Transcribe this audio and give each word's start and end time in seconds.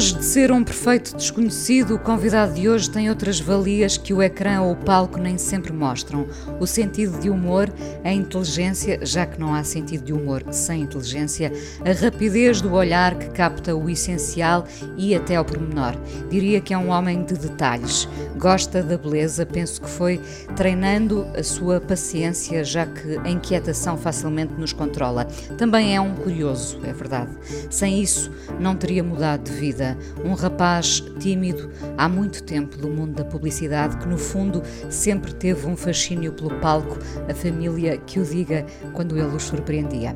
Longe 0.00 0.14
de 0.14 0.24
ser 0.24 0.50
um 0.50 0.64
perfeito 0.64 1.14
desconhecido, 1.14 1.94
o 1.94 1.98
convidado 1.98 2.54
de 2.54 2.66
hoje 2.70 2.88
tem 2.88 3.10
outras 3.10 3.38
valias 3.38 3.98
que 3.98 4.14
o 4.14 4.22
ecrã 4.22 4.62
ou 4.62 4.72
o 4.72 4.76
palco 4.76 5.18
nem 5.18 5.36
sempre 5.36 5.74
mostram. 5.74 6.26
O 6.58 6.66
sentido 6.66 7.20
de 7.20 7.28
humor, 7.28 7.70
a 8.02 8.10
inteligência, 8.10 8.98
já 9.04 9.26
que 9.26 9.38
não 9.38 9.54
há 9.54 9.62
sentido 9.62 10.02
de 10.02 10.14
humor 10.14 10.42
sem 10.52 10.80
inteligência, 10.80 11.52
a 11.84 11.92
rapidez 11.92 12.62
do 12.62 12.72
olhar 12.72 13.14
que 13.14 13.28
capta 13.28 13.76
o 13.76 13.90
essencial 13.90 14.66
e 14.96 15.14
até 15.14 15.36
ao 15.36 15.44
pormenor. 15.44 15.94
Diria 16.30 16.62
que 16.62 16.72
é 16.72 16.78
um 16.78 16.88
homem 16.88 17.22
de 17.22 17.34
detalhes. 17.34 18.08
Gosta 18.38 18.82
da 18.82 18.96
beleza, 18.96 19.44
penso 19.44 19.82
que 19.82 19.90
foi 19.90 20.18
treinando 20.56 21.26
a 21.36 21.42
sua 21.42 21.78
paciência, 21.78 22.64
já 22.64 22.86
que 22.86 23.18
a 23.18 23.28
inquietação 23.28 23.98
facilmente 23.98 24.54
nos 24.54 24.72
controla. 24.72 25.26
Também 25.58 25.94
é 25.94 26.00
um 26.00 26.14
curioso, 26.14 26.80
é 26.84 26.92
verdade. 26.94 27.32
Sem 27.68 28.00
isso, 28.00 28.32
não 28.58 28.74
teria 28.74 29.04
mudado 29.04 29.42
de 29.42 29.52
vida 29.52 29.89
um 30.24 30.34
rapaz 30.34 31.00
tímido 31.18 31.70
há 31.96 32.08
muito 32.08 32.42
tempo 32.42 32.76
do 32.76 32.88
mundo 32.88 33.14
da 33.14 33.24
publicidade 33.24 33.96
que, 33.98 34.08
no 34.08 34.18
fundo, 34.18 34.62
sempre 34.88 35.32
teve 35.34 35.66
um 35.66 35.76
fascínio 35.76 36.32
pelo 36.32 36.50
palco, 36.60 36.98
a 37.28 37.34
família 37.34 37.96
que 37.98 38.20
o 38.20 38.24
diga 38.24 38.64
quando 38.92 39.16
ele 39.16 39.34
os 39.34 39.44
surpreendia. 39.44 40.14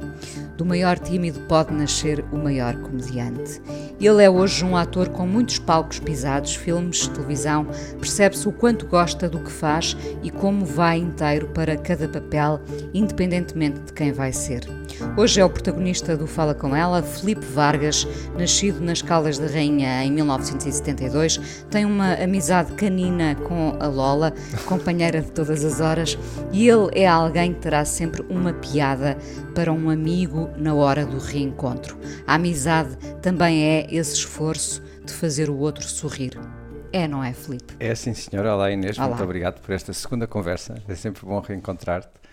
Do 0.57 0.65
maior 0.65 0.99
tímido 0.99 1.41
pode 1.41 1.73
nascer 1.73 2.25
o 2.33 2.37
maior 2.37 2.77
comediante. 2.77 3.61
Ele 4.01 4.23
é 4.23 4.31
hoje 4.31 4.65
um 4.65 4.77
ator 4.77 5.09
com 5.09 5.27
muitos 5.27 5.59
palcos 5.59 5.99
pisados, 5.99 6.55
filmes, 6.55 7.09
televisão, 7.09 7.67
percebe-se 7.99 8.49
o 8.49 8.53
quanto 8.53 8.87
gosta 8.87 9.29
do 9.29 9.41
que 9.41 9.51
faz 9.51 9.97
e 10.23 10.31
como 10.31 10.65
vai 10.65 10.99
inteiro 10.99 11.49
para 11.49 11.77
cada 11.77 12.09
papel, 12.09 12.61
independentemente 12.93 13.81
de 13.81 13.93
quem 13.93 14.13
vai 14.13 14.33
ser. 14.33 14.84
Hoje 15.17 15.41
é 15.41 15.45
o 15.45 15.51
protagonista 15.51 16.17
do 16.17 16.27
Fala 16.27 16.55
Com 16.55 16.75
Ela, 16.75 17.03
Felipe 17.03 17.45
Vargas, 17.47 18.07
nascido 18.39 18.81
nas 18.81 19.03
Caldas 19.03 19.39
da 19.39 19.47
Rainha 19.47 20.05
em 20.05 20.11
1972, 20.11 21.65
tem 21.71 21.85
uma 21.85 22.15
amizade 22.15 22.73
canina 22.73 23.35
com 23.35 23.77
a 23.81 23.87
Lola, 23.87 24.33
companheira 24.67 25.21
de 25.21 25.31
todas 25.31 25.65
as 25.65 25.81
horas, 25.81 26.19
e 26.53 26.69
ele 26.69 26.89
é 26.93 27.07
alguém 27.07 27.55
que 27.55 27.61
terá 27.61 27.85
sempre 27.85 28.23
uma 28.29 28.53
piada 28.53 29.17
para 29.55 29.73
um 29.73 29.91
amigo 29.91 30.51
na 30.57 30.75
hora 30.75 31.05
do 31.05 31.19
reencontro. 31.19 31.99
A 32.27 32.35
amizade 32.35 32.97
também 33.21 33.65
é 33.65 33.87
esse 33.95 34.15
esforço 34.15 34.83
de 35.05 35.13
fazer 35.13 35.51
o 35.51 35.59
outro 35.59 35.87
sorrir. 35.89 36.39
É, 36.93 37.09
não 37.09 37.25
é, 37.25 37.33
Felipe? 37.33 37.75
É 37.81 37.93
sim, 37.97 38.15
senhora. 38.15 38.55
Olá, 38.55 38.71
Inês. 38.71 38.97
Olá. 38.97 39.09
Muito 39.09 39.25
obrigado 39.25 39.61
por 39.61 39.73
esta 39.75 39.93
segunda 39.93 40.29
conversa. 40.29 40.81
É 40.87 40.95
sempre 40.95 41.27
bom 41.27 41.41
reencontrar-te. 41.41 42.24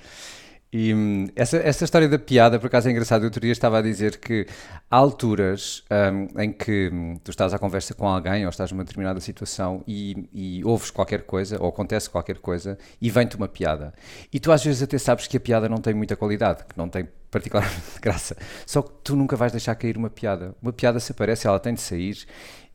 E 0.73 0.93
hum, 0.93 1.27
essa, 1.35 1.57
essa 1.57 1.83
história 1.83 2.07
da 2.07 2.17
piada, 2.17 2.57
por 2.57 2.67
acaso 2.67 2.87
é 2.87 2.91
engraçado. 2.91 3.23
Outro 3.23 3.41
dia 3.41 3.51
estava 3.51 3.79
a 3.79 3.81
dizer 3.81 4.17
que 4.19 4.47
há 4.89 4.95
alturas 4.95 5.83
um, 5.91 6.41
em 6.41 6.53
que 6.53 6.89
hum, 6.91 7.19
tu 7.21 7.29
estás 7.31 7.53
à 7.53 7.59
conversa 7.59 7.93
com 7.93 8.07
alguém 8.07 8.45
ou 8.45 8.49
estás 8.49 8.71
numa 8.71 8.83
determinada 8.83 9.19
situação 9.19 9.83
e, 9.85 10.29
e 10.33 10.63
ouves 10.63 10.89
qualquer 10.89 11.23
coisa 11.23 11.61
ou 11.61 11.67
acontece 11.67 12.09
qualquer 12.09 12.37
coisa 12.37 12.77
e 13.01 13.09
vem-te 13.09 13.35
uma 13.35 13.49
piada. 13.49 13.93
E 14.31 14.39
tu 14.39 14.49
às 14.49 14.63
vezes 14.63 14.81
até 14.81 14.97
sabes 14.97 15.27
que 15.27 15.35
a 15.35 15.39
piada 15.41 15.67
não 15.67 15.77
tem 15.77 15.93
muita 15.93 16.15
qualidade, 16.15 16.63
que 16.63 16.77
não 16.77 16.87
tem 16.87 17.05
particularmente 17.29 17.75
graça. 18.01 18.37
Só 18.65 18.81
que 18.81 18.91
tu 19.03 19.15
nunca 19.15 19.35
vais 19.35 19.51
deixar 19.51 19.75
cair 19.75 19.97
uma 19.97 20.09
piada. 20.09 20.55
Uma 20.61 20.71
piada 20.71 21.01
se 21.01 21.11
aparece, 21.11 21.47
ela 21.47 21.59
tem 21.59 21.73
de 21.73 21.81
sair 21.81 22.25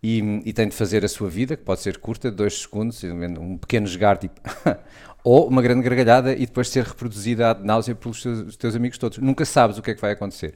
e, 0.02 0.42
e, 0.44 0.52
tem 0.52 0.68
de 0.68 0.74
fazer 0.74 1.04
a 1.04 1.08
sua 1.08 1.28
vida, 1.28 1.56
que 1.56 1.64
pode 1.64 1.80
ser 1.80 1.98
curta, 1.98 2.30
dois 2.30 2.60
segundos, 2.60 3.02
um 3.02 3.56
pequeno 3.56 3.86
jogar 3.86 4.18
tipo 4.18 4.40
ou 5.26 5.48
uma 5.48 5.60
grande 5.60 5.82
gargalhada 5.82 6.32
e 6.32 6.46
depois 6.46 6.68
ser 6.68 6.84
reproduzida 6.84 7.50
ad 7.50 7.64
náusea 7.64 7.96
pelos 7.96 8.22
teus, 8.22 8.56
teus, 8.56 8.76
amigos 8.76 8.96
todos. 8.96 9.18
Nunca 9.18 9.44
sabes 9.44 9.76
o 9.76 9.82
que 9.82 9.90
é 9.90 9.94
que 9.96 10.00
vai 10.00 10.12
acontecer. 10.12 10.54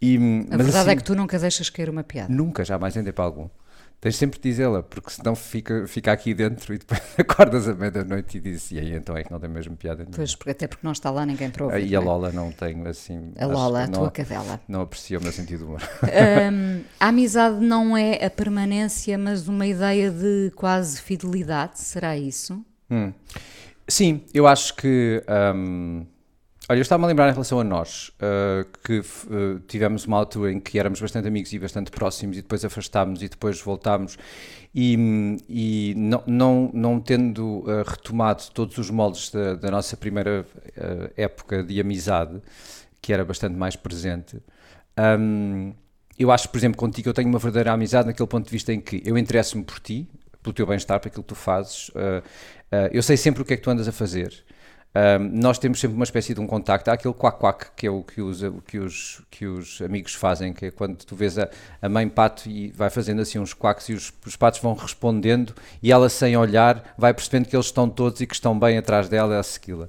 E, 0.00 0.16
a 0.50 0.56
verdade 0.56 0.78
assim, 0.78 0.90
é 0.90 0.96
que 0.96 1.04
tu 1.04 1.14
nunca 1.14 1.38
deixas 1.38 1.70
cair 1.70 1.88
uma 1.88 2.02
piada. 2.02 2.34
Nunca, 2.34 2.64
jamais 2.64 2.96
em 2.96 3.04
tempo 3.04 3.22
algum. 3.22 3.48
Tens 4.00 4.16
sempre 4.16 4.40
de 4.40 4.50
dizê-la, 4.50 4.82
porque 4.82 5.08
senão 5.08 5.36
fica, 5.36 5.86
fica 5.86 6.10
aqui 6.10 6.34
dentro 6.34 6.74
e 6.74 6.78
depois 6.78 7.00
acordas 7.16 7.68
à 7.68 7.74
meia-noite 7.76 8.38
e 8.38 8.40
dizes, 8.40 8.72
e 8.72 8.80
aí 8.80 8.92
então 8.92 9.16
é 9.16 9.22
que 9.22 9.30
não 9.30 9.38
tem 9.38 9.48
mesmo 9.48 9.76
piada. 9.76 10.04
Pois, 10.10 10.34
porque, 10.34 10.50
até 10.50 10.66
porque 10.66 10.84
não 10.84 10.90
está 10.90 11.08
lá 11.08 11.24
ninguém 11.24 11.48
para 11.48 11.64
ouvir. 11.64 11.86
E 11.86 11.94
a 11.94 12.00
é? 12.00 12.02
Lola 12.02 12.32
não 12.32 12.50
tem 12.50 12.84
assim. 12.88 13.32
A 13.38 13.46
Lola, 13.46 13.84
a 13.84 13.86
tua 13.86 14.10
cadela. 14.10 14.60
Não 14.66 14.80
aprecia 14.80 15.16
o 15.16 15.22
meu 15.22 15.30
sentido 15.30 15.58
de 15.58 15.64
humor. 15.64 15.80
Um, 16.02 16.82
a 16.98 17.06
amizade 17.06 17.64
não 17.64 17.96
é 17.96 18.24
a 18.24 18.28
permanência, 18.28 19.16
mas 19.16 19.46
uma 19.46 19.64
ideia 19.64 20.10
de 20.10 20.50
quase 20.56 21.00
fidelidade, 21.00 21.78
será 21.78 22.18
isso? 22.18 22.66
Hum. 22.90 23.12
Sim, 23.88 24.22
eu 24.32 24.46
acho 24.46 24.74
que. 24.74 25.22
Um, 25.54 26.06
olha, 26.68 26.78
eu 26.78 26.82
estava-me 26.82 27.04
a 27.04 27.08
lembrar 27.08 27.28
em 27.28 27.32
relação 27.32 27.58
a 27.58 27.64
nós, 27.64 28.10
uh, 28.10 28.66
que 28.84 29.00
uh, 29.00 29.60
tivemos 29.66 30.04
uma 30.04 30.16
altura 30.16 30.52
em 30.52 30.60
que 30.60 30.78
éramos 30.78 31.00
bastante 31.00 31.26
amigos 31.28 31.52
e 31.52 31.58
bastante 31.58 31.90
próximos 31.90 32.38
e 32.38 32.42
depois 32.42 32.64
afastámos 32.64 33.22
e 33.22 33.28
depois 33.28 33.60
voltámos 33.60 34.16
e, 34.74 35.38
e 35.48 35.94
não, 35.96 36.22
não, 36.26 36.70
não 36.72 37.00
tendo 37.00 37.60
uh, 37.60 37.82
retomado 37.86 38.44
todos 38.54 38.78
os 38.78 38.88
moldes 38.88 39.30
da, 39.30 39.54
da 39.54 39.70
nossa 39.70 39.96
primeira 39.96 40.46
época 41.16 41.62
de 41.62 41.80
amizade, 41.80 42.40
que 43.00 43.12
era 43.12 43.24
bastante 43.24 43.56
mais 43.56 43.76
presente. 43.76 44.40
Um, 44.98 45.74
eu 46.18 46.30
acho, 46.30 46.48
por 46.48 46.58
exemplo, 46.58 46.78
contigo 46.78 47.08
eu 47.08 47.14
tenho 47.14 47.28
uma 47.28 47.38
verdadeira 47.38 47.72
amizade 47.72 48.06
naquele 48.06 48.28
ponto 48.28 48.44
de 48.44 48.50
vista 48.50 48.72
em 48.72 48.80
que 48.80 49.02
eu 49.04 49.18
interesso-me 49.18 49.64
por 49.64 49.80
ti, 49.80 50.08
pelo 50.42 50.52
teu 50.52 50.66
bem-estar, 50.66 51.00
para 51.00 51.08
aquilo 51.08 51.22
que 51.22 51.28
tu 51.28 51.34
fazes. 51.34 51.88
Uh, 51.90 52.22
uh, 52.72 52.88
eu 52.92 53.02
sei 53.02 53.16
sempre 53.16 53.42
o 53.42 53.44
que 53.44 53.54
é 53.54 53.56
que 53.56 53.62
tu 53.62 53.70
andas 53.70 53.86
a 53.86 53.92
fazer. 53.92 54.32
Uh, 54.94 55.18
nós 55.32 55.58
temos 55.58 55.80
sempre 55.80 55.94
uma 55.94 56.04
espécie 56.04 56.34
de 56.34 56.40
um 56.40 56.46
contacto. 56.46 56.90
Há 56.90 56.94
aquele 56.94 57.14
quack-quack 57.14 57.68
que 57.74 57.86
é 57.86 57.90
o 57.90 58.02
que 58.02 58.20
os, 58.20 58.42
que, 58.66 58.78
os, 58.78 59.22
que 59.30 59.46
os 59.46 59.80
amigos 59.80 60.14
fazem, 60.14 60.52
que 60.52 60.66
é 60.66 60.70
quando 60.70 60.96
tu 60.96 61.16
vês 61.16 61.38
a, 61.38 61.48
a 61.80 61.88
mãe 61.88 62.06
pato 62.08 62.48
e 62.48 62.70
vai 62.72 62.90
fazendo 62.90 63.22
assim 63.22 63.38
uns 63.38 63.54
quacks 63.54 63.88
e 63.88 63.94
os, 63.94 64.12
os 64.26 64.36
patos 64.36 64.60
vão 64.60 64.74
respondendo 64.74 65.54
e 65.82 65.90
ela, 65.90 66.10
sem 66.10 66.36
olhar, 66.36 66.94
vai 66.98 67.14
percebendo 67.14 67.48
que 67.48 67.56
eles 67.56 67.66
estão 67.66 67.88
todos 67.88 68.20
e 68.20 68.26
que 68.26 68.34
estão 68.34 68.58
bem 68.58 68.76
atrás 68.76 69.08
dela 69.08 69.38
a 69.38 69.42
segui-la. 69.42 69.88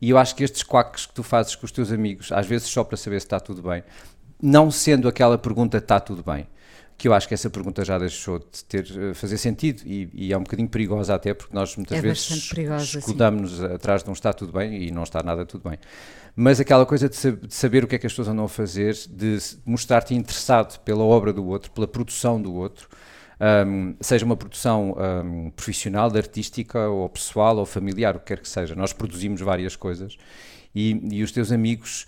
E 0.00 0.10
eu 0.10 0.16
acho 0.16 0.34
que 0.34 0.44
estes 0.44 0.62
quacks 0.62 1.06
que 1.06 1.12
tu 1.12 1.22
fazes 1.22 1.54
com 1.54 1.66
os 1.66 1.72
teus 1.72 1.92
amigos, 1.92 2.32
às 2.32 2.46
vezes 2.46 2.68
só 2.68 2.84
para 2.84 2.96
saber 2.96 3.20
se 3.20 3.26
está 3.26 3.40
tudo 3.40 3.62
bem, 3.62 3.82
não 4.40 4.70
sendo 4.70 5.08
aquela 5.08 5.36
pergunta 5.36 5.78
está 5.78 5.98
tudo 6.00 6.22
bem, 6.22 6.46
que 6.98 7.06
eu 7.06 7.14
acho 7.14 7.28
que 7.28 7.34
essa 7.34 7.48
pergunta 7.48 7.84
já 7.84 7.96
deixou 7.96 8.40
de 8.40 8.64
ter, 8.64 8.84
eh, 8.84 9.14
fazer 9.14 9.38
sentido 9.38 9.82
e, 9.86 10.10
e 10.12 10.32
é 10.32 10.36
um 10.36 10.42
bocadinho 10.42 10.68
perigosa 10.68 11.14
até, 11.14 11.32
porque 11.32 11.54
nós 11.54 11.76
muitas 11.76 11.96
é 11.96 12.00
vezes 12.00 12.50
escudamos-nos 12.96 13.62
atrás 13.62 14.02
de 14.02 14.10
um 14.10 14.12
está 14.12 14.32
tudo 14.32 14.52
bem 14.52 14.82
e 14.82 14.90
não 14.90 15.04
está 15.04 15.22
nada 15.22 15.46
tudo 15.46 15.68
bem. 15.68 15.78
Mas 16.34 16.58
aquela 16.58 16.84
coisa 16.84 17.08
de, 17.08 17.16
de 17.16 17.54
saber 17.54 17.84
o 17.84 17.86
que 17.86 17.94
é 17.94 17.98
que 17.98 18.06
as 18.06 18.12
pessoas 18.12 18.26
andam 18.26 18.44
a 18.44 18.48
fazer, 18.48 18.94
de 19.08 19.38
mostrar-te 19.64 20.12
interessado 20.12 20.80
pela 20.80 21.04
obra 21.04 21.32
do 21.32 21.46
outro, 21.46 21.70
pela 21.70 21.86
produção 21.86 22.42
do 22.42 22.52
outro, 22.52 22.88
um, 23.40 23.94
seja 24.00 24.24
uma 24.24 24.36
produção 24.36 24.96
um, 25.24 25.50
profissional, 25.50 26.10
artística, 26.16 26.88
ou 26.88 27.08
pessoal, 27.08 27.58
ou 27.58 27.66
familiar, 27.66 28.16
o 28.16 28.18
que 28.18 28.26
quer 28.26 28.40
que 28.40 28.48
seja. 28.48 28.74
Nós 28.74 28.92
produzimos 28.92 29.40
várias 29.40 29.76
coisas 29.76 30.16
e, 30.74 31.00
e 31.12 31.22
os 31.22 31.30
teus 31.30 31.52
amigos 31.52 32.06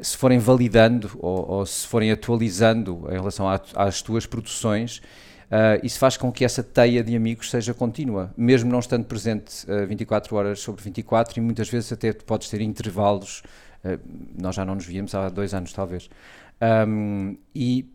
se 0.00 0.16
forem 0.16 0.38
validando 0.38 1.10
ou, 1.18 1.50
ou, 1.50 1.66
se 1.66 1.86
forem 1.86 2.10
atualizando 2.10 3.06
em 3.08 3.14
relação 3.14 3.48
a, 3.48 3.60
às 3.74 4.02
tuas 4.02 4.26
produções, 4.26 4.98
uh, 4.98 5.80
isso 5.82 5.98
faz 5.98 6.16
com 6.16 6.30
que 6.30 6.44
essa 6.44 6.62
teia 6.62 7.02
de 7.02 7.16
amigos 7.16 7.50
seja 7.50 7.72
contínua, 7.72 8.32
mesmo 8.36 8.70
não 8.70 8.78
estando 8.78 9.04
presente 9.04 9.64
uh, 9.70 9.86
24 9.86 10.36
horas 10.36 10.60
sobre 10.60 10.82
24 10.82 11.38
e 11.38 11.42
muitas 11.42 11.68
vezes 11.68 11.92
até 11.92 12.12
podes 12.12 12.48
ter 12.50 12.60
intervalos. 12.60 13.42
Uh, 13.84 13.98
nós 14.38 14.54
já 14.54 14.64
não 14.64 14.74
nos 14.74 14.86
víamos 14.86 15.14
há 15.14 15.28
dois 15.28 15.54
anos, 15.54 15.72
talvez. 15.72 16.10
Um, 16.60 17.36
e, 17.54 17.90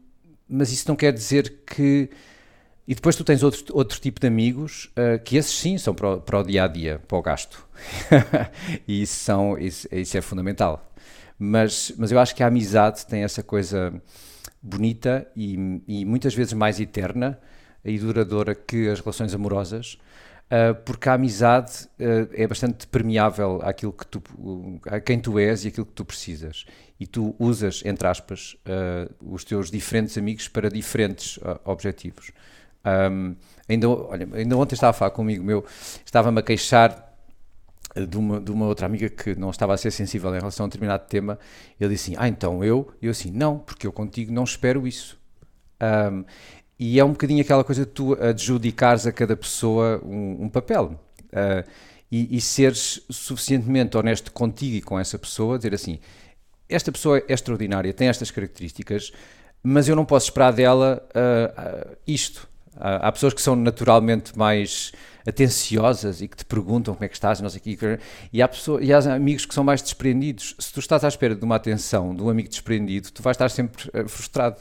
mas 0.48 0.72
isso 0.72 0.88
não 0.88 0.96
quer 0.96 1.14
dizer 1.14 1.62
que. 1.66 2.10
E 2.88 2.96
depois 2.96 3.16
tu 3.16 3.24
tens 3.24 3.44
outro, 3.44 3.64
outro 3.74 4.00
tipo 4.02 4.20
de 4.20 4.28
amigos 4.28 4.92
uh, 4.98 5.22
que 5.24 5.38
esses 5.38 5.58
sim 5.58 5.78
são 5.78 5.94
para 5.94 6.16
o, 6.16 6.22
para 6.22 6.40
o 6.40 6.44
dia 6.44 6.64
a 6.64 6.68
dia, 6.68 7.00
para 7.08 7.18
o 7.18 7.22
gasto. 7.22 7.66
e 8.88 9.04
isso, 9.04 9.24
são, 9.24 9.58
isso, 9.58 9.88
isso 9.92 10.18
é 10.18 10.22
fundamental. 10.22 10.91
Mas, 11.44 11.92
mas 11.98 12.12
eu 12.12 12.20
acho 12.20 12.36
que 12.36 12.44
a 12.44 12.48
amizade 12.48 13.04
tem 13.08 13.24
essa 13.24 13.42
coisa 13.42 13.92
bonita 14.62 15.28
e, 15.36 15.82
e 15.88 16.06
muitas 16.06 16.36
vezes 16.36 16.54
mais 16.54 16.80
eterna 16.80 17.40
e 17.84 17.98
duradoura 17.98 18.54
que 18.54 18.88
as 18.88 19.00
relações 19.00 19.34
amorosas, 19.34 19.98
uh, 20.46 20.76
porque 20.86 21.10
a 21.10 21.16
amizade 21.16 21.90
uh, 22.00 22.30
é 22.32 22.46
bastante 22.46 22.86
permeável 22.86 23.60
àquilo 23.64 23.92
que 23.92 24.06
tu, 24.06 24.22
a 24.86 25.00
quem 25.00 25.20
tu 25.20 25.40
és 25.40 25.66
e 25.66 25.70
aquilo 25.70 25.88
que 25.88 25.94
tu 25.94 26.06
precisas. 26.06 26.64
e 27.00 27.08
tu 27.08 27.36
usas, 27.40 27.82
entre 27.84 28.08
aspas, 28.08 28.56
uh, 28.68 29.34
os 29.34 29.44
teus 29.44 29.72
diferentes 29.72 30.16
amigos 30.20 30.48
para 30.48 30.70
diferentes 30.70 31.40
objetivos. 31.66 32.32
Um, 32.86 33.36
ainda, 33.68 33.90
olha, 33.90 34.30
ainda 34.34 34.56
ontem 34.56 34.76
estava 34.76 34.92
a 34.92 34.94
falar 34.94 35.10
com 35.10 35.24
amigo 35.24 35.44
meu, 35.44 35.66
estava-me 36.06 36.40
a 36.40 36.44
queixar 36.44 37.11
de 37.96 38.18
uma, 38.18 38.40
de 38.40 38.52
uma 38.52 38.66
outra 38.68 38.86
amiga 38.86 39.10
que 39.10 39.36
não 39.36 39.50
estava 39.50 39.74
a 39.74 39.78
ser 39.78 39.92
sensível 39.92 40.30
em 40.34 40.40
relação 40.40 40.64
a 40.64 40.66
um 40.66 40.70
determinado 40.70 41.08
tema. 41.08 41.38
Ele 41.80 41.94
disse 41.94 42.12
assim: 42.12 42.22
Ah, 42.22 42.28
então 42.28 42.64
eu? 42.64 42.92
Eu 43.02 43.12
assim: 43.12 43.32
Não, 43.32 43.60
porque 43.60 43.86
eu 43.86 43.92
contigo 43.92 44.32
não 44.32 44.44
espero 44.44 44.88
isso. 44.88 45.20
Um, 45.82 46.24
e 46.80 47.00
é 47.00 47.06
um 47.06 47.12
bocadinho 47.12 47.42
aquela 47.42 47.64
coisa 47.64 47.86
de 47.86 47.92
tu 47.92 48.14
adjudicares 48.14 49.06
a 49.06 49.12
cada 49.12 49.36
pessoa 49.36 50.02
um, 50.04 50.46
um 50.46 50.50
papel. 50.50 51.00
Uh, 51.28 51.70
e, 52.12 52.38
e 52.38 52.42
seres 52.42 53.02
suficientemente 53.10 53.96
honesto 53.98 54.32
contigo 54.32 54.76
e 54.76 54.82
com 54.82 55.00
essa 55.00 55.18
pessoa, 55.18 55.58
dizer 55.58 55.74
assim: 55.74 56.00
esta 56.68 56.92
pessoa 56.92 57.20
é 57.20 57.34
extraordinária, 57.34 57.94
tem 57.94 58.08
estas 58.08 58.32
características, 58.32 59.12
mas 59.64 59.88
eu 59.88 59.96
não 59.96 60.06
posso 60.06 60.26
esperar 60.28 60.52
dela 60.52 61.02
uh, 61.16 61.92
uh, 61.92 61.98
isto. 62.06 62.50
Há 62.82 63.12
pessoas 63.12 63.34
que 63.34 63.42
são 63.42 63.56
naturalmente 63.56 64.38
mais 64.38 64.92
atenciosas 65.28 66.22
e 66.22 66.28
que 66.28 66.38
te 66.38 66.46
perguntam 66.46 66.94
como 66.94 67.06
é 67.06 67.08
que 67.08 67.14
estás 67.14 67.40
e 67.40 67.44
não 67.44 67.50
sei 67.50 67.62
o. 67.62 68.00
E 68.34 68.42
há, 68.42 68.48
pessoas, 68.48 68.84
e 68.84 68.92
há 68.92 68.98
amigos 69.14 69.46
que 69.46 69.54
são 69.54 69.64
mais 69.64 69.82
desprendidos. 69.82 70.56
Se 70.58 70.74
tu 70.74 70.80
estás 70.80 71.04
à 71.04 71.08
espera 71.08 71.36
de 71.36 71.46
uma 71.46 71.56
atenção 71.56 72.16
de 72.16 72.22
um 72.22 72.30
amigo 72.30 72.50
desprendido, 72.50 73.12
tu 73.12 73.22
vais 73.22 73.36
estar 73.36 73.50
sempre 73.50 73.90
frustrado. 74.08 74.58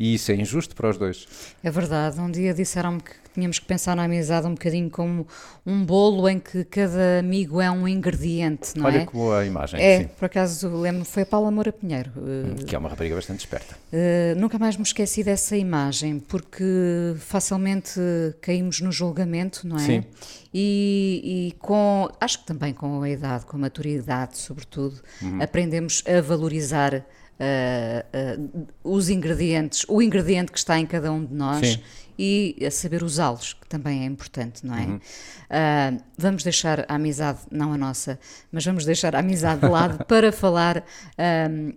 E 0.00 0.14
isso 0.14 0.32
é 0.32 0.34
injusto 0.34 0.74
para 0.74 0.88
os 0.88 0.96
dois. 0.96 1.28
É 1.62 1.70
verdade. 1.70 2.18
Um 2.18 2.30
dia 2.30 2.54
disseram-me 2.54 3.02
que 3.02 3.12
tínhamos 3.34 3.58
que 3.58 3.66
pensar 3.66 3.94
na 3.94 4.04
amizade 4.04 4.46
um 4.46 4.54
bocadinho 4.54 4.88
como 4.88 5.26
um 5.64 5.84
bolo 5.84 6.26
em 6.26 6.40
que 6.40 6.64
cada 6.64 7.18
amigo 7.18 7.60
é 7.60 7.70
um 7.70 7.86
ingrediente, 7.86 8.78
não 8.78 8.86
Olha 8.86 8.94
é? 8.94 8.96
Olha 9.00 9.06
que 9.06 9.12
boa 9.12 9.44
imagem. 9.44 9.78
É, 9.78 9.98
sim. 9.98 10.08
por 10.18 10.24
acaso 10.24 10.68
lembro, 10.80 11.04
foi 11.04 11.24
a 11.24 11.26
Paula 11.26 11.50
Moura 11.50 11.70
Pinheiro. 11.70 12.10
Hum, 12.16 12.64
que 12.66 12.74
é 12.74 12.78
uma 12.78 12.88
rapariga 12.88 13.14
bastante 13.14 13.40
esperta. 13.40 13.76
Uh, 13.92 14.40
nunca 14.40 14.58
mais 14.58 14.74
me 14.74 14.82
esqueci 14.82 15.22
dessa 15.22 15.54
imagem, 15.54 16.18
porque 16.18 16.64
facilmente 17.18 18.00
caímos 18.40 18.80
no 18.80 18.90
julgamento, 18.90 19.68
não 19.68 19.76
é? 19.76 19.80
Sim. 19.80 20.04
E, 20.52 21.52
e, 21.52 21.58
com, 21.58 22.08
acho 22.18 22.38
que 22.38 22.46
também 22.46 22.72
com 22.72 23.02
a 23.02 23.10
idade, 23.10 23.44
com 23.44 23.58
a 23.58 23.60
maturidade, 23.60 24.38
sobretudo, 24.38 24.98
uhum. 25.20 25.42
aprendemos 25.42 26.02
a 26.06 26.22
valorizar 26.22 27.04
uh, 27.40 28.42
uh, 28.42 28.68
os 28.84 29.08
ingredientes, 29.08 29.84
o 29.88 30.02
ingrediente 30.02 30.52
que 30.52 30.58
está 30.58 30.78
em 30.78 30.86
cada 30.86 31.10
um 31.10 31.24
de 31.24 31.34
nós 31.34 31.66
Sim. 31.66 31.80
e 32.18 32.56
a 32.64 32.70
saber 32.70 33.02
usá-los, 33.02 33.54
que 33.54 33.66
também 33.66 34.02
é 34.02 34.04
importante, 34.04 34.64
não 34.64 34.76
é? 34.76 34.84
Uhum. 34.84 34.96
Uh, 34.96 36.02
vamos 36.18 36.44
deixar 36.44 36.84
a 36.86 36.94
amizade, 36.94 37.40
não 37.50 37.72
a 37.72 37.78
nossa, 37.78 38.18
mas 38.52 38.64
vamos 38.64 38.84
deixar 38.84 39.16
a 39.16 39.20
amizade 39.20 39.62
de 39.62 39.68
lado 39.68 40.04
para 40.06 40.30
falar. 40.30 40.84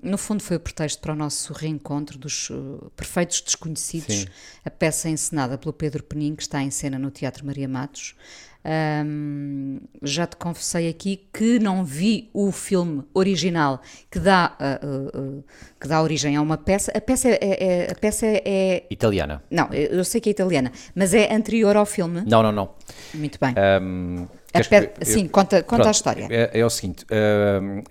no 0.01 0.17
fundo, 0.17 0.43
foi 0.43 0.57
o 0.57 0.59
pretexto 0.59 1.01
para 1.01 1.13
o 1.13 1.15
nosso 1.15 1.53
reencontro 1.53 2.17
dos 2.19 2.51
Perfeitos 2.95 3.41
Desconhecidos, 3.41 4.21
Sim. 4.21 4.27
a 4.65 4.69
peça 4.69 5.09
encenada 5.09 5.57
pelo 5.57 5.73
Pedro 5.73 6.03
Penin, 6.03 6.35
que 6.35 6.43
está 6.43 6.61
em 6.61 6.69
cena 6.69 6.99
no 6.99 7.09
Teatro 7.09 7.45
Maria 7.45 7.67
Matos. 7.67 8.15
Um, 8.65 9.81
já 10.01 10.25
te 10.25 10.37
confessei 10.37 10.87
aqui 10.87 11.27
que 11.33 11.59
não 11.59 11.83
vi 11.83 12.29
o 12.33 12.49
filme 12.49 13.03
original 13.13 13.81
que 14.09 14.19
dá, 14.19 14.55
uh, 14.57 14.87
uh, 14.87 15.21
uh, 15.21 15.43
que 15.79 15.85
dá 15.85 16.01
origem 16.01 16.37
a 16.37 16.41
uma 16.41 16.57
peça. 16.57 16.91
A 16.95 17.01
peça 17.01 17.27
é, 17.27 17.39
é, 17.41 17.91
a 17.91 17.95
peça 17.95 18.25
é. 18.25 18.85
Italiana. 18.89 19.43
Não, 19.51 19.67
eu 19.73 20.03
sei 20.05 20.21
que 20.21 20.29
é 20.29 20.31
italiana, 20.31 20.71
mas 20.95 21.13
é 21.13 21.33
anterior 21.33 21.75
ao 21.75 21.85
filme. 21.85 22.23
Não, 22.25 22.41
não, 22.41 22.53
não. 22.53 22.69
Muito 23.13 23.37
bem. 23.37 23.53
Um, 23.81 24.27
pe... 24.53 25.05
Sim, 25.05 25.27
conta, 25.27 25.61
conta 25.61 25.75
pronto, 25.75 25.87
a 25.87 25.91
história. 25.91 26.27
É, 26.29 26.59
é 26.59 26.65
o 26.65 26.69
seguinte: 26.69 27.05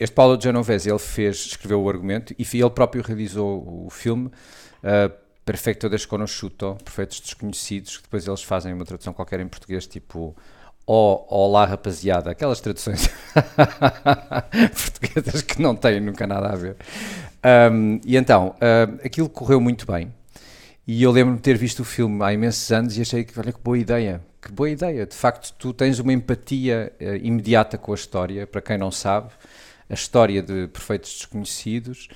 este 0.01 0.15
Paulo 0.15 0.41
Genovese 0.41 0.89
ele 0.89 0.99
fez, 0.99 1.37
escreveu 1.37 1.83
o 1.83 1.89
argumento 1.89 2.35
e 2.39 2.47
ele 2.55 2.71
próprio 2.71 3.03
realizou 3.03 3.85
o 3.87 3.91
filme. 3.91 4.31
Perfeito 5.45 5.89
Desconosciuto, 5.89 6.79
Perfeitos 6.85 7.21
Desconhecidos, 7.21 7.97
que 7.97 8.05
depois 8.05 8.27
eles 8.27 8.43
fazem 8.45 8.73
uma 8.73 8.85
tradução 8.85 9.13
qualquer 9.13 9.41
em 9.41 9.49
português, 9.49 9.87
tipo 9.89 10.37
ou 10.95 11.27
Olá 11.31 11.65
Rapaziada, 11.65 12.33
aquelas 12.33 12.61
traduções 12.61 13.09
portuguesas 15.01 15.41
que 15.41 15.63
não 15.63 15.75
têm 15.75 16.01
nunca 16.01 16.27
nada 16.27 16.51
a 16.51 16.55
ver. 16.55 16.77
Um, 17.73 17.99
e 18.05 18.15
então, 18.15 18.49
uh, 18.49 19.01
aquilo 19.03 19.27
correu 19.31 19.59
muito 19.59 19.91
bem. 19.91 20.13
E 20.87 21.03
eu 21.03 21.11
lembro-me 21.11 21.39
de 21.39 21.43
ter 21.43 21.57
visto 21.57 21.81
o 21.81 21.85
filme 21.85 22.23
há 22.23 22.35
imensos 22.35 22.71
anos 22.71 22.99
e 22.99 23.01
achei 23.01 23.25
que, 23.25 23.41
olha 23.41 23.55
que 23.55 23.61
boa 23.61 23.79
ideia, 23.79 24.21
que 24.43 24.53
boa 24.53 24.69
ideia. 24.69 25.07
De 25.07 25.15
facto, 25.15 25.55
tu 25.59 25.73
tens 25.73 25.99
uma 25.99 26.13
empatia 26.13 26.93
uh, 27.01 27.17
imediata 27.27 27.79
com 27.79 27.93
a 27.93 27.95
história, 27.95 28.47
para 28.47 28.61
quem 28.61 28.77
não 28.77 28.91
sabe, 28.91 29.31
a 29.89 29.95
história 29.95 30.43
de 30.43 30.67
Perfeitos 30.67 31.11
Desconhecidos. 31.11 32.09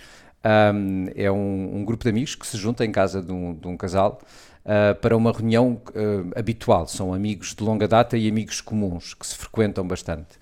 Um, 0.44 1.06
é 1.16 1.32
um, 1.32 1.78
um, 1.78 1.84
grupo 1.86 2.04
de 2.04 2.10
amigos 2.10 2.34
que 2.34 2.46
se 2.46 2.58
junta 2.58 2.84
em 2.84 2.92
casa 2.92 3.22
de 3.22 3.32
um, 3.32 3.54
de 3.54 3.66
um 3.66 3.74
casal 3.74 4.20
uh, 4.66 4.94
para 4.96 5.16
uma 5.16 5.32
reunião 5.32 5.80
uh, 5.88 6.38
habitual. 6.38 6.86
São 6.86 7.14
amigos 7.14 7.54
de 7.54 7.62
longa 7.62 7.88
data 7.88 8.16
e 8.16 8.28
amigos 8.28 8.60
comuns 8.60 9.14
que 9.14 9.26
se 9.26 9.36
frequentam 9.36 9.86
bastante. 9.86 10.38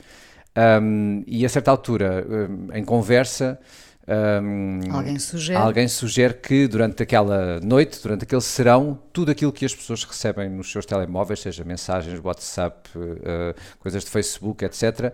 Um, 0.57 1.23
e 1.27 1.45
a 1.45 1.49
certa 1.49 1.71
altura, 1.71 2.25
um, 2.29 2.73
em 2.73 2.85
conversa, 2.85 3.59
um, 4.07 4.81
alguém, 4.93 5.19
sugere. 5.19 5.59
alguém 5.59 5.89
sugere 5.89 6.35
que 6.35 6.69
durante 6.69 7.03
aquela 7.03 7.59
noite, 7.61 8.01
durante 8.03 8.25
aquele 8.25 8.41
serão, 8.43 8.99
tudo 9.13 9.33
aquilo 9.33 9.51
que 9.51 9.65
as 9.65 9.75
pessoas 9.75 10.05
recebem 10.05 10.51
nos 10.51 10.71
seus 10.71 10.85
telemóveis, 10.85 11.41
seja 11.41 11.65
mensagens, 11.65 12.21
WhatsApp, 12.23 12.91
uh, 12.97 13.55
coisas 13.79 14.05
de 14.05 14.11
Facebook, 14.11 14.65
etc., 14.65 15.13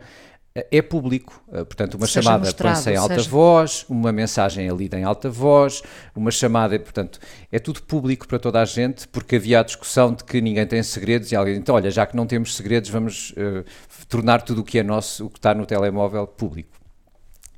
é 0.54 0.82
público, 0.82 1.42
eh, 1.52 1.64
portanto, 1.64 1.94
uma 1.94 2.06
seja 2.06 2.22
chamada 2.22 2.52
põe-se 2.52 2.90
em 2.90 2.96
alta 2.96 3.14
seja... 3.14 3.30
voz, 3.30 3.86
uma 3.88 4.10
mensagem 4.10 4.68
é 4.68 4.72
lida 4.72 4.98
em 4.98 5.04
alta 5.04 5.30
voz, 5.30 5.80
uma 6.14 6.30
chamada, 6.30 6.78
portanto, 6.78 7.20
é 7.52 7.58
tudo 7.58 7.82
público 7.82 8.26
para 8.26 8.38
toda 8.38 8.60
a 8.60 8.64
gente, 8.64 9.06
porque 9.08 9.36
havia 9.36 9.60
a 9.60 9.62
discussão 9.62 10.12
de 10.12 10.24
que 10.24 10.40
ninguém 10.40 10.66
tem 10.66 10.82
segredos 10.82 11.30
e 11.30 11.36
alguém, 11.36 11.56
então, 11.56 11.76
olha, 11.76 11.90
já 11.90 12.04
que 12.04 12.16
não 12.16 12.26
temos 12.26 12.56
segredos, 12.56 12.90
vamos 12.90 13.30
uh, 13.32 13.64
tornar 14.08 14.42
tudo 14.42 14.62
o 14.62 14.64
que 14.64 14.78
é 14.78 14.82
nosso, 14.82 15.26
o 15.26 15.30
que 15.30 15.38
está 15.38 15.54
no 15.54 15.64
telemóvel, 15.64 16.26
público. 16.26 16.76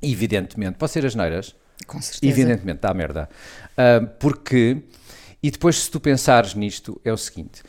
Evidentemente, 0.01 0.77
pode 0.77 0.91
ser 0.91 1.05
as 1.05 1.15
neiras? 1.15 1.55
Com 1.87 1.99
certeza. 1.99 2.31
Evidentemente, 2.31 2.79
dá 2.81 2.93
merda. 2.93 3.27
Uh, 3.71 4.07
porque, 4.19 4.83
e 5.41 5.49
depois 5.49 5.77
se 5.77 5.89
tu 5.89 5.99
pensares 5.99 6.53
nisto, 6.53 7.01
é 7.03 7.11
o 7.11 7.17
seguinte, 7.17 7.63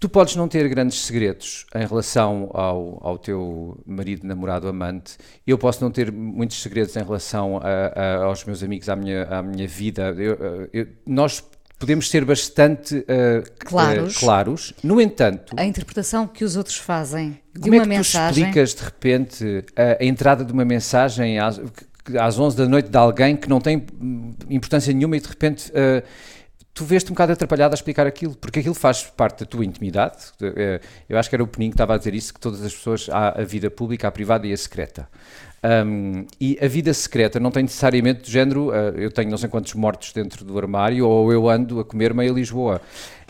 Tu 0.00 0.08
podes 0.08 0.36
não 0.36 0.46
ter 0.46 0.68
grandes 0.68 1.00
segredos 1.00 1.66
em 1.74 1.84
relação 1.84 2.50
ao, 2.54 3.00
ao 3.02 3.18
teu 3.18 3.80
marido, 3.84 4.24
namorado, 4.24 4.68
amante. 4.68 5.16
Eu 5.44 5.58
posso 5.58 5.82
não 5.82 5.90
ter 5.90 6.12
muitos 6.12 6.62
segredos 6.62 6.94
em 6.96 7.02
relação 7.02 7.58
a, 7.58 8.00
a, 8.00 8.24
aos 8.24 8.44
meus 8.44 8.62
amigos, 8.62 8.88
à 8.88 8.94
minha, 8.94 9.24
à 9.24 9.42
minha 9.42 9.66
vida. 9.66 10.14
Eu, 10.16 10.68
eu, 10.72 10.86
nós 11.04 11.42
podemos 11.80 12.08
ser 12.08 12.24
bastante 12.24 12.96
uh, 12.96 13.42
claros. 13.58 14.16
Uh, 14.16 14.20
claros. 14.20 14.74
No 14.84 15.00
entanto, 15.00 15.52
a 15.56 15.64
interpretação 15.64 16.28
que 16.28 16.44
os 16.44 16.54
outros 16.54 16.76
fazem 16.76 17.40
de 17.52 17.62
como 17.62 17.74
uma 17.74 17.82
é 17.82 17.82
que 17.82 17.88
mensagem. 17.88 18.44
Tu 18.44 18.46
explicas 18.46 18.74
de 18.74 18.84
repente 18.84 19.64
a, 19.74 20.00
a 20.00 20.04
entrada 20.04 20.44
de 20.44 20.52
uma 20.52 20.64
mensagem 20.64 21.40
às, 21.40 21.60
às 22.20 22.38
11 22.38 22.56
da 22.56 22.68
noite 22.68 22.88
de 22.88 22.96
alguém 22.96 23.34
que 23.34 23.48
não 23.48 23.60
tem 23.60 23.84
importância 24.48 24.92
nenhuma 24.92 25.16
e 25.16 25.20
de 25.20 25.28
repente. 25.28 25.72
Uh, 25.72 26.37
tu 26.78 26.84
vês-te 26.84 27.10
um 27.10 27.14
bocado 27.14 27.32
atrapalhado 27.32 27.74
a 27.74 27.74
explicar 27.74 28.06
aquilo, 28.06 28.36
porque 28.36 28.60
aquilo 28.60 28.74
faz 28.74 29.02
parte 29.02 29.40
da 29.40 29.46
tua 29.46 29.64
intimidade. 29.64 30.16
Eh, 30.40 30.80
eu 31.08 31.18
acho 31.18 31.28
que 31.28 31.34
era 31.34 31.42
o 31.42 31.46
Peninho 31.46 31.72
que 31.72 31.74
estava 31.74 31.94
a 31.94 31.98
dizer 31.98 32.14
isso, 32.14 32.32
que 32.32 32.38
todas 32.38 32.64
as 32.64 32.72
pessoas, 32.72 33.08
há 33.10 33.40
a 33.40 33.42
vida 33.42 33.68
pública, 33.68 34.06
a 34.06 34.12
privada 34.12 34.46
e 34.46 34.52
a 34.52 34.56
secreta. 34.56 35.08
Um, 35.84 36.24
e 36.40 36.56
a 36.62 36.68
vida 36.68 36.94
secreta 36.94 37.40
não 37.40 37.50
tem 37.50 37.64
necessariamente 37.64 38.20
do 38.20 38.30
género, 38.30 38.68
uh, 38.68 38.96
eu 38.96 39.10
tenho 39.10 39.28
não 39.28 39.36
sei 39.36 39.48
quantos 39.48 39.74
mortos 39.74 40.12
dentro 40.12 40.44
do 40.44 40.56
armário, 40.56 41.04
ou 41.04 41.32
eu 41.32 41.48
ando 41.48 41.80
a 41.80 41.84
comer 41.84 42.14
meia 42.14 42.30
Lisboa. 42.30 42.80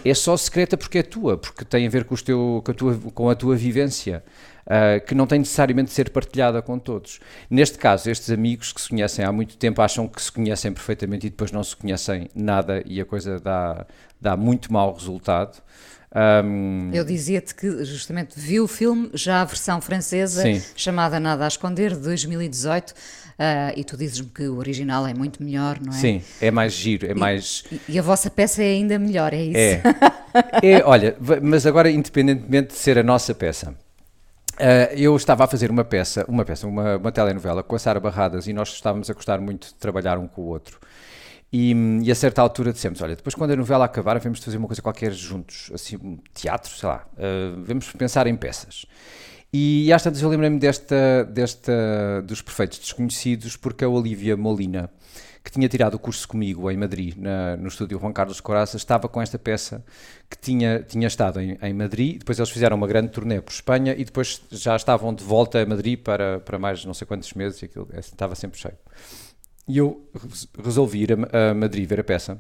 É 0.05 0.12
só 0.12 0.37
secreta 0.37 0.76
porque 0.76 0.99
é 0.99 1.02
tua, 1.02 1.38
porque 1.38 1.64
tem 1.64 1.87
a 1.87 1.90
ver 1.90 2.05
com, 2.05 2.14
teu, 2.17 2.61
com, 2.62 2.71
a, 2.71 2.75
tua, 2.75 2.99
com 3.14 3.31
a 3.31 3.35
tua 3.35 3.57
vivência 3.57 4.23
uh, 4.68 5.04
que 5.04 5.14
não 5.14 5.26
tem 5.26 5.38
necessariamente 5.38 5.88
de 5.88 5.94
ser 5.94 6.10
partilhada 6.10 6.60
com 6.60 6.78
todos. 6.78 7.18
Neste 7.50 7.78
caso, 7.78 8.10
estes 8.10 8.30
amigos 8.30 8.72
que 8.72 8.80
se 8.80 8.88
conhecem 8.88 9.25
há 9.25 9.32
muito 9.32 9.56
tempo 9.56 9.80
acham 9.80 10.06
que 10.06 10.20
se 10.20 10.30
conhecem 10.30 10.72
perfeitamente 10.72 11.26
e 11.26 11.30
depois 11.30 11.50
não 11.50 11.64
se 11.64 11.75
conhecem 11.75 12.28
nada 12.34 12.82
e 12.87 13.00
a 13.00 13.04
coisa 13.04 13.40
dá, 13.40 13.87
dá 14.20 14.37
muito 14.37 14.72
mau 14.72 14.92
resultado. 14.92 15.60
Um, 16.14 16.90
Eu 16.92 17.04
dizia-te 17.04 17.54
que 17.54 17.84
justamente 17.84 18.38
vi 18.38 18.60
o 18.60 18.66
filme, 18.66 19.10
já 19.12 19.42
a 19.42 19.44
versão 19.44 19.80
francesa, 19.80 20.42
sim. 20.42 20.62
chamada 20.75 21.20
Nada 21.20 21.44
a 21.44 21.48
Esconder, 21.48 21.94
de 21.94 22.00
2018. 22.00 22.90
Uh, 22.90 23.70
e 23.76 23.84
tu 23.84 23.96
dizes-me 23.96 24.28
que 24.30 24.48
o 24.48 24.56
original 24.56 25.06
é 25.06 25.14
muito 25.14 25.40
melhor, 25.40 25.78
não 25.80 25.92
é? 25.92 25.96
Sim, 25.96 26.22
é 26.40 26.50
mais 26.50 26.72
giro, 26.72 27.06
é 27.06 27.12
e, 27.12 27.14
mais. 27.14 27.62
E 27.88 27.96
a 27.96 28.02
vossa 28.02 28.28
peça 28.28 28.64
é 28.64 28.72
ainda 28.72 28.98
melhor, 28.98 29.32
é 29.32 29.42
isso? 29.42 29.56
É. 29.56 29.82
é 30.60 30.84
olha, 30.84 31.16
mas 31.40 31.64
agora, 31.64 31.88
independentemente 31.88 32.72
de 32.72 32.75
ser 32.80 32.98
a 32.98 33.02
nossa 33.04 33.32
peça, 33.32 33.76
Uh, 34.58 34.92
eu 34.96 35.14
estava 35.14 35.44
a 35.44 35.46
fazer 35.46 35.70
uma 35.70 35.84
peça, 35.84 36.24
uma 36.26 36.44
peça, 36.44 36.66
uma, 36.66 36.96
uma 36.96 37.12
telenovela 37.12 37.62
com 37.62 37.76
a 37.76 37.78
Sara 37.78 38.00
Barradas 38.00 38.48
e 38.48 38.52
nós 38.52 38.70
estávamos 38.70 39.08
a 39.08 39.14
gostar 39.14 39.40
muito 39.40 39.68
de 39.68 39.74
trabalhar 39.74 40.18
um 40.18 40.26
com 40.26 40.42
o 40.42 40.46
outro. 40.46 40.80
E, 41.52 41.72
e, 42.02 42.10
a 42.10 42.14
certa 42.14 42.42
altura 42.42 42.72
dissemos: 42.72 43.00
Olha, 43.00 43.14
depois 43.14 43.34
quando 43.34 43.52
a 43.52 43.56
novela 43.56 43.84
acabar, 43.84 44.18
vamos 44.18 44.40
fazer 44.40 44.56
uma 44.56 44.66
coisa 44.66 44.82
qualquer 44.82 45.12
juntos, 45.12 45.70
assim, 45.72 45.96
um 45.96 46.18
teatro, 46.34 46.70
sei 46.70 46.88
lá, 46.88 47.06
uh, 47.14 47.62
vamos 47.64 47.90
pensar 47.92 48.26
em 48.26 48.36
peças. 48.36 48.84
E 49.52 49.90
às 49.92 50.02
tantas 50.02 50.20
eu 50.20 50.28
lembrei-me 50.28 50.58
desta, 50.58 51.24
desta 51.24 51.72
dos 52.22 52.42
Perfeitos 52.42 52.80
Desconhecidos, 52.80 53.56
porque 53.56 53.82
a 53.84 53.88
Olivia 53.88 54.36
Molina 54.36 54.90
que 55.49 55.52
tinha 55.52 55.67
tirado 55.67 55.95
o 55.95 55.99
curso 55.99 56.28
comigo 56.28 56.71
em 56.71 56.76
Madrid, 56.76 57.17
na, 57.17 57.57
no 57.57 57.69
estúdio 57.69 57.99
Juan 57.99 58.12
Carlos 58.12 58.38
Coraça, 58.38 58.76
estava 58.76 59.09
com 59.09 59.23
esta 59.23 59.38
peça 59.38 59.83
que 60.28 60.37
tinha, 60.37 60.81
tinha 60.81 61.07
estado 61.07 61.40
em, 61.40 61.57
em, 61.62 61.73
Madrid, 61.73 62.19
depois 62.19 62.38
eles 62.38 62.50
fizeram 62.50 62.76
uma 62.76 62.87
grande 62.87 63.09
turnê 63.09 63.40
por 63.40 63.50
Espanha 63.50 63.95
e 63.97 64.05
depois 64.05 64.43
já 64.50 64.76
estavam 64.76 65.14
de 65.14 65.25
volta 65.25 65.62
a 65.62 65.64
Madrid 65.64 65.99
para, 65.99 66.38
para 66.40 66.59
mais 66.59 66.85
não 66.85 66.93
sei 66.93 67.07
quantos 67.07 67.33
meses 67.33 67.62
e 67.62 67.64
aquilo 67.64 67.88
estava 67.97 68.35
sempre 68.35 68.61
cheio. 68.61 68.75
E 69.67 69.78
eu 69.78 70.07
resolvi 70.62 71.05
ir 71.05 71.12
a, 71.14 71.50
a 71.50 71.55
Madrid 71.55 71.88
ver 71.88 72.00
a 72.00 72.05
peça. 72.05 72.38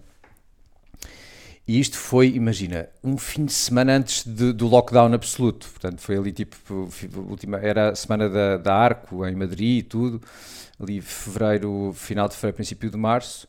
E 1.68 1.78
isto 1.78 1.98
foi, 1.98 2.28
imagina, 2.28 2.88
um 3.04 3.18
fim 3.18 3.44
de 3.44 3.52
semana 3.52 3.92
antes 3.92 4.26
de, 4.26 4.54
do 4.54 4.66
lockdown 4.66 5.12
absoluto. 5.12 5.68
Portanto, 5.68 6.00
foi 6.00 6.16
ali 6.16 6.32
tipo, 6.32 6.88
última, 7.28 7.58
era 7.58 7.90
a 7.90 7.94
semana 7.94 8.28
da, 8.30 8.56
da 8.56 8.74
Arco 8.74 9.26
em 9.26 9.36
Madrid 9.36 9.80
e 9.80 9.82
tudo 9.82 10.20
ali 10.80 11.00
fevereiro, 11.00 11.92
final 11.94 12.26
de 12.26 12.34
fevereiro, 12.34 12.56
princípio 12.56 12.90
de 12.90 12.96
março. 12.96 13.46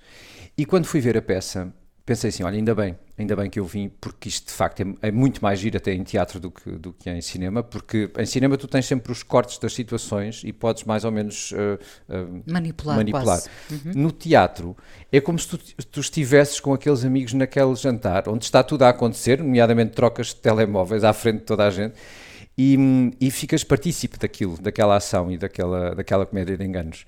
E 0.57 0.65
quando 0.65 0.85
fui 0.85 0.99
ver 0.99 1.17
a 1.17 1.21
peça, 1.21 1.73
pensei 2.09 2.29
assim: 2.29 2.41
olha, 2.41 2.55
ainda 2.55 2.73
bem, 2.73 2.97
ainda 3.19 3.35
bem 3.35 3.49
que 3.51 3.59
eu 3.59 3.65
vim, 3.65 3.91
porque 4.01 4.29
isto 4.29 4.47
de 4.47 4.53
facto 4.53 4.81
é, 4.81 5.09
é, 5.09 5.11
muito 5.11 5.41
mais 5.43 5.59
giro 5.59 5.77
até 5.77 5.93
em 5.93 6.03
teatro 6.03 6.39
do 6.39 6.49
que, 6.49 6.71
do 6.71 6.91
que 6.91 7.07
em 7.07 7.21
cinema, 7.21 7.61
porque 7.61 8.09
em 8.17 8.25
cinema 8.25 8.57
tu 8.57 8.67
tens 8.67 8.87
sempre 8.87 9.11
os 9.11 9.21
cortes 9.21 9.59
das 9.59 9.73
situações 9.73 10.41
e 10.43 10.51
podes 10.51 10.85
mais 10.85 11.05
ou 11.05 11.11
menos 11.11 11.51
uh, 11.51 11.55
uh, 12.09 12.43
manipular. 12.47 12.97
manipular. 12.97 13.39
Uhum. 13.69 13.91
No 13.93 14.11
teatro 14.11 14.75
é 15.11 15.21
como 15.21 15.37
se 15.37 15.49
tu, 15.49 15.57
tu 15.85 15.99
estivesses 15.99 16.59
com 16.59 16.73
aqueles 16.73 17.05
amigos 17.05 17.33
naquele 17.33 17.75
jantar, 17.75 18.27
onde 18.27 18.43
está 18.43 18.63
tudo 18.63 18.83
a 18.83 18.89
acontecer, 18.89 19.37
nomeadamente 19.37 19.91
trocas 19.91 20.27
de 20.27 20.37
telemóveis 20.37 21.03
à 21.03 21.13
frente 21.13 21.39
de 21.39 21.45
toda 21.45 21.67
a 21.67 21.69
gente 21.69 21.93
e, 22.57 22.75
e 23.21 23.29
ficas 23.29 23.63
partícipe 23.63 24.17
daquilo, 24.17 24.57
daquela 24.59 24.95
ação 24.95 25.31
e 25.31 25.37
daquela, 25.37 25.93
daquela 25.93 26.25
comédia 26.25 26.57
de 26.57 26.65
enganos. 26.65 27.05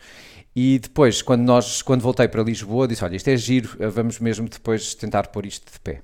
E 0.56 0.80
depois, 0.80 1.22
quando, 1.22 1.42
nós, 1.42 1.82
quando 1.82 2.02
voltei 2.02 2.28
para 2.28 2.44
Lisboa, 2.44 2.88
disse: 2.88 3.04
Olha, 3.04 3.16
isto 3.16 3.28
é 3.30 3.38
giro, 3.38 3.78
vamos 3.92 4.20
mesmo 4.20 4.50
depois 4.50 4.94
tentar 4.96 5.28
pôr 5.28 5.46
isto 5.46 5.72
de 5.72 5.80
pé. 5.80 6.02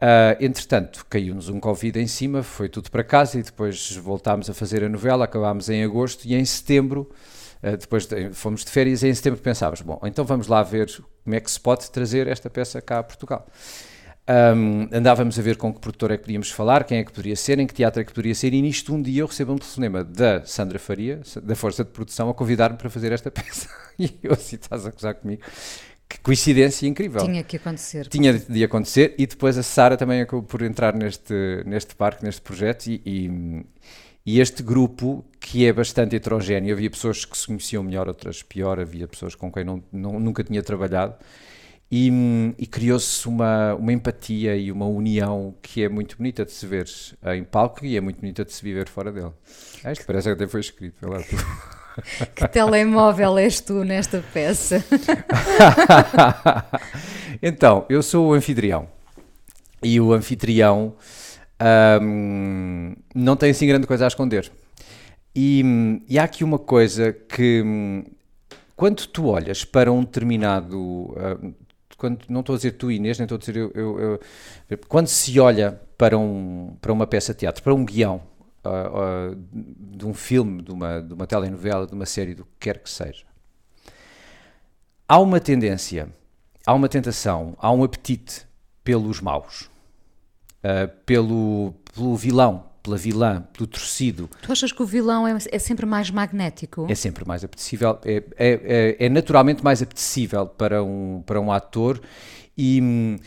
Uh, 0.00 0.38
entretanto, 0.38 1.04
caiu-nos 1.10 1.48
um 1.48 1.58
Covid 1.58 1.98
em 1.98 2.06
cima, 2.06 2.44
foi 2.44 2.68
tudo 2.68 2.88
para 2.88 3.02
casa 3.02 3.36
e 3.36 3.42
depois 3.42 3.96
voltámos 3.96 4.48
a 4.48 4.54
fazer 4.54 4.84
a 4.84 4.88
novela, 4.88 5.24
acabámos 5.24 5.68
em 5.68 5.82
agosto 5.82 6.24
e 6.24 6.36
em 6.36 6.44
setembro, 6.44 7.10
uh, 7.64 7.76
depois 7.76 8.06
de, 8.06 8.30
fomos 8.30 8.64
de 8.64 8.70
férias 8.70 9.02
e 9.02 9.08
em 9.08 9.14
setembro 9.14 9.40
pensávamos, 9.40 9.80
bom, 9.80 9.98
então 10.04 10.24
vamos 10.24 10.46
lá 10.46 10.62
ver 10.62 10.88
como 11.24 11.34
é 11.34 11.40
que 11.40 11.50
se 11.50 11.58
pode 11.58 11.90
trazer 11.90 12.28
esta 12.28 12.48
peça 12.48 12.80
cá 12.80 13.00
a 13.00 13.02
Portugal. 13.02 13.44
Um, 14.28 14.88
andávamos 14.92 15.38
a 15.38 15.42
ver 15.42 15.56
com 15.56 15.72
que 15.72 15.80
produtor 15.80 16.10
é 16.10 16.18
que 16.18 16.24
podíamos 16.24 16.50
falar, 16.50 16.84
quem 16.84 16.98
é 16.98 17.04
que 17.04 17.10
poderia 17.10 17.34
ser, 17.34 17.58
em 17.58 17.66
que 17.66 17.72
teatro 17.72 18.02
é 18.02 18.04
que 18.04 18.12
poderia 18.12 18.34
ser, 18.34 18.52
e 18.52 18.60
nisto 18.60 18.94
um 18.94 19.00
dia 19.00 19.22
eu 19.22 19.26
recebo 19.26 19.54
um 19.54 19.56
telefonema 19.56 20.04
da 20.04 20.44
Sandra 20.44 20.78
Faria, 20.78 21.22
da 21.42 21.56
Força 21.56 21.82
de 21.82 21.90
Produção, 21.90 22.28
a 22.28 22.34
convidar-me 22.34 22.76
para 22.76 22.90
fazer 22.90 23.10
esta 23.10 23.30
peça. 23.32 23.68
E 23.98 24.14
eu 24.22 24.32
assim, 24.32 24.56
estás 24.56 24.84
a 24.84 24.90
acusar 24.90 25.14
comigo. 25.14 25.42
Que 26.06 26.20
coincidência 26.20 26.86
incrível. 26.86 27.22
Tinha 27.24 27.42
que 27.42 27.56
acontecer. 27.56 28.06
Tinha 28.06 28.34
de 28.34 28.64
acontecer, 28.64 29.14
e 29.18 29.26
depois 29.26 29.56
a 29.56 29.62
Sara 29.62 29.96
também 29.96 30.20
acabou 30.20 30.42
por 30.42 30.62
entrar 30.62 30.94
neste, 30.94 31.64
neste 31.66 31.94
parque, 31.94 32.22
neste 32.22 32.42
projeto, 32.42 32.86
e, 32.86 33.00
e, 33.04 33.66
e 34.26 34.40
este 34.40 34.62
grupo, 34.62 35.24
que 35.40 35.66
é 35.66 35.72
bastante 35.72 36.14
heterogéneo, 36.14 36.74
havia 36.74 36.90
pessoas 36.90 37.24
que 37.24 37.36
se 37.36 37.46
conheciam 37.46 37.82
melhor, 37.82 38.08
outras 38.08 38.42
pior, 38.42 38.78
havia 38.78 39.08
pessoas 39.08 39.34
com 39.34 39.50
quem 39.50 39.64
não, 39.64 39.82
não 39.90 40.20
nunca 40.20 40.44
tinha 40.44 40.62
trabalhado, 40.62 41.14
e, 41.90 42.12
e 42.58 42.66
criou-se 42.66 43.26
uma, 43.26 43.74
uma 43.74 43.92
empatia 43.92 44.54
e 44.56 44.70
uma 44.70 44.86
união 44.86 45.54
que 45.62 45.82
é 45.82 45.88
muito 45.88 46.18
bonita 46.18 46.44
de 46.44 46.52
se 46.52 46.66
ver 46.66 46.86
em 47.34 47.42
palco 47.42 47.84
e 47.84 47.96
é 47.96 48.00
muito 48.00 48.20
bonita 48.20 48.44
de 48.44 48.52
se 48.52 48.62
viver 48.62 48.88
fora 48.88 49.10
dele. 49.10 49.32
Ah, 49.82 49.92
isto 49.92 50.04
parece 50.04 50.28
que 50.28 50.34
até 50.34 50.46
foi 50.46 50.60
escrito. 50.60 51.08
Lá, 51.08 51.18
que 52.34 52.48
telemóvel 52.48 53.38
és 53.38 53.60
tu 53.60 53.84
nesta 53.84 54.22
peça? 54.34 54.84
então, 57.40 57.86
eu 57.88 58.02
sou 58.02 58.28
o 58.28 58.32
anfitrião. 58.34 58.86
E 59.82 59.98
o 59.98 60.12
anfitrião 60.12 60.94
um, 62.02 62.94
não 63.14 63.34
tem 63.34 63.50
assim 63.50 63.66
grande 63.66 63.86
coisa 63.86 64.04
a 64.04 64.08
esconder. 64.08 64.52
E, 65.34 66.02
e 66.06 66.18
há 66.18 66.24
aqui 66.24 66.44
uma 66.44 66.58
coisa 66.58 67.12
que, 67.12 67.64
quando 68.76 69.06
tu 69.06 69.26
olhas 69.26 69.64
para 69.64 69.90
um 69.90 70.00
determinado. 70.04 70.78
Uh, 70.78 71.54
quando 71.98 72.24
não 72.28 72.40
estou 72.40 72.54
a 72.54 72.56
dizer 72.56 72.72
tu 72.72 72.90
Inês, 72.90 73.18
nem 73.18 73.24
estou 73.24 73.36
a 73.36 73.38
dizer 73.38 73.56
eu, 73.56 73.72
eu, 73.74 74.20
eu, 74.70 74.78
quando 74.88 75.08
se 75.08 75.38
olha 75.40 75.78
para, 75.98 76.16
um, 76.16 76.76
para 76.80 76.92
uma 76.92 77.06
peça 77.08 77.34
de 77.34 77.40
teatro, 77.40 77.62
para 77.62 77.74
um 77.74 77.84
guião 77.84 78.22
uh, 78.64 79.32
uh, 79.32 79.36
de 79.96 80.06
um 80.06 80.14
filme, 80.14 80.62
de 80.62 80.70
uma, 80.70 81.02
de 81.02 81.12
uma 81.12 81.26
telenovela, 81.26 81.86
de 81.86 81.92
uma 81.92 82.06
série, 82.06 82.36
do 82.36 82.44
que 82.44 82.50
quer 82.60 82.78
que 82.78 82.88
seja, 82.88 83.24
há 85.08 85.18
uma 85.18 85.40
tendência, 85.40 86.08
há 86.64 86.72
uma 86.72 86.88
tentação, 86.88 87.56
há 87.58 87.72
um 87.72 87.82
apetite 87.82 88.46
pelos 88.84 89.20
maus, 89.20 89.68
uh, 90.62 90.88
pelo, 91.04 91.74
pelo 91.92 92.14
vilão, 92.16 92.64
pela 92.88 92.96
vilã, 92.96 93.42
pelo 93.52 93.66
torcido. 93.66 94.30
Tu 94.40 94.50
achas 94.50 94.72
que 94.72 94.82
o 94.82 94.86
vilão 94.86 95.28
é, 95.28 95.36
é 95.50 95.58
sempre 95.58 95.84
mais 95.84 96.10
magnético? 96.10 96.86
É 96.88 96.94
sempre 96.94 97.26
mais 97.26 97.44
apetecível, 97.44 97.98
é, 98.04 98.22
é, 98.36 98.96
é, 98.98 99.06
é, 99.06 99.08
naturalmente 99.08 99.62
mais 99.62 99.82
apetecível 99.82 100.46
para 100.46 100.82
um, 100.82 101.22
para 101.26 101.38
um 101.38 101.52
ator 101.52 102.00
e, 102.56 103.18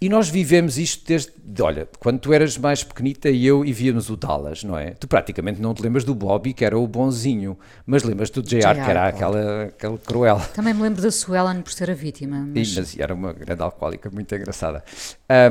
e 0.00 0.08
nós 0.08 0.30
vivemos 0.30 0.78
isto 0.78 1.06
desde, 1.06 1.32
olha, 1.60 1.86
quando 1.98 2.18
tu 2.18 2.32
eras 2.32 2.56
mais 2.56 2.82
pequenita 2.82 3.28
e 3.28 3.46
eu 3.46 3.64
e 3.64 3.72
víamos 3.72 4.08
o 4.08 4.16
Dallas, 4.16 4.64
não 4.64 4.78
é? 4.78 4.92
Tu 4.92 5.06
praticamente 5.06 5.60
não 5.60 5.74
te 5.74 5.82
lembras 5.82 6.04
do 6.04 6.14
Bobby, 6.14 6.54
que 6.54 6.64
era 6.64 6.78
o 6.78 6.86
bonzinho, 6.86 7.58
mas 7.84 8.02
lembras 8.02 8.30
do 8.30 8.42
JR, 8.42 8.58
que 8.58 8.90
era 8.90 9.08
aquela, 9.08 9.64
aquela 9.64 9.98
cruel. 9.98 10.40
Também 10.54 10.72
me 10.72 10.82
lembro 10.82 11.02
da 11.02 11.10
Suellen 11.10 11.60
por 11.60 11.72
ser 11.72 11.90
a 11.90 11.94
vítima. 11.94 12.48
Mas... 12.54 12.72
E, 12.72 12.80
mas 12.80 12.98
era 12.98 13.14
uma 13.14 13.32
grande 13.34 13.62
alcoólica, 13.62 14.08
muito 14.10 14.34
engraçada. 14.34 14.82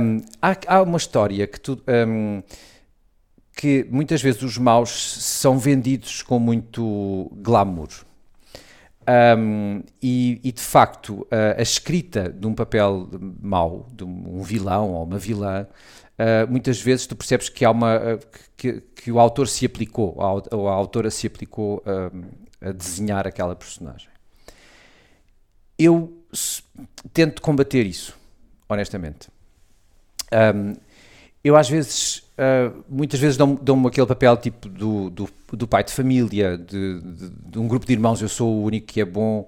Um, 0.02 0.22
há, 0.42 0.58
há 0.66 0.82
uma 0.82 0.98
história 0.98 1.46
que 1.46 1.60
tu... 1.60 1.80
Um, 1.88 2.42
que 3.58 3.88
muitas 3.90 4.22
vezes 4.22 4.44
os 4.44 4.56
maus 4.56 4.92
são 4.92 5.58
vendidos 5.58 6.22
com 6.22 6.38
muito 6.38 7.32
glamour. 7.38 7.90
Um, 9.36 9.82
e, 10.00 10.40
e, 10.44 10.52
de 10.52 10.62
facto, 10.62 11.26
a, 11.32 11.60
a, 11.60 11.62
escrita 11.64 12.30
de 12.30 12.46
um 12.46 12.54
papel 12.54 13.10
mau, 13.42 13.88
de 13.92 14.04
um 14.04 14.44
vilão 14.44 14.92
ou 14.92 15.04
uma 15.04 15.18
vilã, 15.18 15.64
uh, 15.64 16.52
muitas 16.52 16.80
vezes 16.80 17.08
tu 17.08 17.16
percebes 17.16 17.50
que, 17.50 17.66
há 17.66 17.72
uma, 17.72 17.98
uh, 17.98 18.20
que, 18.56 18.82
que, 18.82 19.12
o 19.12 19.20
autor 19.20 19.48
se 19.48 19.66
aplicou, 19.66 20.16
ou 20.52 20.68
a 20.68 20.74
autora 20.74 21.10
se 21.10 21.26
aplicou 21.26 21.82
a 22.62 22.72
desenhar 22.72 23.26
aquela 23.26 23.56
personagem. 23.56 24.10
Eu 25.80 26.22
tento 27.12 27.42
combater 27.42 27.86
isso, 27.86 28.16
honestamente. 28.70 29.30
Um, 30.32 30.74
eu 31.44 31.56
às 31.56 31.70
vezes 31.70 32.27
Uh, 32.38 32.84
muitas 32.88 33.20
vezes 33.20 33.36
dão-me 33.36 33.58
dão 33.60 33.88
aquele 33.88 34.06
papel 34.06 34.38
tipo 34.38 34.70
do, 34.70 35.10
do, 35.10 35.28
do 35.54 35.68
pai 35.68 35.84
de 35.84 35.92
família, 35.92 36.56
de, 36.56 37.02
de, 37.02 37.30
de, 37.30 37.58
um 37.58 37.68
grupo 37.68 37.84
de 37.84 37.94
irmãos, 37.94 38.22
eu 38.22 38.30
sou 38.30 38.54
o 38.54 38.64
único 38.64 38.86
que 38.86 39.02
é 39.02 39.06
bom. 39.06 39.48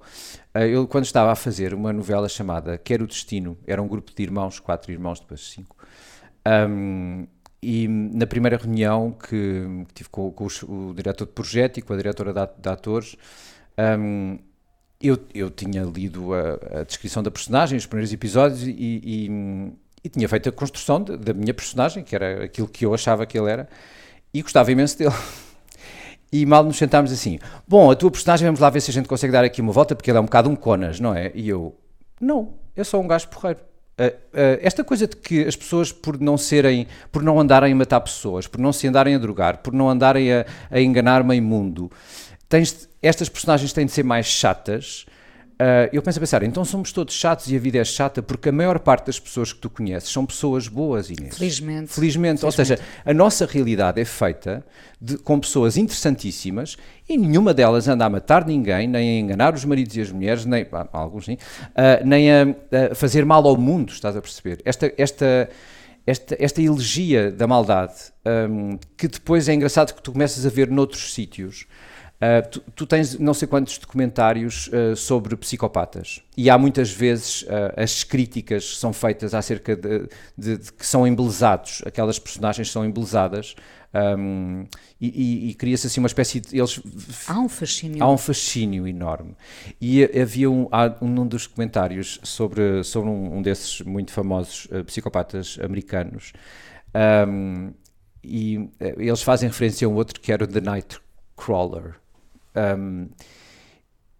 Uh, 0.56 0.60
eu, 0.60 0.88
quando 0.88 1.06
estava 1.06 1.32
a 1.32 1.36
fazer 1.36 1.76
uma 1.76 1.94
novela 1.94 2.28
chamada 2.28 2.80
Quero 2.80 3.04
o 3.04 3.08
Destino, 3.08 3.56
era 3.68 3.80
um 3.80 3.88
grupo 3.88 4.12
de 4.16 4.24
irmãos, 4.24 4.60
quatro 4.60 4.92
irmãos, 4.92 5.20
depois 5.20 5.42
cinco. 5.42 5.76
Um, 6.48 7.28
e 7.62 7.88
na 7.88 8.26
primeira 8.26 8.58
reunião 8.58 9.12
que, 9.12 9.86
que 9.90 9.94
tive 9.94 10.10
com, 10.10 10.32
com 10.32 10.46
o, 10.46 10.90
o, 10.90 10.94
diretor 10.96 11.26
de 11.26 11.34
projeto 11.34 11.78
e 11.78 11.82
com 11.84 11.94
a 11.94 11.98
diretora 11.98 12.34
de, 12.34 12.62
de 12.62 12.70
atores, 12.70 13.16
um, 14.00 14.40
eu, 15.00 15.18
eu 15.34 15.52
tinha 15.52 15.84
lido 15.84 16.34
a, 16.34 16.80
a, 16.80 16.84
descrição 16.84 17.22
da 17.22 17.30
personagem, 17.30 17.78
os 17.78 17.86
primeiros 17.86 18.12
episódios, 18.12 18.64
e, 18.64 18.72
e 18.72 19.30
e 20.04 20.10
tinha 20.10 20.28
feito 20.28 20.50
a 20.50 20.52
construção 20.52 21.02
de, 21.04 21.18
da 21.18 21.34
minha 21.34 21.54
personagem, 21.54 22.04
que 22.04 22.16
era 22.16 22.46
aquilo 22.46 22.68
que 22.68 22.86
eu 22.86 22.94
achava 22.94 23.26
que 23.26 23.38
ele 23.38 23.50
era, 23.50 23.68
e 24.34 24.42
gostava 24.42 24.72
imenso 24.72 24.98
dele. 24.98 25.16
E 26.32 26.46
mal 26.46 26.64
nos 26.64 26.78
sentámos 26.78 27.12
assim, 27.12 27.40
bom, 27.68 27.90
a 27.90 27.96
tua 27.96 28.12
personagem, 28.12 28.46
vamos 28.46 28.60
lá 28.60 28.70
ver 28.70 28.82
se 28.82 28.92
a 28.92 28.94
gente 28.94 29.08
consegue 29.08 29.34
dar 29.34 29.44
aqui 29.44 29.62
uma 29.62 29.72
volta, 29.72 29.96
porque 29.96 30.12
ele 30.12 30.18
é 30.20 30.22
um 30.22 30.26
bocado 30.26 30.48
um 30.48 30.56
conas, 30.56 31.00
não 31.00 31.12
é? 31.16 31.32
E 31.34 31.50
eu, 31.50 31.76
não, 32.22 32.54
é 32.76 32.84
só 32.84 33.00
um 33.00 33.08
gajo 33.08 33.28
porreiro. 33.30 33.60
Uh, 34.00 34.04
uh, 34.04 34.60
esta 34.62 34.84
coisa 34.84 35.08
de 35.08 35.16
que 35.16 35.44
as 35.46 35.56
pessoas, 35.56 35.92
por 35.92 36.20
não 36.20 36.38
serem, 36.38 36.86
por 37.12 37.24
não 37.24 37.40
andarem 37.40 37.74
a 37.74 37.76
matar 37.76 38.00
pessoas, 38.00 38.46
por 38.46 38.60
não 38.60 38.72
se 38.72 38.88
andarem 38.88 39.16
a 39.16 39.18
drogar, 39.18 39.58
por 39.58 39.74
não 39.74 39.90
andarem 39.90 40.32
a, 40.32 40.46
a 40.70 40.80
enganar 40.80 41.24
meio 41.24 41.42
mundo, 41.42 41.92
tens, 42.48 42.88
estas 43.02 43.28
personagens 43.28 43.74
têm 43.74 43.88
de 43.88 43.92
ser 43.92 44.04
mais 44.04 44.28
chatas, 44.28 45.08
Uh, 45.62 45.92
eu 45.92 46.02
penso 46.02 46.18
a 46.18 46.22
pensar, 46.22 46.42
então 46.44 46.64
somos 46.64 46.94
todos 46.94 47.14
chatos 47.14 47.52
e 47.52 47.56
a 47.58 47.60
vida 47.60 47.78
é 47.80 47.84
chata 47.84 48.24
porque 48.24 48.48
a 48.48 48.52
maior 48.52 48.80
parte 48.80 49.08
das 49.08 49.20
pessoas 49.20 49.52
que 49.52 49.60
tu 49.60 49.70
conheces 49.70 50.10
são 50.10 50.26
pessoas 50.26 50.70
boas, 50.70 51.10
Inês. 51.10 51.36
Felizmente. 51.36 51.92
Felizmente. 51.92 51.94
Felizmente. 51.94 52.46
Ou 52.46 52.52
seja, 52.52 52.80
a 53.04 53.14
nossa 53.14 53.46
realidade 53.46 54.00
é 54.00 54.06
feita 54.06 54.66
de, 55.02 55.18
com 55.18 55.38
pessoas 55.38 55.76
interessantíssimas 55.76 56.78
e 57.10 57.18
nenhuma 57.18 57.54
delas 57.54 57.90
anda 57.90 58.06
a 58.06 58.10
matar 58.10 58.46
ninguém, 58.46 58.88
nem 58.88 59.18
a 59.18 59.20
enganar 59.20 59.54
os 59.54 59.66
maridos 59.66 59.98
e 59.98 60.02
as 60.02 60.10
mulheres, 60.14 60.46
nem, 60.46 60.66
ah, 60.72 60.88
alguns 60.94 61.26
sim, 61.26 61.34
uh, 61.34 62.06
nem 62.06 62.32
a, 62.32 62.44
a, 62.92 62.96
fazer 62.96 63.26
mal 63.26 63.46
ao 63.46 63.58
mundo, 63.58 63.92
estás 63.92 64.16
a 64.16 64.22
perceber? 64.22 64.62
Esta, 64.64 64.94
esta, 64.98 65.50
esta, 66.08 66.38
esta 66.40 66.62
elegia 66.62 67.34
da 67.34 67.46
maldade, 67.46 67.96
um, 68.50 68.80
que 68.96 69.10
depois 69.10 69.50
é 69.50 69.56
engraçado 69.56 69.94
que 69.94 70.02
tu 70.02 70.14
começas 70.14 70.46
a 70.46 70.50
ver 70.50 70.70
noutros 70.70 71.14
sítios, 71.14 71.68
Uh, 72.20 72.50
tu, 72.50 72.60
tu, 72.76 72.86
tens 72.86 73.18
não 73.18 73.34
sei 73.34 73.48
quantos 73.48 73.78
documentários 73.78 74.68
uh, 74.68 74.94
sobre 74.94 75.38
psicopatas 75.38 76.22
e 76.36 76.50
há 76.50 76.58
muitas 76.58 76.92
vezes 76.92 77.44
uh, 77.44 77.48
as 77.78 78.04
críticas 78.04 78.78
são 78.78 78.92
feitas 78.92 79.34
acerca 79.34 79.74
de, 79.74 80.00
de, 80.38 80.58
de, 80.58 80.74
que 80.74 80.86
são 80.86 81.08
embelezados, 81.08 81.82
aquelas 81.86 82.20
personagens 82.20 82.70
são 82.70 82.84
embelezadas 82.84 83.56
um, 83.94 84.66
e, 85.00 85.08
e, 85.08 85.50
e 85.50 85.54
cria-se 85.54 85.88
assim 85.88 86.02
uma 86.02 86.08
espécie 86.08 86.42
de. 86.42 86.58
Eles, 86.58 86.82
há 87.26 87.40
um 87.40 87.48
fascínio. 87.48 88.04
Há 88.04 88.12
um 88.12 88.18
fascínio 88.18 88.86
enorme. 88.86 89.36
E 89.80 90.04
havia 90.04 90.52
um, 90.52 90.68
um, 91.02 91.26
dos 91.26 91.48
comentários 91.48 92.20
sobre, 92.22 92.84
sobre 92.84 93.10
um, 93.10 93.38
um 93.38 93.42
desses 93.42 93.82
muito 93.82 94.12
famosos 94.12 94.68
psicopatas 94.86 95.58
americanos. 95.64 96.34
Um, 97.28 97.72
e 98.22 98.70
eles 98.80 99.22
fazem 99.24 99.48
referência 99.48 99.88
a 99.88 99.90
um 99.90 99.96
outro 99.96 100.20
que 100.20 100.32
era 100.32 100.44
o 100.44 100.48
The 100.48 100.60
Nightcrawler. 100.60 101.96
Um, 102.78 103.10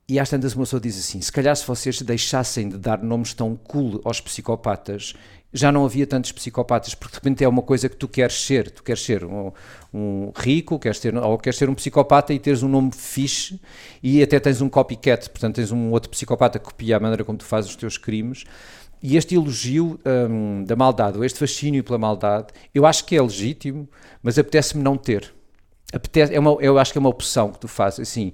e 0.10 0.20
às 0.20 0.28
tantas 0.28 0.56
uma 0.56 0.64
pessoa 0.64 0.80
diz 0.80 0.98
assim: 0.98 1.22
se 1.22 1.32
calhar 1.32 1.56
se 1.56 1.66
vocês 1.68 2.02
deixassem 2.02 2.68
de 2.68 2.78
dar 2.78 3.02
nomes 3.04 3.34
tão 3.34 3.56
cool 3.56 4.02
aos 4.04 4.20
psicopatas, 4.20 5.14
já 5.54 5.72
não 5.72 5.86
havia 5.86 6.08
tantos 6.08 6.32
psicopatas, 6.32 6.96
porque 6.96 7.12
de 7.12 7.18
repente 7.18 7.44
é 7.44 7.48
uma 7.48 7.62
coisa 7.62 7.88
que 7.88 7.96
tu 7.96 8.08
queres 8.08 8.34
ser. 8.44 8.72
Tu 8.72 8.84
queres 8.84 9.04
ser 9.04 9.24
um, 9.24 9.52
um 9.94 10.32
rico, 10.36 10.80
queres 10.80 11.00
ter, 11.00 11.16
ou 11.16 11.38
queres 11.38 11.58
ser 11.58 11.70
um 11.70 11.76
psicopata 11.76 12.34
e 12.34 12.40
teres 12.40 12.64
um 12.64 12.68
nome 12.68 12.92
fixe 12.92 13.60
e 14.02 14.22
até 14.24 14.40
tens 14.40 14.62
um 14.62 14.70
copycat, 14.70 15.30
portanto 15.30 15.56
tens 15.56 15.72
um 15.72 15.92
outro 15.92 16.10
psicopata 16.10 16.58
que 16.58 16.66
copia 16.66 16.98
a 16.98 17.00
maneira 17.00 17.24
como 17.24 17.38
tu 17.38 17.46
fazes 17.46 17.70
os 17.70 17.76
teus 17.76 17.98
crimes. 17.98 18.46
E 19.02 19.16
este 19.16 19.36
elogio 19.36 19.98
da 20.66 20.76
maldade, 20.76 21.18
ou 21.18 21.24
este 21.24 21.40
fascínio 21.40 21.84
pela 21.84 21.98
maldade, 21.98 22.48
eu 22.76 22.86
acho 22.86 23.06
que 23.06 23.16
é 23.16 23.22
legítimo, 23.22 23.88
mas 24.22 24.38
apetece-me 24.38 24.84
não 24.84 24.98
ter 24.98 25.34
apetece, 25.94 26.34
é 26.34 26.40
uma, 26.40 26.52
eu 26.62 26.78
acho 26.78 26.92
que 26.92 26.98
é 26.98 27.02
uma 27.02 27.10
opção 27.10 27.52
que 27.52 27.60
tu 27.60 27.68
fazes, 27.68 28.00
assim, 28.00 28.32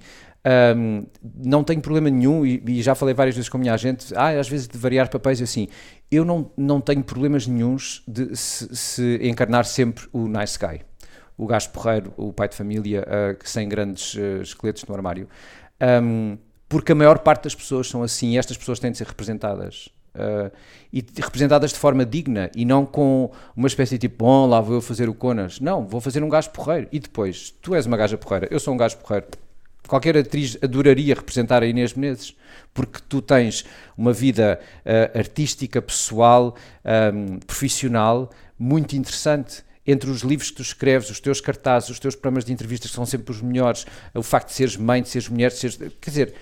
um, 0.76 1.06
não 1.44 1.64
tenho 1.64 1.80
problema 1.80 2.08
nenhum 2.08 2.46
e, 2.46 2.62
e, 2.66 2.82
já 2.82 2.94
falei 2.94 3.14
várias 3.14 3.34
vezes 3.34 3.48
com 3.48 3.56
a 3.56 3.60
minha 3.60 3.76
gente, 3.76 4.14
ah, 4.14 4.28
às 4.38 4.48
vezes 4.48 4.68
de 4.68 4.78
variar 4.78 5.10
papéis 5.10 5.42
assim, 5.42 5.66
eu 6.10 6.24
não, 6.24 6.50
não 6.56 6.80
tenho 6.80 7.02
problemas 7.02 7.46
nenhums 7.46 8.02
de 8.06 8.36
se, 8.36 8.74
se 8.76 9.18
encarnar 9.22 9.64
sempre 9.64 10.06
o 10.12 10.28
nice 10.28 10.56
guy, 10.58 10.82
o 11.36 11.46
gajo 11.46 11.70
porreiro, 11.70 12.12
o 12.16 12.32
pai 12.32 12.48
de 12.48 12.54
família, 12.54 13.02
uh, 13.02 13.36
sem 13.44 13.68
grandes 13.68 14.14
uh, 14.14 14.40
esqueletos 14.40 14.84
no 14.84 14.94
armário, 14.94 15.28
um, 16.02 16.38
porque 16.68 16.92
a 16.92 16.94
maior 16.94 17.18
parte 17.18 17.44
das 17.44 17.54
pessoas 17.54 17.88
são 17.88 18.02
assim 18.02 18.32
e 18.34 18.38
estas 18.38 18.56
pessoas 18.56 18.78
têm 18.78 18.92
de 18.92 18.98
ser 18.98 19.06
representadas 19.06 19.88
Uh, 20.16 20.50
e 20.92 21.04
representadas 21.20 21.72
de 21.72 21.78
forma 21.78 22.06
digna 22.06 22.50
e 22.54 22.64
não 22.64 22.86
com 22.86 23.30
uma 23.54 23.68
espécie 23.68 23.98
de 23.98 24.08
tipo, 24.08 24.24
bom, 24.24 24.46
lá 24.46 24.60
vou 24.60 24.76
eu 24.76 24.80
fazer 24.80 25.08
o 25.08 25.14
Conas. 25.14 25.60
Não, 25.60 25.86
vou 25.86 26.00
fazer 26.00 26.22
um 26.22 26.28
gajo 26.28 26.50
porreiro. 26.50 26.88
E 26.90 26.98
depois, 26.98 27.54
tu 27.60 27.74
és 27.74 27.84
uma 27.84 27.96
gaja 27.96 28.16
porreira, 28.16 28.48
eu 28.50 28.58
sou 28.58 28.72
um 28.72 28.76
gajo 28.76 28.96
porreiro. 28.96 29.26
Qualquer 29.86 30.16
atriz 30.16 30.58
adoraria 30.62 31.14
representar 31.14 31.62
a 31.62 31.66
Inês 31.66 31.94
Menezes, 31.94 32.34
porque 32.74 32.98
tu 33.08 33.22
tens 33.22 33.64
uma 33.96 34.12
vida 34.12 34.58
uh, 34.84 35.18
artística, 35.18 35.80
pessoal, 35.80 36.56
um, 37.14 37.38
profissional, 37.40 38.30
muito 38.58 38.96
interessante 38.96 39.64
entre 39.86 40.10
os 40.10 40.22
livros 40.22 40.50
que 40.50 40.56
tu 40.56 40.62
escreves, 40.62 41.08
os 41.10 41.20
teus 41.20 41.40
cartazes, 41.40 41.90
os 41.90 42.00
teus 42.00 42.16
programas 42.16 42.44
de 42.44 42.52
entrevistas 42.52 42.90
que 42.90 42.96
são 42.96 43.06
sempre 43.06 43.30
os 43.30 43.40
melhores, 43.40 43.86
o 44.12 44.22
facto 44.22 44.48
de 44.48 44.54
seres 44.54 44.76
mãe, 44.76 45.00
de 45.00 45.08
seres 45.08 45.28
mulher, 45.28 45.50
de 45.50 45.58
seres. 45.58 45.76
Quer 45.76 46.10
dizer, 46.10 46.34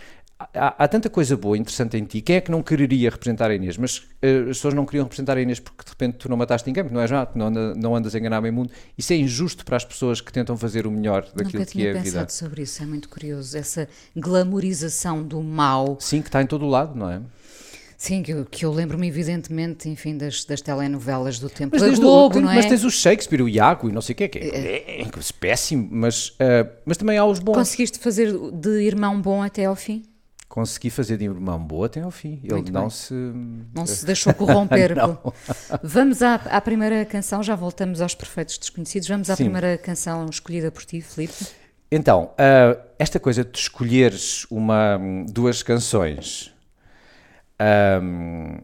há, 0.52 0.84
há, 0.84 0.88
tanta 0.88 1.08
coisa 1.08 1.36
boa, 1.36 1.56
interessante 1.56 1.96
em 1.96 2.04
ti. 2.04 2.20
Quem 2.20 2.36
é 2.36 2.40
que 2.40 2.50
não 2.50 2.62
quereria 2.62 3.10
representar 3.10 3.50
a 3.50 3.54
Inês? 3.54 3.76
Mas 3.76 3.98
uh, 3.98 4.50
as 4.50 4.56
pessoas 4.56 4.74
não 4.74 4.84
queriam 4.84 5.04
representar 5.04 5.36
a 5.36 5.40
Inês 5.40 5.60
porque 5.60 5.84
de 5.84 5.90
repente 5.90 6.18
tu 6.18 6.28
não 6.28 6.36
mataste 6.36 6.68
ninguém, 6.68 6.82
porque 6.84 6.94
não 6.94 7.02
és 7.02 7.10
nada, 7.10 7.30
não, 7.34 7.50
não 7.50 7.96
andas 7.96 8.14
a 8.14 8.18
enganar 8.18 8.40
bem 8.40 8.52
mundo. 8.52 8.70
Isso 8.96 9.12
é 9.12 9.16
injusto 9.16 9.64
para 9.64 9.76
as 9.76 9.84
pessoas 9.84 10.20
que 10.20 10.32
tentam 10.32 10.56
fazer 10.56 10.86
o 10.86 10.90
melhor 10.90 11.22
daquilo 11.34 11.60
Nunca 11.60 11.72
que 11.72 11.86
é 11.86 11.90
a 11.90 11.92
vida. 11.92 12.02
tinha 12.02 12.02
pensado 12.02 12.32
sobre 12.32 12.62
isso, 12.62 12.82
é 12.82 12.86
muito 12.86 13.08
curioso. 13.08 13.56
Essa 13.56 13.88
glamorização 14.16 15.22
do 15.22 15.42
mal. 15.42 15.96
Sim, 16.00 16.20
que 16.20 16.28
está 16.28 16.42
em 16.42 16.46
todo 16.46 16.64
o 16.64 16.68
lado, 16.68 16.98
não 16.98 17.10
é? 17.10 17.20
Sim, 17.96 18.22
que 18.22 18.32
eu, 18.32 18.44
que 18.44 18.66
eu 18.66 18.70
lembro-me 18.70 19.08
evidentemente, 19.08 19.88
enfim, 19.88 20.18
das, 20.18 20.44
das 20.44 20.60
telenovelas 20.60 21.38
do 21.38 21.48
tempo 21.48 21.74
mas 21.74 21.80
da 21.80 21.96
Globo, 21.96 22.38
não 22.38 22.50
é? 22.50 22.56
Mas 22.56 22.66
tens 22.66 22.84
o 22.84 22.90
Shakespeare, 22.90 23.40
o 23.40 23.48
Iago 23.48 23.88
e 23.88 23.92
não 23.92 24.02
sei 24.02 24.12
o 24.12 24.16
que 24.16 24.24
é, 24.24 24.28
que 24.28 24.38
é, 24.38 25.00
é, 25.00 25.02
é 25.02 25.10
péssimo, 25.40 25.88
mas, 25.90 26.28
uh, 26.28 26.68
mas 26.84 26.98
também 26.98 27.16
há 27.16 27.24
os 27.24 27.38
bons. 27.38 27.54
Conseguiste 27.54 27.98
fazer 27.98 28.30
de 28.52 28.82
irmão 28.82 29.20
bom 29.22 29.42
até 29.42 29.64
ao 29.64 29.74
fim? 29.74 30.02
Consegui 30.54 30.88
fazer 30.88 31.16
de 31.16 31.24
irmão 31.24 31.58
boa 31.58 31.86
até 31.86 32.00
ao 32.00 32.12
fim. 32.12 32.38
Ele 32.44 32.52
Muito 32.54 32.72
não 32.72 32.82
bem. 32.82 32.90
se. 32.90 33.12
Não 33.74 33.84
se 33.84 34.06
deixou 34.06 34.32
corromper. 34.32 34.94
Vamos 35.82 36.22
à, 36.22 36.36
à, 36.36 36.60
primeira 36.60 37.04
canção, 37.04 37.42
já 37.42 37.56
voltamos 37.56 38.00
aos 38.00 38.14
Perfeitos 38.14 38.56
Desconhecidos. 38.56 39.08
Vamos 39.08 39.28
à 39.30 39.34
Sim. 39.34 39.46
primeira 39.46 39.76
canção 39.76 40.24
escolhida 40.26 40.70
por 40.70 40.84
ti, 40.84 41.00
Filipe. 41.00 41.34
Então, 41.90 42.30
uh, 42.34 42.80
esta 43.00 43.18
coisa 43.18 43.44
de 43.44 43.58
escolheres 43.58 44.46
uma, 44.48 44.96
duas 45.28 45.60
canções 45.60 46.54
um, 48.00 48.58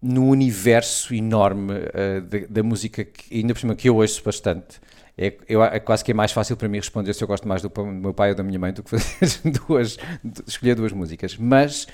no 0.00 0.26
universo 0.26 1.14
enorme 1.14 1.74
uh, 1.74 2.22
da, 2.22 2.38
da, 2.48 2.62
música, 2.62 3.04
que, 3.04 3.36
ainda 3.36 3.52
por 3.52 3.60
cima 3.60 3.74
que 3.74 3.90
eu 3.90 3.96
ouço 3.96 4.22
bastante, 4.24 4.80
é, 5.20 5.36
eu, 5.46 5.62
é 5.62 5.78
quase 5.78 6.02
que 6.02 6.12
é 6.12 6.14
mais 6.14 6.32
fácil 6.32 6.56
para 6.56 6.66
mim 6.66 6.78
responder 6.78 7.12
se 7.12 7.22
eu 7.22 7.28
gosto 7.28 7.46
mais 7.46 7.60
do, 7.60 7.68
do 7.68 7.84
meu 7.84 8.14
pai 8.14 8.30
ou 8.30 8.34
da 8.34 8.42
minha 8.42 8.58
mãe 8.58 8.72
do 8.72 8.82
que 8.82 8.88
fazer 8.88 9.38
duas, 9.68 9.98
escolher 10.46 10.74
duas 10.74 10.92
músicas. 10.92 11.36
Mas, 11.36 11.86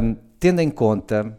um, 0.00 0.14
tendo 0.38 0.60
em 0.60 0.70
conta 0.70 1.36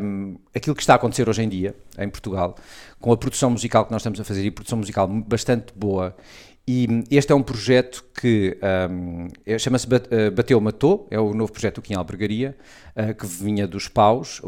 um, 0.00 0.36
aquilo 0.54 0.76
que 0.76 0.82
está 0.82 0.92
a 0.92 0.96
acontecer 0.96 1.28
hoje 1.28 1.42
em 1.42 1.48
dia, 1.48 1.74
em 1.98 2.08
Portugal, 2.08 2.54
com 3.00 3.10
a 3.10 3.16
produção 3.16 3.50
musical 3.50 3.84
que 3.84 3.90
nós 3.90 4.00
estamos 4.00 4.20
a 4.20 4.24
fazer, 4.24 4.44
e 4.44 4.50
produção 4.52 4.78
musical 4.78 5.08
bastante 5.08 5.72
boa, 5.74 6.16
e 6.66 6.86
este 7.10 7.32
é 7.32 7.34
um 7.34 7.42
projeto 7.42 8.04
que 8.14 8.56
um, 8.88 9.26
é, 9.44 9.58
chama-se 9.58 9.86
eh, 10.10 10.30
Bateu 10.30 10.60
Matou, 10.60 11.08
é 11.10 11.18
o 11.18 11.34
novo 11.34 11.50
projeto 11.50 11.76
do 11.76 11.82
Kim 11.82 11.94
Albergaria, 11.94 12.56
uh, 12.94 13.12
que 13.14 13.26
vinha 13.26 13.66
dos 13.66 13.88
Paus, 13.88 14.40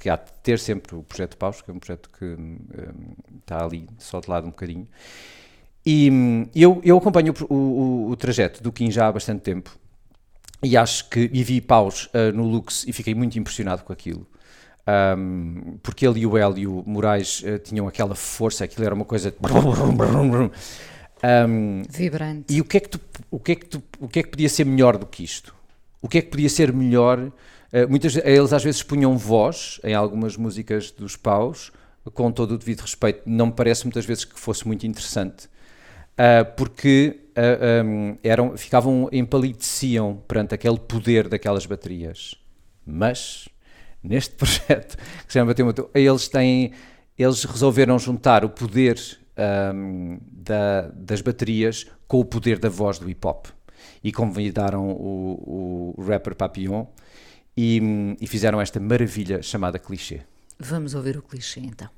que 0.00 0.10
há 0.10 0.16
de 0.16 0.32
ter 0.42 0.58
sempre 0.58 0.96
o 0.96 1.02
projeto 1.04 1.36
Paus, 1.36 1.62
que 1.62 1.70
é 1.70 1.74
um 1.74 1.78
projeto 1.78 2.10
que 2.18 2.24
um, 2.24 2.58
está 3.38 3.64
ali 3.64 3.86
só 3.98 4.18
de 4.18 4.28
lado 4.28 4.48
um 4.48 4.50
bocadinho. 4.50 4.88
E 5.86 6.10
um, 6.10 6.48
eu, 6.54 6.80
eu 6.82 6.98
acompanho 6.98 7.32
o, 7.48 7.54
o, 7.54 8.10
o, 8.10 8.16
trajeto 8.16 8.60
do 8.60 8.72
Kim 8.72 8.90
já 8.90 9.06
há 9.06 9.12
bastante 9.12 9.42
tempo 9.42 9.78
e 10.60 10.76
acho 10.76 11.08
que 11.08 11.30
e 11.32 11.44
vi 11.44 11.60
Paus 11.60 12.06
uh, 12.06 12.34
no 12.34 12.42
Lux 12.42 12.84
e 12.88 12.92
fiquei 12.92 13.14
muito 13.14 13.38
impressionado 13.38 13.84
com 13.84 13.92
aquilo. 13.92 14.26
Um, 15.16 15.78
porque 15.82 16.06
ele 16.06 16.20
e 16.20 16.26
o 16.26 16.36
Hélio 16.36 16.82
Moraes 16.84 17.42
uh, 17.42 17.58
tinham 17.58 17.86
aquela 17.86 18.14
força, 18.14 18.64
aquilo 18.64 18.84
era 18.84 18.94
uma 18.94 19.04
coisa. 19.04 19.32
Um, 21.22 21.82
Vibrante. 21.88 22.54
E 22.54 22.60
o 22.60 22.64
que, 22.64 22.76
é 22.76 22.80
que 22.80 22.88
tu, 22.88 23.00
o, 23.30 23.38
que 23.38 23.52
é 23.52 23.54
que 23.54 23.66
tu, 23.66 23.82
o 23.98 24.08
que 24.08 24.18
é 24.18 24.22
que 24.22 24.30
podia 24.30 24.48
ser 24.48 24.64
melhor 24.64 24.98
do 24.98 25.06
que 25.06 25.22
isto? 25.22 25.54
O 26.02 26.08
que 26.08 26.18
é 26.18 26.22
que 26.22 26.28
podia 26.28 26.48
ser 26.48 26.72
melhor? 26.72 27.18
Uh, 27.18 27.88
muitas, 27.88 28.16
eles 28.16 28.52
às 28.52 28.62
vezes 28.62 28.82
punham 28.82 29.16
voz 29.16 29.80
em 29.82 29.94
algumas 29.94 30.36
músicas 30.36 30.90
dos 30.90 31.16
paus, 31.16 31.72
com 32.12 32.30
todo 32.30 32.52
o 32.52 32.58
devido 32.58 32.80
respeito. 32.80 33.22
Não 33.26 33.46
me 33.46 33.52
parece 33.52 33.84
muitas 33.84 34.04
vezes 34.04 34.24
que 34.24 34.38
fosse 34.38 34.66
muito 34.66 34.86
interessante, 34.86 35.46
uh, 35.46 36.44
porque 36.56 37.20
uh, 37.36 37.84
um, 37.84 38.18
eram, 38.22 38.56
ficavam, 38.56 39.08
empalideciam 39.10 40.22
perante 40.28 40.54
aquele 40.54 40.78
poder 40.78 41.28
daquelas 41.28 41.64
baterias. 41.64 42.34
Mas, 42.86 43.48
neste 44.02 44.34
projeto, 44.36 44.96
que 44.96 45.32
se 45.32 45.38
chama 45.38 45.54
Bateu 45.54 45.90
eles 45.94 46.28
têm, 46.28 46.72
eles 47.18 47.44
resolveram 47.44 47.98
juntar 47.98 48.44
o 48.44 48.50
poder 48.50 48.98
um, 49.36 50.18
da, 50.30 50.88
das 50.94 51.20
baterias 51.20 51.86
com 52.06 52.20
o 52.20 52.24
poder 52.24 52.58
da 52.58 52.68
voz 52.68 52.98
do 52.98 53.08
hip 53.08 53.26
hop. 53.26 53.46
E 54.02 54.12
convidaram 54.12 54.90
o, 54.90 55.94
o 55.96 56.02
rapper 56.02 56.34
Papillon 56.34 56.86
e, 57.56 58.16
e 58.20 58.26
fizeram 58.26 58.60
esta 58.60 58.80
maravilha 58.80 59.42
chamada 59.42 59.78
clichê. 59.78 60.22
Vamos 60.58 60.94
ouvir 60.94 61.16
o 61.16 61.22
clichê 61.22 61.60
então. 61.60 61.88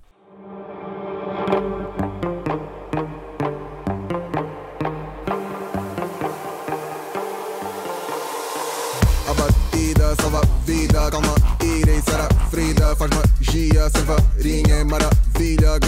A 9.28 9.34
batida 9.34 10.16
salva 10.20 10.40
a 10.40 10.64
vida, 10.64 11.10
calma, 11.10 11.34
ira 11.62 11.92
e 11.92 12.02
será 12.02 12.28
ferida, 12.50 12.96
faz 12.96 13.10
magia, 13.10 13.90
sem 13.90 14.02
varinha, 14.04 14.74
é 14.74 14.84
maravilha, 14.84 15.78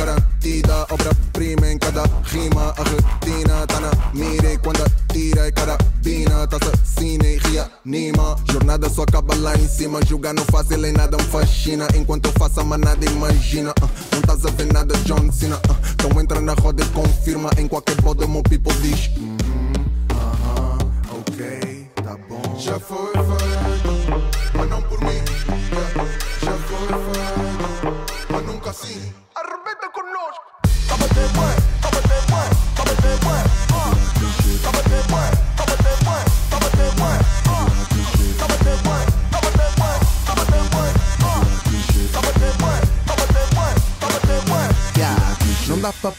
garantida, 0.49 0.87
obra-prima 0.91 1.71
em 1.71 1.79
cada 1.79 2.03
rima, 2.25 2.75
a 2.77 2.83
retina 2.83 3.67
tá 3.67 3.81
na 3.81 3.91
mira 4.15 4.53
e 4.53 4.59
quando 4.59 4.83
atira 4.83 5.47
é 5.47 5.53
carabina, 5.53 6.47
tá 6.47 6.57
assassina 6.57 7.27
e 7.27 7.39
reanima. 7.39 8.37
Jornada 8.51 8.89
só 8.89 9.03
acaba 9.03 9.35
lá 9.37 9.55
em 9.57 9.69
cima, 9.69 10.05
julgar 10.05 10.35
não 10.35 10.45
fácil 10.45 10.85
em 10.85 10.93
nada 10.93 11.17
me 11.17 11.25
fascina, 11.25 11.87
enquanto 11.95 12.27
eu 12.27 12.33
faço 12.39 12.61
a 12.61 12.65
manada 12.65 13.05
imagina, 13.05 13.71
uh, 13.71 13.91
não 14.13 14.21
estás 14.21 14.45
a 14.45 14.51
ver 14.51 14.73
nada 14.73 14.97
John 15.05 15.31
Cena, 15.31 15.57
uh, 15.57 15.77
então 15.93 16.21
entra 16.21 16.41
na 16.41 16.55
roda 16.55 16.83
e 16.83 16.87
confirma, 16.89 17.51
em 17.59 17.69
qualquer 17.69 18.01
bode 18.01 18.27
meu 18.27 18.43
people 18.43 18.73
diz, 18.81 19.11
uh 19.17 19.21
-huh, 19.21 20.15
uh 20.15 20.79
-huh, 20.79 21.19
ok, 21.19 21.91
tá 22.03 22.17
bom. 22.29 22.59
Já 22.59 22.79
foi 22.81 23.18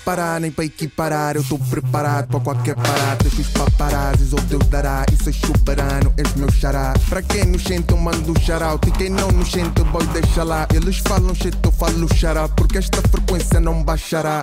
parar, 0.10 0.41
nem 0.41 0.50
pra 0.50 0.65
equiparar. 0.65 1.36
Eu 1.36 1.43
tô 1.43 1.60
preparado 1.60 2.28
pra 2.28 2.39
qualquer 2.39 2.76
parada. 2.76 3.24
Eu 3.24 3.30
fiz 3.30 3.48
paparazzis, 3.50 4.34
ou 4.34 4.41
Deus 4.41 4.65
dará. 4.67 5.06
Isso 5.13 5.30
é 5.30 5.34
soberano, 5.34 6.12
és 6.17 6.34
meu 6.34 6.52
xará. 6.52 6.93
Pra 7.08 7.22
quem 7.22 7.45
nos 7.45 7.63
sente, 7.63 7.91
eu 7.91 7.98
mando 7.98 8.34
shout 8.41 8.88
E 8.88 8.91
quem 8.91 9.10
não 9.10 9.28
nos 9.28 9.52
sente, 9.52 9.84
boy, 9.84 10.06
deixa 10.08 10.43
lá. 10.43 10.67
Eles 10.74 10.98
falam 10.98 11.36
shit, 11.36 11.56
eu 11.63 11.72
falo 11.72 12.08
xará. 12.15 12.48
Porque 12.48 12.80
esta 12.80 13.02
frequência 13.08 13.60
não 13.60 13.84
baixará. 13.84 14.41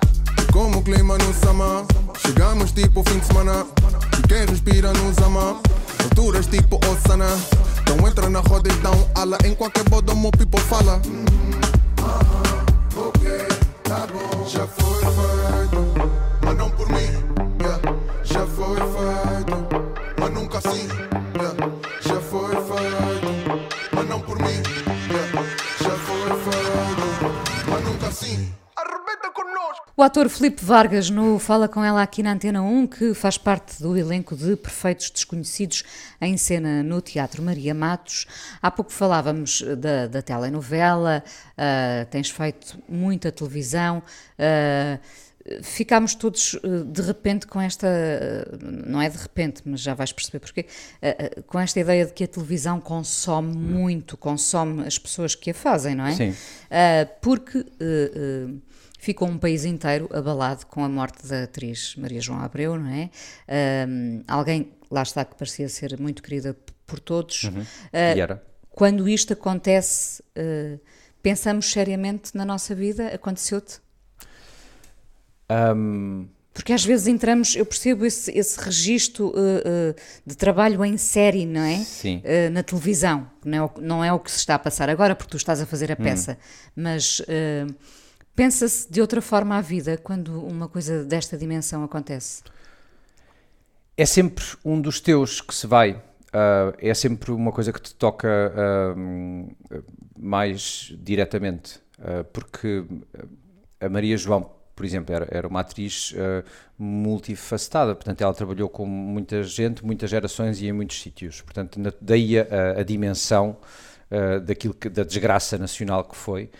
Como 0.52 0.78
o 0.78 0.82
clima 0.82 1.18
no 1.18 1.34
sama, 1.34 1.84
chegamos 2.18 2.70
tipo 2.70 3.02
fim 3.10 3.18
de 3.18 3.26
semana. 3.26 3.66
E 4.18 4.22
quem 4.28 4.46
respira 4.46 4.92
nos 4.92 5.18
ama, 5.18 5.60
alturas 6.04 6.46
tipo 6.46 6.78
Osana. 6.86 7.26
Então 7.80 8.06
entra 8.06 8.30
na 8.30 8.38
roda 8.38 8.70
e 8.72 8.76
dá 8.76 8.92
um 8.92 9.08
ala. 9.16 9.36
Em 9.44 9.54
qualquer 9.54 9.82
boda, 9.88 10.14
meu 10.14 10.30
people 10.30 10.60
fala. 10.60 11.02
ok, 12.96 13.48
tá 13.82 14.06
bom. 14.06 14.46
Já 14.46 14.64
foi 14.68 14.86
feito, 15.00 15.35
O 29.98 30.02
ator 30.02 30.28
Felipe 30.28 30.62
Vargas 30.62 31.08
no 31.08 31.38
Fala 31.38 31.66
Com 31.66 31.82
Ela 31.82 32.02
aqui 32.02 32.22
na 32.22 32.32
Antena 32.32 32.60
1, 32.60 32.86
que 32.86 33.14
faz 33.14 33.38
parte 33.38 33.82
do 33.82 33.96
elenco 33.96 34.36
de 34.36 34.54
Perfeitos 34.54 35.10
Desconhecidos 35.10 35.84
em 36.20 36.36
cena 36.36 36.82
no 36.82 37.00
Teatro 37.00 37.42
Maria 37.42 37.72
Matos. 37.72 38.26
Há 38.60 38.70
pouco 38.70 38.92
falávamos 38.92 39.62
da, 39.78 40.06
da 40.06 40.20
telenovela, 40.20 41.24
uh, 41.52 42.04
tens 42.10 42.28
feito 42.28 42.78
muita 42.86 43.32
televisão. 43.32 44.02
Uh, 44.38 45.00
ficámos 45.62 46.14
todos 46.14 46.58
de 46.92 47.00
repente 47.00 47.46
com 47.46 47.58
esta, 47.58 47.88
não 48.60 49.00
é 49.00 49.08
de 49.08 49.16
repente, 49.16 49.62
mas 49.64 49.80
já 49.80 49.94
vais 49.94 50.12
perceber 50.12 50.40
porquê, 50.40 50.66
com 51.46 51.58
esta 51.58 51.78
ideia 51.78 52.04
de 52.04 52.12
que 52.12 52.24
a 52.24 52.28
televisão 52.28 52.80
consome 52.80 53.56
muito, 53.56 54.16
consome 54.16 54.84
as 54.84 54.98
pessoas 54.98 55.36
que 55.36 55.52
a 55.52 55.54
fazem, 55.54 55.94
não 55.94 56.04
é? 56.04 56.16
Sim. 56.16 56.34
Porque 57.22 57.64
ficou 58.98 59.28
um 59.28 59.38
país 59.38 59.64
inteiro 59.64 60.08
abalado 60.12 60.66
com 60.66 60.84
a 60.84 60.88
morte 60.88 61.26
da 61.26 61.44
atriz 61.44 61.94
Maria 61.96 62.20
João 62.20 62.40
Abreu, 62.40 62.78
não 62.78 62.90
é? 62.90 63.10
Um, 63.88 64.22
alguém, 64.26 64.72
lá 64.90 65.02
está, 65.02 65.24
que 65.24 65.34
parecia 65.36 65.68
ser 65.68 65.98
muito 65.98 66.22
querida 66.22 66.56
por 66.86 67.00
todos. 67.00 67.44
Uhum. 67.44 67.60
Uh, 67.60 68.16
e 68.16 68.20
era. 68.20 68.42
Quando 68.70 69.08
isto 69.08 69.32
acontece, 69.32 70.22
uh, 70.36 70.78
pensamos 71.22 71.70
seriamente 71.70 72.36
na 72.36 72.44
nossa 72.44 72.74
vida? 72.74 73.08
Aconteceu-te? 73.08 73.80
Um... 75.50 76.28
Porque 76.52 76.72
às 76.72 76.82
vezes 76.82 77.06
entramos, 77.06 77.54
eu 77.54 77.66
percebo 77.66 78.06
esse, 78.06 78.30
esse 78.30 78.58
registro 78.58 79.26
uh, 79.26 79.30
uh, 79.30 79.94
de 80.24 80.34
trabalho 80.34 80.82
em 80.86 80.96
série, 80.96 81.44
não 81.44 81.60
é? 81.60 81.76
Sim. 81.80 82.22
Uh, 82.24 82.50
na 82.50 82.62
televisão. 82.62 83.30
Não 83.44 83.58
é, 83.58 83.62
o, 83.62 83.70
não 83.78 84.04
é 84.04 84.10
o 84.10 84.18
que 84.18 84.30
se 84.30 84.38
está 84.38 84.54
a 84.54 84.58
passar 84.58 84.88
agora, 84.88 85.14
porque 85.14 85.30
tu 85.30 85.36
estás 85.36 85.60
a 85.60 85.66
fazer 85.66 85.92
a 85.92 85.96
Hum. 86.00 86.02
peça. 86.02 86.38
Mas 86.74 87.20
pensa-se 88.36 88.92
de 88.92 89.00
outra 89.00 89.22
forma 89.22 89.56
a 89.56 89.60
vida 89.62 89.96
quando 89.96 90.46
uma 90.46 90.68
coisa 90.68 91.02
desta 91.04 91.36
dimensão 91.36 91.82
acontece? 91.82 92.42
É 93.96 94.04
sempre 94.04 94.44
um 94.62 94.78
dos 94.78 95.00
teus 95.00 95.40
que 95.40 95.54
se 95.54 95.66
vai. 95.66 95.92
Uh, 96.26 96.76
é 96.78 96.92
sempre 96.92 97.30
uma 97.32 97.50
coisa 97.50 97.72
que 97.72 97.80
te 97.80 97.94
toca 97.94 98.28
uh, 98.28 99.54
mais 100.18 100.92
diretamente. 100.98 101.80
Uh, 101.98 102.22
porque 102.24 102.84
a 103.80 103.88
Maria 103.88 104.18
João, 104.18 104.50
por 104.74 104.84
exemplo, 104.84 105.14
era, 105.14 105.26
era 105.30 105.48
uma 105.48 105.60
atriz 105.60 106.14
multifacetada. 106.78 107.94
Portanto, 107.94 108.20
ela 108.20 108.34
trabalhou 108.34 108.68
com 108.68 108.84
muita 108.84 109.42
gente, 109.42 109.82
muitas 109.82 110.10
gerações 110.10 110.60
e 110.60 110.66
em 110.66 110.72
muitos 110.72 111.00
sítios. 111.00 111.40
Portanto, 111.40 111.80
na, 111.80 111.90
daí 111.98 112.38
a, 112.38 112.80
a 112.80 112.82
dimensão 112.82 113.56
daquilo 114.44 114.74
que, 114.74 114.88
da 114.90 115.02
desgraça 115.02 115.56
nacional 115.56 116.04
que 116.04 116.14
foi 116.14 116.50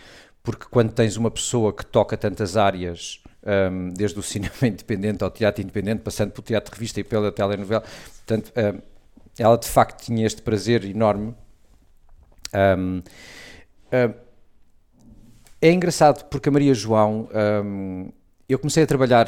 porque 0.47 0.65
quando 0.71 0.93
tens 0.93 1.17
uma 1.17 1.29
pessoa 1.29 1.73
que 1.73 1.85
toca 1.85 2.15
tantas 2.15 2.55
áreas, 2.55 3.21
um, 3.69 3.89
desde 3.89 4.17
o 4.17 4.23
cinema 4.23 4.55
independente 4.63 5.21
ao 5.21 5.29
teatro 5.29 5.61
independente, 5.61 6.03
passando 6.03 6.31
pelo 6.31 6.47
teatro 6.47 6.71
de 6.71 6.79
revista 6.79 7.01
e 7.01 7.03
pela 7.03 7.33
telenovela, 7.33 7.83
portanto, 8.15 8.53
um, 8.55 8.81
ela 9.37 9.57
de 9.57 9.67
facto 9.67 10.05
tinha 10.05 10.25
este 10.25 10.41
prazer 10.41 10.85
enorme. 10.85 11.35
Um, 12.79 13.03
é 15.61 15.69
engraçado 15.69 16.23
porque 16.29 16.47
a 16.47 16.51
Maria 16.51 16.73
João, 16.73 17.27
eu 18.47 18.57
comecei 18.57 18.83
a 18.83 18.87
trabalhar 18.87 19.27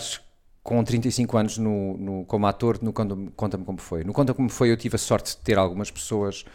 com 0.64 0.82
35 0.82 1.38
anos 1.38 1.58
no, 1.58 1.98
no, 1.98 2.26
como 2.26 2.48
ator 2.48 2.80
no 2.82 2.94
Conta-me 2.94 3.66
Como 3.66 3.82
Foi. 3.82 4.06
No 4.06 4.14
Conta-me 4.14 4.38
Como 4.38 4.50
Foi 4.50 4.72
eu 4.72 4.78
tive 4.78 4.96
a 4.96 5.00
sorte 5.00 5.36
de 5.36 5.42
ter 5.42 5.58
algumas 5.58 5.92
pessoas, 5.92 6.46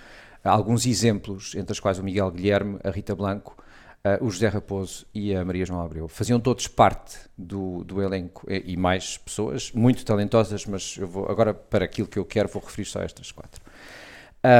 alguns 0.42 0.86
exemplos, 0.86 1.54
entre 1.54 1.72
as 1.72 1.80
quais 1.80 1.98
o 1.98 2.02
Miguel 2.02 2.30
Guilherme, 2.30 2.78
a 2.82 2.90
Rita 2.90 3.14
Blanco, 3.14 3.62
Uh, 4.06 4.22
o 4.22 4.30
José 4.30 4.48
Raposo 4.48 5.06
e 5.14 5.34
a 5.34 5.42
Maria 5.42 5.64
João 5.64 5.80
Abreu. 5.80 6.06
Faziam 6.08 6.38
todos 6.38 6.68
parte 6.68 7.16
do, 7.38 7.82
do 7.84 8.02
elenco 8.02 8.46
e, 8.50 8.72
e, 8.72 8.76
mais 8.76 9.16
pessoas, 9.16 9.72
muito 9.72 10.04
talentosas, 10.04 10.66
mas 10.66 10.98
eu 10.98 11.06
vou 11.06 11.26
agora 11.26 11.54
para 11.54 11.86
aquilo 11.86 12.06
que 12.06 12.18
eu 12.18 12.24
quero 12.26 12.46
vou 12.50 12.62
referir 12.62 12.84
só 12.84 13.00
a 13.00 13.04
estas 13.04 13.32
quatro. 13.32 13.62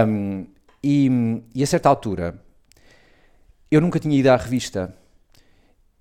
Um, 0.08 0.46
e, 0.82 1.10
e, 1.54 1.62
a 1.62 1.66
certa 1.66 1.90
altura, 1.90 2.42
eu 3.70 3.82
nunca 3.82 4.00
tinha 4.00 4.18
ido 4.18 4.28
à 4.28 4.36
revista 4.36 4.96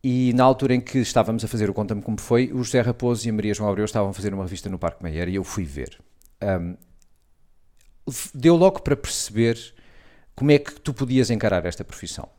e 0.02 0.32
na 0.34 0.46
altura 0.46 0.76
em 0.76 0.80
que 0.80 1.00
estávamos 1.00 1.44
a 1.44 1.48
fazer 1.50 1.70
o 1.70 1.74
Conta-me 1.74 2.02
Como 2.02 2.22
Foi, 2.22 2.50
o 2.54 2.64
José 2.64 2.80
Raposo 2.80 3.28
e 3.28 3.30
a 3.30 3.34
Maria 3.34 3.54
João 3.54 3.70
Abreu 3.70 3.84
estavam 3.84 4.12
a 4.12 4.14
fazer 4.14 4.34
uma 4.34 4.44
revista 4.44 4.70
no 4.70 4.80
Parque 4.80 5.04
Meyer 5.04 5.28
e 5.28 5.36
eu 5.36 5.44
fui 5.44 5.66
ver. 5.66 6.00
Um, 6.42 6.78
deu 8.34 8.56
logo 8.56 8.82
para 8.82 8.96
perceber 8.96 9.58
como 10.34 10.52
é 10.52 10.60
que 10.60 10.80
tu 10.80 10.94
podias 10.94 11.30
encarar 11.30 11.66
esta 11.66 11.84
profissão. 11.84 12.30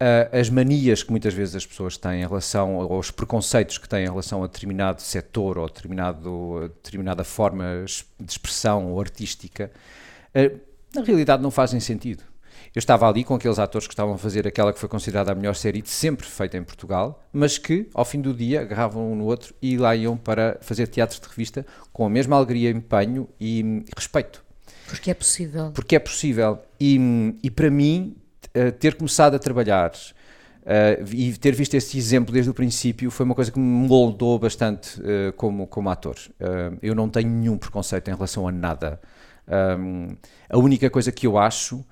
Uh, 0.00 0.34
as 0.34 0.48
manias 0.48 1.02
que 1.02 1.10
muitas 1.10 1.34
vezes 1.34 1.54
as 1.54 1.66
pessoas 1.66 1.98
têm 1.98 2.22
em 2.22 2.26
relação 2.26 2.76
aos 2.80 3.10
preconceitos 3.10 3.76
que 3.76 3.86
têm 3.86 4.04
em 4.04 4.08
relação 4.08 4.42
a 4.42 4.46
determinado 4.46 5.02
setor 5.02 5.58
ou 5.58 5.66
determinado, 5.66 6.72
determinada 6.82 7.22
forma 7.22 7.84
de 8.18 8.32
expressão 8.32 8.90
ou 8.92 8.98
artística, 8.98 9.70
uh, 10.34 10.58
na 10.94 11.02
realidade 11.02 11.42
não 11.42 11.50
fazem 11.50 11.80
sentido. 11.80 12.24
Eu 12.74 12.78
estava 12.78 13.08
ali 13.08 13.24
com 13.24 13.34
aqueles 13.34 13.58
atores 13.58 13.86
que 13.86 13.92
estavam 13.92 14.14
a 14.14 14.18
fazer 14.18 14.46
aquela 14.46 14.72
que 14.72 14.78
foi 14.78 14.88
considerada 14.88 15.32
a 15.32 15.34
melhor 15.34 15.54
série 15.54 15.82
de 15.82 15.88
sempre 15.88 16.26
feita 16.26 16.56
em 16.56 16.62
Portugal, 16.62 17.22
mas 17.32 17.58
que, 17.58 17.88
ao 17.92 18.04
fim 18.04 18.20
do 18.20 18.32
dia, 18.32 18.60
agarravam 18.60 19.12
um 19.12 19.16
no 19.16 19.24
outro 19.24 19.54
e 19.60 19.76
lá 19.76 19.94
iam 19.96 20.16
para 20.16 20.56
fazer 20.60 20.86
teatro 20.86 21.20
de 21.20 21.28
revista 21.28 21.66
com 21.92 22.06
a 22.06 22.08
mesma 22.08 22.36
alegria, 22.36 22.70
empenho 22.70 23.28
e, 23.40 23.60
e 23.60 23.84
respeito. 23.94 24.42
Porque 24.86 25.10
é 25.10 25.14
possível. 25.14 25.72
Porque 25.72 25.96
é 25.96 25.98
possível. 25.98 26.58
E, 26.80 26.98
e 27.42 27.50
para 27.50 27.70
mim, 27.70 28.16
Uh, 28.56 28.72
ter 28.72 28.96
começado 28.96 29.36
a 29.36 29.38
trabalhar 29.38 29.92
uh, 29.92 31.14
e 31.14 31.32
ter 31.38 31.54
visto 31.54 31.74
esse 31.74 31.96
exemplo 31.96 32.32
desde 32.32 32.50
o 32.50 32.54
princípio 32.54 33.08
foi 33.08 33.24
uma 33.24 33.34
coisa 33.34 33.52
que 33.52 33.60
me 33.60 33.86
moldou 33.86 34.40
bastante 34.40 35.00
uh, 35.00 35.32
como, 35.36 35.68
como 35.68 35.88
ator. 35.88 36.16
eu 36.82 36.94
não 36.94 37.08
tenho 37.08 37.28
nenhum 37.28 37.56
preconceito 37.56 38.08
em 38.08 38.14
relação 38.14 38.48
a 38.48 38.52
nada. 38.52 39.00
Um, 39.78 40.16
a 40.48 40.58
única 40.58 40.90
coisa 40.90 41.12
que 41.12 41.26
eu 41.26 41.38
acho 41.38 41.84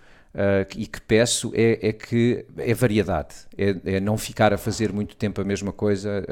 e 0.77 0.87
que 0.87 1.01
peço 1.01 1.51
é, 1.55 1.88
é, 1.88 1.92
que 1.92 2.44
é 2.57 2.73
variedade, 2.73 3.35
é, 3.57 3.97
é, 3.97 4.01
não 4.01 4.16
ficar 4.16 4.53
a 4.53 4.59
fazer 4.59 4.92
muito 4.92 5.16
tempo 5.16 5.40
a 5.40 5.44
mesma 5.44 5.73
coisa. 5.73 6.25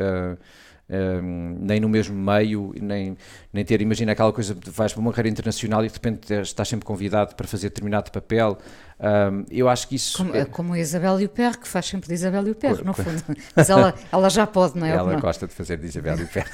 Um, 0.89 1.57
nem 1.59 1.81
no 1.81 1.89
mesmo 1.89 2.15
meio, 2.15 2.73
nem, 2.81 3.17
nem 3.53 3.65
ter, 3.65 3.81
imagina 3.83 4.13
aquela 4.13 4.33
coisa 4.33 4.55
de 4.55 4.71
vais 4.71 4.93
para 4.93 5.01
uma 5.01 5.11
carreira 5.11 5.33
internacional 5.33 5.85
e 5.85 5.89
de 5.89 5.95
repente 5.95 6.33
estás 6.33 6.69
sempre 6.69 6.87
convidado 6.87 7.35
para 7.35 7.47
fazer 7.49 7.71
determinado 7.71 8.13
papel. 8.13 8.57
Um, 8.99 9.45
eu 9.51 9.69
acho 9.69 9.89
que 9.89 9.95
isso. 9.95 10.17
Como, 10.17 10.35
é... 10.35 10.45
como 10.47 10.73
a 10.73 10.79
Isabel 10.79 11.17
Huppert, 11.17 11.59
que 11.59 11.69
faz 11.69 11.85
sempre 11.85 12.09
de 12.09 12.15
Isabel 12.15 12.51
Huppert, 12.51 12.83
no 12.83 12.95
fundo. 12.95 13.23
Mas 13.55 13.69
ela, 13.69 13.95
ela 14.11 14.31
já 14.31 14.47
pode, 14.47 14.79
não 14.79 14.87
é? 14.87 14.91
Ela 14.91 15.13
não? 15.13 15.21
gosta 15.21 15.47
de 15.47 15.53
fazer 15.53 15.77
de 15.77 15.87
Isabel 15.87 16.15
Huppert. 16.15 16.51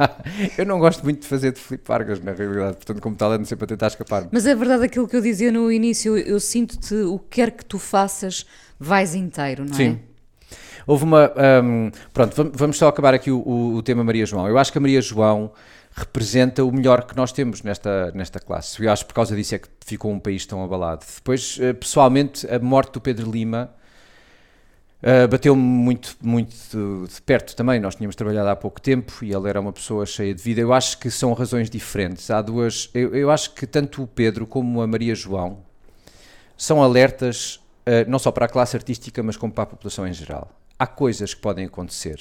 eu 0.56 0.64
não 0.64 0.78
gosto 0.78 1.04
muito 1.04 1.20
de 1.20 1.26
fazer 1.26 1.52
de 1.52 1.60
Filipe 1.60 1.86
Vargas, 1.86 2.18
na 2.20 2.32
realidade, 2.32 2.76
portanto, 2.76 3.00
como 3.02 3.14
tal, 3.14 3.32
ando 3.32 3.46
sempre 3.46 3.64
a 3.64 3.68
tentar 3.68 3.88
escapar. 3.88 4.22
-me. 4.22 4.28
Mas 4.32 4.46
é 4.46 4.54
verdade 4.54 4.84
aquilo 4.84 5.06
que 5.06 5.16
eu 5.16 5.20
dizia 5.20 5.52
no 5.52 5.70
início, 5.70 6.16
eu, 6.16 6.34
eu 6.34 6.40
sinto-te, 6.40 6.94
o 6.94 7.18
que 7.18 7.42
quer 7.42 7.50
que 7.50 7.64
tu 7.64 7.78
faças, 7.78 8.46
vais 8.80 9.14
inteiro, 9.14 9.66
não 9.66 9.74
Sim. 9.74 10.00
é? 10.08 10.12
Houve 10.86 11.04
uma. 11.04 11.30
Um, 11.62 11.90
pronto, 12.12 12.52
vamos 12.54 12.76
só 12.76 12.88
acabar 12.88 13.14
aqui 13.14 13.30
o, 13.30 13.38
o, 13.38 13.74
o, 13.76 13.82
tema 13.82 14.02
Maria 14.02 14.26
João. 14.26 14.48
Eu 14.48 14.58
acho 14.58 14.72
que 14.72 14.78
a 14.78 14.80
Maria 14.80 15.00
João 15.00 15.52
representa 15.94 16.64
o 16.64 16.72
melhor 16.72 17.04
que 17.04 17.16
nós 17.16 17.32
temos 17.32 17.62
nesta, 17.62 18.10
nesta 18.12 18.40
classe. 18.40 18.82
Eu 18.82 18.90
acho 18.90 19.04
que 19.04 19.08
por 19.08 19.14
causa 19.14 19.36
disso 19.36 19.54
é 19.54 19.58
que 19.58 19.68
ficou 19.84 20.10
um 20.10 20.18
país 20.18 20.46
tão 20.46 20.62
abalado. 20.64 21.04
Depois, 21.14 21.58
pessoalmente, 21.78 22.46
a 22.50 22.58
morte 22.58 22.92
do 22.92 23.00
Pedro 23.00 23.30
Lima 23.30 23.70
uh, 25.02 25.28
bateu-me 25.28 25.62
muito, 25.62 26.16
muito 26.22 26.54
de 27.08 27.22
perto 27.22 27.54
também. 27.54 27.78
Nós 27.78 27.94
tínhamos 27.94 28.16
trabalhado 28.16 28.48
há 28.48 28.56
pouco 28.56 28.80
tempo 28.80 29.12
e 29.22 29.32
ele 29.32 29.48
era 29.48 29.60
uma 29.60 29.72
pessoa 29.72 30.06
cheia 30.06 30.34
de 30.34 30.42
vida. 30.42 30.60
Eu 30.60 30.72
acho 30.72 30.98
que 30.98 31.10
são 31.10 31.32
razões 31.34 31.68
diferentes. 31.68 32.30
Há 32.30 32.40
duas. 32.40 32.88
Eu, 32.94 33.14
eu 33.14 33.30
acho 33.30 33.52
que 33.54 33.66
tanto 33.66 34.02
o 34.02 34.06
Pedro 34.06 34.46
como 34.46 34.80
a 34.80 34.86
Maria 34.86 35.14
João 35.14 35.58
são 36.56 36.82
alertas. 36.82 37.56
Uh, 37.84 38.08
não 38.08 38.18
só 38.18 38.30
para 38.30 38.46
a 38.46 38.48
classe 38.48 38.76
artística, 38.76 39.22
mas 39.24 39.36
como 39.36 39.52
para 39.52 39.64
a 39.64 39.66
população 39.66 40.06
em 40.06 40.12
geral 40.12 40.48
há 40.82 40.86
coisas 40.86 41.32
que 41.32 41.40
podem 41.40 41.66
acontecer 41.66 42.20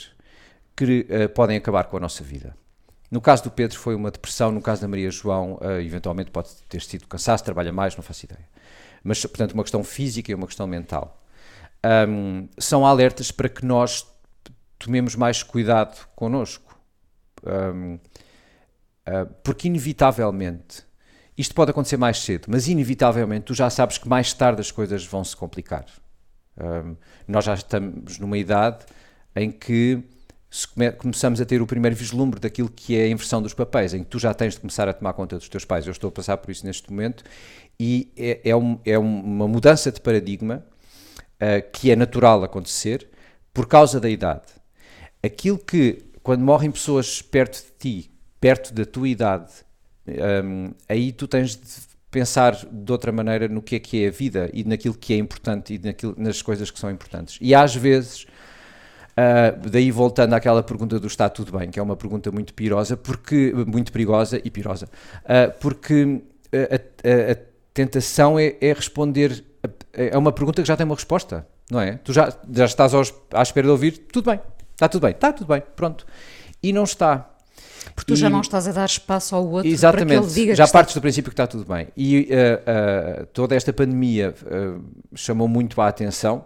que 0.75 1.07
uh, 1.09 1.29
podem 1.29 1.57
acabar 1.57 1.85
com 1.85 1.97
a 1.97 1.99
nossa 1.99 2.23
vida. 2.23 2.55
No 3.11 3.19
caso 3.19 3.43
do 3.43 3.51
Pedro 3.51 3.77
foi 3.77 3.93
uma 3.93 4.09
depressão, 4.09 4.53
no 4.53 4.61
caso 4.61 4.81
da 4.81 4.87
Maria 4.87 5.11
João, 5.11 5.55
uh, 5.55 5.81
eventualmente 5.81 6.31
pode 6.31 6.49
ter 6.69 6.81
sido 6.81 7.05
cansaço, 7.07 7.43
trabalha 7.43 7.71
mais, 7.73 7.93
não 7.95 8.01
faço 8.01 8.25
ideia. 8.25 8.47
Mas, 9.03 9.21
portanto, 9.25 9.51
uma 9.51 9.63
questão 9.63 9.83
física 9.83 10.31
e 10.31 10.35
uma 10.35 10.47
questão 10.47 10.65
mental. 10.65 11.21
Um, 12.07 12.47
são 12.57 12.85
alertas 12.85 13.29
para 13.29 13.49
que 13.49 13.65
nós 13.65 14.07
tomemos 14.79 15.15
mais 15.15 15.43
cuidado 15.43 16.07
connosco. 16.15 16.79
Um, 17.43 17.95
uh, 17.95 19.25
porque, 19.43 19.67
inevitavelmente, 19.67 20.85
isto 21.37 21.53
pode 21.53 21.71
acontecer 21.71 21.97
mais 21.97 22.19
cedo, 22.19 22.45
mas 22.47 22.69
inevitavelmente 22.69 23.45
tu 23.45 23.53
já 23.53 23.69
sabes 23.69 23.97
que 23.97 24.07
mais 24.07 24.33
tarde 24.33 24.61
as 24.61 24.71
coisas 24.71 25.05
vão 25.05 25.23
se 25.23 25.35
complicar. 25.35 25.85
Um, 26.57 26.95
nós 27.27 27.43
já 27.43 27.55
estamos 27.55 28.19
numa 28.19 28.37
idade 28.37 28.85
em 29.35 29.51
que 29.51 30.03
come 30.73 30.91
começamos 30.91 31.39
a 31.39 31.45
ter 31.45 31.61
o 31.61 31.67
primeiro 31.67 31.95
vislumbre 31.95 32.39
daquilo 32.39 32.69
que 32.69 32.97
é 32.97 33.03
a 33.03 33.07
inversão 33.07 33.41
dos 33.41 33.53
papéis, 33.53 33.93
em 33.93 34.03
que 34.03 34.09
tu 34.09 34.19
já 34.19 34.33
tens 34.33 34.55
de 34.55 34.59
começar 34.59 34.87
a 34.87 34.93
tomar 34.93 35.13
conta 35.13 35.37
dos 35.37 35.47
teus 35.47 35.63
pais. 35.63 35.85
Eu 35.85 35.91
estou 35.91 36.09
a 36.09 36.11
passar 36.11 36.37
por 36.37 36.51
isso 36.51 36.65
neste 36.65 36.89
momento 36.89 37.23
e 37.79 38.11
é, 38.17 38.41
é, 38.49 38.55
um, 38.55 38.79
é 38.85 38.97
uma 38.97 39.47
mudança 39.47 39.91
de 39.91 40.01
paradigma 40.01 40.63
uh, 41.35 41.71
que 41.71 41.89
é 41.89 41.95
natural 41.95 42.43
acontecer 42.43 43.07
por 43.53 43.67
causa 43.67 43.99
da 43.99 44.09
idade. 44.09 44.47
Aquilo 45.23 45.57
que, 45.57 46.03
quando 46.21 46.41
morrem 46.41 46.69
pessoas 46.69 47.21
perto 47.21 47.63
de 47.63 47.71
ti, 47.79 48.11
perto 48.39 48.73
da 48.73 48.85
tua 48.85 49.07
idade, 49.07 49.51
um, 50.43 50.73
aí 50.89 51.11
tu 51.11 51.27
tens 51.27 51.55
de 51.55 51.91
pensar 52.09 52.55
de 52.69 52.91
outra 52.91 53.11
maneira 53.11 53.47
no 53.47 53.61
que 53.61 53.75
é 53.75 53.79
que 53.79 54.03
é 54.03 54.09
a 54.09 54.11
vida 54.11 54.49
e 54.53 54.63
naquilo 54.65 54.93
que 54.93 55.13
é 55.13 55.17
importante 55.17 55.75
e 55.75 55.79
naquilo, 55.79 56.13
nas 56.17 56.41
coisas 56.41 56.69
que 56.69 56.79
são 56.79 56.91
importantes. 56.91 57.37
E 57.39 57.55
às 57.55 57.73
vezes, 57.73 58.25
uh, 59.11 59.69
daí 59.69 59.91
voltando 59.91 60.33
àquela 60.33 60.63
pergunta 60.63 60.99
do 60.99 61.07
está 61.07 61.29
tudo 61.29 61.57
bem, 61.57 61.69
que 61.69 61.79
é 61.79 61.83
uma 61.83 61.95
pergunta 61.95 62.31
muito 62.31 62.53
pirosa, 62.53 62.97
porque 62.97 63.53
muito 63.67 63.91
perigosa 63.91 64.41
e 64.43 64.49
pirosa, 64.49 64.87
uh, 65.23 65.51
porque 65.59 66.21
a, 66.53 66.75
a, 66.75 67.31
a 67.31 67.35
tentação 67.73 68.37
é, 68.37 68.55
é, 68.61 68.73
responder 68.73 69.43
é 69.93 70.17
uma 70.17 70.31
pergunta 70.31 70.61
que 70.61 70.67
já 70.67 70.75
tem 70.75 70.85
uma 70.85 70.95
resposta, 70.95 71.45
não 71.69 71.79
é? 71.79 71.97
Tu 72.03 72.13
já, 72.13 72.33
já 72.51 72.65
estás 72.65 72.93
aos, 72.93 73.13
à 73.33 73.41
espera 73.41 73.67
de 73.67 73.71
ouvir, 73.71 73.91
tudo 74.11 74.31
bem, 74.31 74.39
está 74.73 74.87
tudo 74.87 75.01
bem, 75.03 75.11
está 75.11 75.31
tudo 75.31 75.47
bem, 75.47 75.61
pronto. 75.75 76.05
E 76.63 76.71
não 76.73 76.83
está. 76.83 77.27
Porque 77.95 78.13
tu 78.13 78.13
e, 78.13 78.17
já 78.17 78.29
não 78.29 78.41
estás 78.41 78.67
a 78.67 78.71
dar 78.71 78.85
espaço 78.85 79.35
ao 79.35 79.47
outro 79.47 79.67
exatamente, 79.67 80.07
para 80.07 80.19
que 80.19 80.25
ele 80.25 80.33
diga 80.33 80.55
já 80.55 80.65
que 80.65 80.71
partes 80.71 80.91
está... 80.91 80.99
do 80.99 81.01
princípio 81.01 81.29
que 81.29 81.33
está 81.33 81.47
tudo 81.47 81.65
bem. 81.65 81.87
E 81.97 82.29
uh, 82.31 83.25
toda 83.27 83.55
esta 83.55 83.73
pandemia 83.73 84.33
chamou 85.13 85.47
muito 85.47 85.81
a 85.81 85.87
atenção 85.87 86.45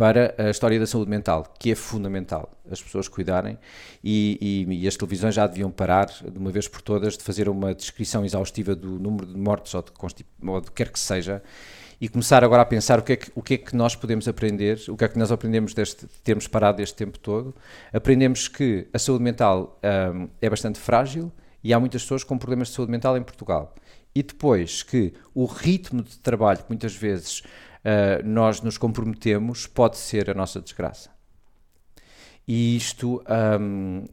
para 0.00 0.34
a 0.38 0.48
história 0.48 0.80
da 0.80 0.86
saúde 0.86 1.10
mental, 1.10 1.52
que 1.58 1.72
é 1.72 1.74
fundamental 1.74 2.58
as 2.70 2.82
pessoas 2.82 3.06
cuidarem 3.06 3.58
e, 4.02 4.66
e, 4.66 4.84
e, 4.84 4.88
as 4.88 4.96
televisões 4.96 5.34
já 5.34 5.46
deviam 5.46 5.70
parar 5.70 6.06
de 6.06 6.38
uma 6.38 6.50
vez 6.50 6.66
por 6.66 6.80
todas 6.80 7.18
de 7.18 7.22
fazer 7.22 7.50
uma 7.50 7.74
descrição 7.74 8.24
exaustiva 8.24 8.74
do 8.74 8.98
número 8.98 9.26
de 9.26 9.36
mortes 9.36 9.74
ou 9.74 9.82
de, 9.82 9.90
de 9.90 10.72
quer 10.72 10.88
que 10.88 10.98
seja 10.98 11.42
e 12.00 12.08
começar 12.08 12.42
agora 12.42 12.62
a 12.62 12.64
pensar 12.64 12.98
o 12.98 13.02
que, 13.02 13.12
é 13.12 13.16
que, 13.16 13.30
o 13.34 13.42
que 13.42 13.54
é 13.54 13.58
que 13.58 13.76
nós 13.76 13.94
podemos 13.94 14.26
aprender, 14.26 14.80
o 14.88 14.96
que 14.96 15.04
é 15.04 15.08
que 15.08 15.18
nós 15.18 15.30
aprendemos 15.30 15.74
deste 15.74 16.06
termos 16.24 16.46
parado 16.46 16.80
este 16.80 16.96
tempo 16.96 17.18
todo. 17.18 17.54
Aprendemos 17.92 18.48
que 18.48 18.88
a 18.94 18.98
saúde 18.98 19.22
mental 19.22 19.78
um, 20.14 20.30
é 20.40 20.48
bastante 20.48 20.78
frágil 20.78 21.30
e 21.62 21.74
há 21.74 21.78
muitas 21.78 22.00
pessoas 22.00 22.24
com 22.24 22.38
problemas 22.38 22.68
de 22.68 22.74
saúde 22.74 22.90
mental 22.90 23.18
em 23.18 23.22
Portugal. 23.22 23.74
E 24.14 24.22
depois 24.22 24.82
que 24.82 25.12
o 25.34 25.44
ritmo 25.44 26.02
de 26.02 26.18
trabalho 26.20 26.60
que 26.60 26.70
muitas 26.70 26.96
vezes 26.96 27.42
uh, 27.84 28.26
nós 28.26 28.60
nos 28.60 28.78
comprometemos 28.78 29.66
pode 29.66 29.96
ser 29.96 30.30
a 30.30 30.34
nossa 30.34 30.60
desgraça. 30.60 31.10
E 32.46 32.76
isto 32.76 33.22
um, 33.60 34.04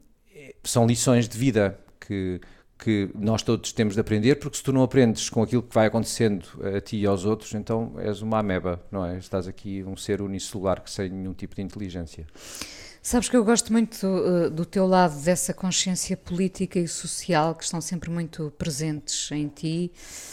são 0.64 0.86
lições 0.86 1.28
de 1.28 1.38
vida 1.38 1.80
que 2.00 2.40
que 2.78 3.10
nós 3.16 3.42
todos 3.42 3.72
temos 3.72 3.96
de 3.96 4.00
aprender, 4.02 4.36
porque 4.36 4.58
se 4.58 4.64
tu 4.64 4.72
não 4.72 4.84
aprendes 4.84 5.30
com 5.30 5.42
aquilo 5.42 5.64
que 5.64 5.74
vai 5.74 5.88
acontecendo 5.88 6.46
a 6.76 6.80
ti 6.80 6.98
e 6.98 7.06
aos 7.08 7.26
outros, 7.26 7.54
então 7.54 7.94
és 7.98 8.22
uma 8.22 8.40
ameba, 8.40 8.80
não 8.92 9.04
é? 9.04 9.18
Estás 9.18 9.48
aqui 9.48 9.84
um 9.84 9.98
ser 9.98 10.22
unicelular 10.22 10.82
que 10.82 10.92
sem 10.92 11.10
nenhum 11.10 11.34
tipo 11.34 11.56
de 11.56 11.62
inteligência. 11.62 12.28
Sabes 13.08 13.30
que 13.30 13.38
eu 13.38 13.46
gosto 13.46 13.72
muito 13.72 14.06
uh, 14.06 14.50
do 14.50 14.66
teu 14.66 14.86
lado 14.86 15.18
dessa 15.22 15.54
consciência 15.54 16.18
política 16.18 16.78
e 16.78 16.90
social 16.90 17.56
que 17.56 17.64
estão 17.64 17.80
sempre 17.80 18.10
muito 18.10 18.52
presentes 18.58 19.32
em 19.32 19.48
ti 19.48 19.90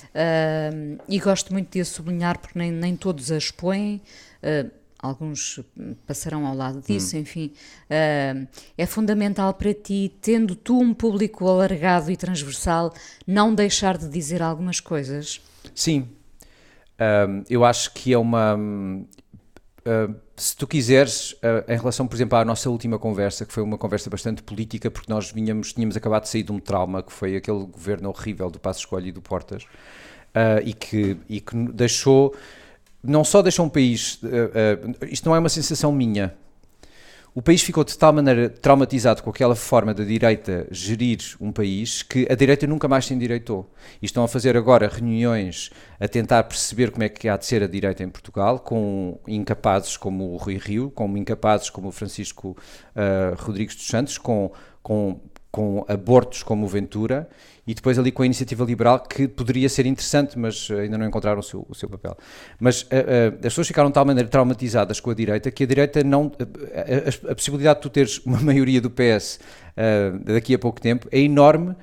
uh, 0.06 1.00
e 1.08 1.20
gosto 1.20 1.52
muito 1.52 1.70
de 1.70 1.80
a 1.82 1.84
sublinhar 1.84 2.36
porque 2.36 2.58
nem, 2.58 2.72
nem 2.72 2.96
todos 2.96 3.30
a 3.30 3.36
expõem. 3.36 4.02
Uh, 4.42 4.68
alguns 4.98 5.60
passarão 6.04 6.44
ao 6.44 6.56
lado 6.56 6.80
disso, 6.80 7.16
hum. 7.16 7.20
enfim, 7.20 7.52
uh, 7.84 8.48
é 8.76 8.86
fundamental 8.86 9.54
para 9.54 9.72
ti, 9.72 10.12
tendo 10.20 10.56
tu 10.56 10.76
um 10.80 10.92
público 10.92 11.46
alargado 11.46 12.10
e 12.10 12.16
transversal, 12.16 12.92
não 13.24 13.54
deixar 13.54 13.96
de 13.96 14.08
dizer 14.08 14.42
algumas 14.42 14.80
coisas? 14.80 15.40
Sim, 15.72 16.08
uh, 16.98 17.44
eu 17.48 17.64
acho 17.64 17.94
que 17.94 18.12
é 18.12 18.18
uma. 18.18 18.58
Uh, 19.86 20.14
se 20.36 20.56
tu 20.56 20.66
quiseres, 20.66 21.36
em 21.68 21.76
relação, 21.76 22.08
por 22.08 22.16
exemplo, 22.16 22.36
à 22.36 22.44
nossa 22.44 22.68
última 22.68 22.98
conversa, 22.98 23.46
que 23.46 23.52
foi 23.52 23.62
uma 23.62 23.78
conversa 23.78 24.10
bastante 24.10 24.42
política, 24.42 24.90
porque 24.90 25.12
nós 25.12 25.30
vinhamos, 25.30 25.72
tínhamos 25.72 25.96
acabado 25.96 26.22
de 26.22 26.28
sair 26.28 26.42
de 26.42 26.50
um 26.50 26.58
trauma, 26.58 27.02
que 27.04 27.12
foi 27.12 27.36
aquele 27.36 27.64
governo 27.66 28.08
horrível 28.08 28.50
do 28.50 28.58
Passo 28.58 28.80
Escolho 28.80 29.06
e 29.06 29.12
do 29.12 29.22
Portas, 29.22 29.64
e, 30.64 30.74
que, 30.74 31.16
e 31.28 31.40
que 31.40 31.54
deixou 31.72 32.34
não 33.04 33.22
só 33.22 33.42
deixa 33.42 33.62
um 33.62 33.68
país. 33.68 34.18
Uh, 34.22 34.26
uh, 34.26 35.06
isto 35.10 35.28
não 35.28 35.36
é 35.36 35.38
uma 35.38 35.48
sensação 35.48 35.92
minha. 35.92 36.34
O 37.36 37.42
país 37.42 37.62
ficou 37.62 37.82
de 37.82 37.98
tal 37.98 38.12
maneira 38.12 38.48
traumatizado 38.48 39.20
com 39.20 39.28
aquela 39.28 39.56
forma 39.56 39.92
da 39.92 40.04
direita 40.04 40.68
gerir 40.70 41.18
um 41.40 41.50
país 41.50 42.00
que 42.00 42.28
a 42.30 42.34
direita 42.36 42.64
nunca 42.64 42.86
mais 42.86 43.06
se 43.06 43.12
endireitou. 43.12 43.68
E 44.00 44.06
estão 44.06 44.22
a 44.22 44.28
fazer 44.28 44.56
agora 44.56 44.86
reuniões 44.86 45.70
a 45.98 46.06
tentar 46.06 46.44
perceber 46.44 46.92
como 46.92 47.02
é 47.02 47.08
que 47.08 47.28
há 47.28 47.36
de 47.36 47.44
ser 47.44 47.60
a 47.64 47.66
direita 47.66 48.04
em 48.04 48.08
Portugal, 48.08 48.60
com 48.60 49.18
incapazes 49.26 49.96
como 49.96 50.32
o 50.32 50.36
Rui 50.36 50.58
Rio, 50.58 50.92
com 50.92 51.16
incapazes 51.16 51.70
como 51.70 51.88
o 51.88 51.92
Francisco 51.92 52.56
uh, 52.94 53.34
Rodrigues 53.42 53.74
dos 53.74 53.88
Santos, 53.88 54.16
com, 54.16 54.52
com, 54.80 55.20
com 55.50 55.84
abortos 55.88 56.44
como 56.44 56.66
o 56.66 56.68
Ventura 56.68 57.28
e 57.66 57.74
depois 57.74 57.98
ali 57.98 58.12
com 58.12 58.22
a 58.22 58.26
iniciativa 58.26 58.64
liberal, 58.64 59.00
que 59.00 59.26
poderia 59.26 59.68
ser 59.68 59.86
interessante, 59.86 60.38
mas 60.38 60.68
eh, 60.70 60.80
ainda 60.80 60.98
não 60.98 61.06
encontraram 61.06 61.40
o 61.40 61.42
seu, 61.42 61.66
o 61.68 61.74
seu 61.74 61.88
papel. 61.88 62.16
Mas 62.60 62.82
uh, 62.82 62.86
uh, 62.86 63.34
as 63.36 63.40
pessoas 63.40 63.66
ficaram 63.66 63.88
de 63.88 63.94
tal 63.94 64.04
maneira 64.04 64.28
traumatizadas 64.28 65.00
com 65.00 65.10
a 65.10 65.14
direita 65.14 65.50
que 65.50 65.64
a 65.64 65.66
direita 65.66 66.04
não. 66.04 66.30
A, 66.36 67.32
a, 67.32 67.34
possibilidade 67.34 67.78
de 67.78 67.82
tu 67.82 67.90
teres 67.90 68.18
uma 68.24 68.40
maioria 68.42 68.80
do 68.80 68.90
PS 68.90 69.38
daqui 70.24 70.54
a 70.54 70.58
pouco 70.58 70.80
tempo 70.80 71.08
é 71.10 71.18
enorme 71.18 71.74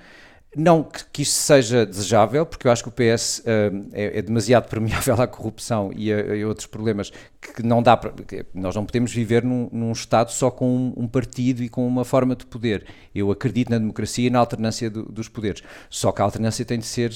não 0.55 0.83
que, 0.83 1.21
isto 1.21 1.33
seja 1.33 1.85
desejável, 1.85 2.45
porque 2.45 2.67
eu 2.67 2.71
acho 2.71 2.83
que 2.83 2.89
o 2.89 2.91
PS 2.91 3.39
uh, 3.39 3.87
é, 3.93 4.19
é, 4.19 4.21
demasiado 4.21 4.67
permeável 4.69 5.21
à 5.21 5.25
corrupção 5.25 5.91
e 5.95 6.11
a, 6.11 6.17
a, 6.17 6.47
outros 6.47 6.67
problemas 6.67 7.11
que 7.39 7.63
não 7.63 7.81
dá 7.81 7.95
para. 7.95 8.13
Nós 8.53 8.75
não 8.75 8.85
podemos 8.85 9.13
viver 9.13 9.43
num, 9.43 9.69
num 9.71 9.91
Estado 9.93 10.31
só 10.31 10.51
com 10.51 10.67
um, 10.67 10.93
um, 10.97 11.07
partido 11.07 11.63
e 11.63 11.69
com 11.69 11.87
uma 11.87 12.03
forma 12.03 12.35
de 12.35 12.45
poder. 12.45 12.85
Eu 13.15 13.31
acredito 13.31 13.69
na 13.69 13.77
democracia 13.77 14.27
e 14.27 14.29
na 14.29 14.39
alternância 14.39 14.89
do, 14.89 15.05
dos 15.05 15.29
poderes. 15.29 15.63
Só 15.89 16.11
que 16.11 16.21
a 16.21 16.25
alternância 16.25 16.65
tem 16.65 16.79
de 16.79 16.85
ser 16.85 17.13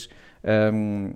um, 0.73 1.11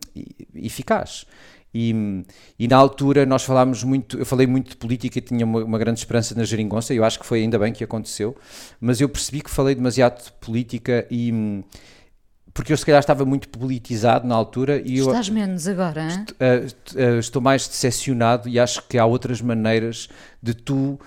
eficaz. 0.56 1.26
E, 1.74 2.26
e, 2.58 2.68
na 2.68 2.78
altura 2.78 3.28
nós 3.28 3.44
falámos 3.44 3.84
muito, 3.84 4.18
eu 4.18 4.26
falei 4.26 4.48
muito 4.48 4.72
de 4.72 4.76
política 4.76 5.20
e 5.20 5.22
tinha 5.22 5.46
uma, 5.46 5.64
uma, 5.64 5.78
grande 5.78 6.00
esperança 6.00 6.34
na 6.34 6.44
geringonça, 6.44 6.96
eu 6.96 7.06
acho 7.06 7.20
que 7.20 7.26
foi 7.26 7.42
ainda 7.42 7.60
bem 7.60 7.72
que 7.72 7.84
aconteceu, 7.84 8.36
mas 8.82 9.00
eu 9.00 9.08
percebi 9.08 9.40
que 9.42 9.52
falei 9.52 9.76
demasiado 9.76 10.24
de 10.24 10.32
política 10.32 11.06
e 11.12 11.64
porque 12.54 12.74
eu 12.74 12.78
se 12.78 12.86
calhar 12.86 13.00
estava 13.00 13.26
muito 13.26 13.50
politizado 13.50 14.28
na 14.28 14.36
altura 14.36 14.82
e 14.84 14.98
Estás 14.98 15.28
eu, 15.28 15.34
menos 15.34 15.68
agora, 15.68 16.08
est, 16.08 16.32
uh, 16.32 17.16
uh, 17.16 17.20
estou 17.20 17.42
mais 17.42 17.68
decepcionado 17.68 18.50
e 18.50 18.60
acho 18.60 18.82
que 18.88 18.98
há 18.98 19.06
outras 19.06 19.42
maneiras 19.42 20.10
de 20.42 20.54
tu 20.54 21.00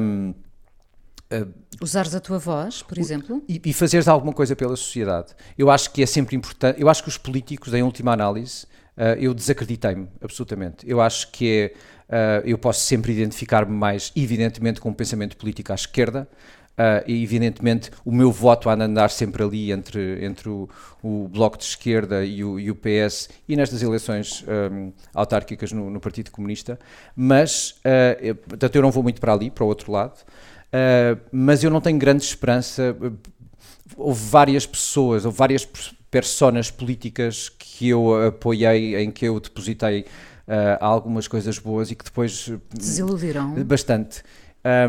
um, 0.00 0.30
uh, 0.30 0.34
eh, 1.30 1.46
usares 1.80 2.14
a 2.14 2.20
tua 2.20 2.38
voz, 2.38 2.82
por 2.82 2.98
exemplo, 2.98 3.42
e, 3.48 3.60
e 3.64 3.72
fazeres 3.72 4.06
alguma 4.06 4.32
coisa 4.32 4.54
pela 4.54 4.76
sociedade. 4.76 5.34
Eu 5.56 5.70
acho 5.70 5.90
que 5.90 6.02
é 6.02 6.06
sempre 6.06 6.36
importante. 6.36 6.80
Eu 6.80 6.88
acho 6.88 7.02
que 7.02 7.08
os 7.08 7.18
políticos, 7.18 7.72
em 7.74 7.82
última 7.82 8.12
análise, 8.12 8.66
eu 9.18 9.34
desacreditei-me 9.34 10.08
absolutamente. 10.20 10.88
Eu 10.88 11.00
acho 11.00 11.32
que 11.32 11.72
é, 12.08 12.42
eu 12.44 12.58
posso 12.58 12.80
sempre 12.80 13.12
identificar-me 13.12 13.72
mais, 13.72 14.12
evidentemente, 14.14 14.80
com 14.80 14.90
o 14.90 14.94
pensamento 14.94 15.36
político 15.36 15.72
à 15.72 15.74
esquerda. 15.74 16.28
Uh, 16.74 17.06
e 17.06 17.22
evidentemente 17.22 17.88
o 18.04 18.10
meu 18.10 18.32
voto 18.32 18.68
de 18.74 18.82
andar 18.82 19.08
sempre 19.08 19.44
ali 19.44 19.70
entre, 19.70 20.24
entre 20.24 20.48
o, 20.48 20.68
o 21.04 21.28
Bloco 21.28 21.56
de 21.56 21.62
Esquerda 21.62 22.24
e 22.24 22.42
o, 22.42 22.58
e 22.58 22.68
o 22.68 22.74
PS 22.74 23.28
e 23.48 23.54
nestas 23.54 23.80
eleições 23.80 24.44
um, 24.72 24.92
autárquicas 25.14 25.70
no, 25.70 25.88
no, 25.88 26.00
Partido 26.00 26.32
Comunista, 26.32 26.76
mas 27.14 27.76
uh, 27.84 28.18
eu, 28.20 28.34
portanto 28.34 28.74
eu 28.74 28.82
não 28.82 28.90
vou 28.90 29.04
muito 29.04 29.20
para 29.20 29.32
ali, 29.32 29.52
para 29.52 29.62
o 29.62 29.68
outro 29.68 29.92
lado, 29.92 30.18
uh, 30.18 31.20
mas 31.30 31.62
eu 31.62 31.70
não 31.70 31.80
tenho 31.80 31.96
grande 31.96 32.24
esperança. 32.24 32.96
Houve 33.96 34.28
várias 34.28 34.66
pessoas, 34.66 35.24
houve 35.24 35.38
várias 35.38 35.64
personas 36.10 36.72
políticas 36.72 37.50
que 37.50 37.90
eu 37.90 38.26
apoiei, 38.26 38.96
em 38.96 39.12
que 39.12 39.26
eu 39.26 39.38
depositei 39.38 40.06
algumas 40.80 41.28
coisas 41.28 41.58
boas 41.58 41.90
e 41.90 41.94
que 41.94 42.04
depois 42.04 42.50
desiludiram. 42.72 43.54
bastante. 43.64 44.22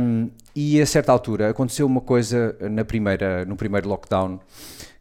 Um, 0.02 0.30
e 0.55 0.81
a 0.81 0.85
certa 0.85 1.11
altura 1.11 1.49
aconteceu 1.49 1.85
uma 1.85 2.01
coisa 2.01 2.55
na 2.61 2.85
primeira, 2.85 3.43
no 3.45 3.55
primeiro 3.55 3.89
lockdown 3.89 4.39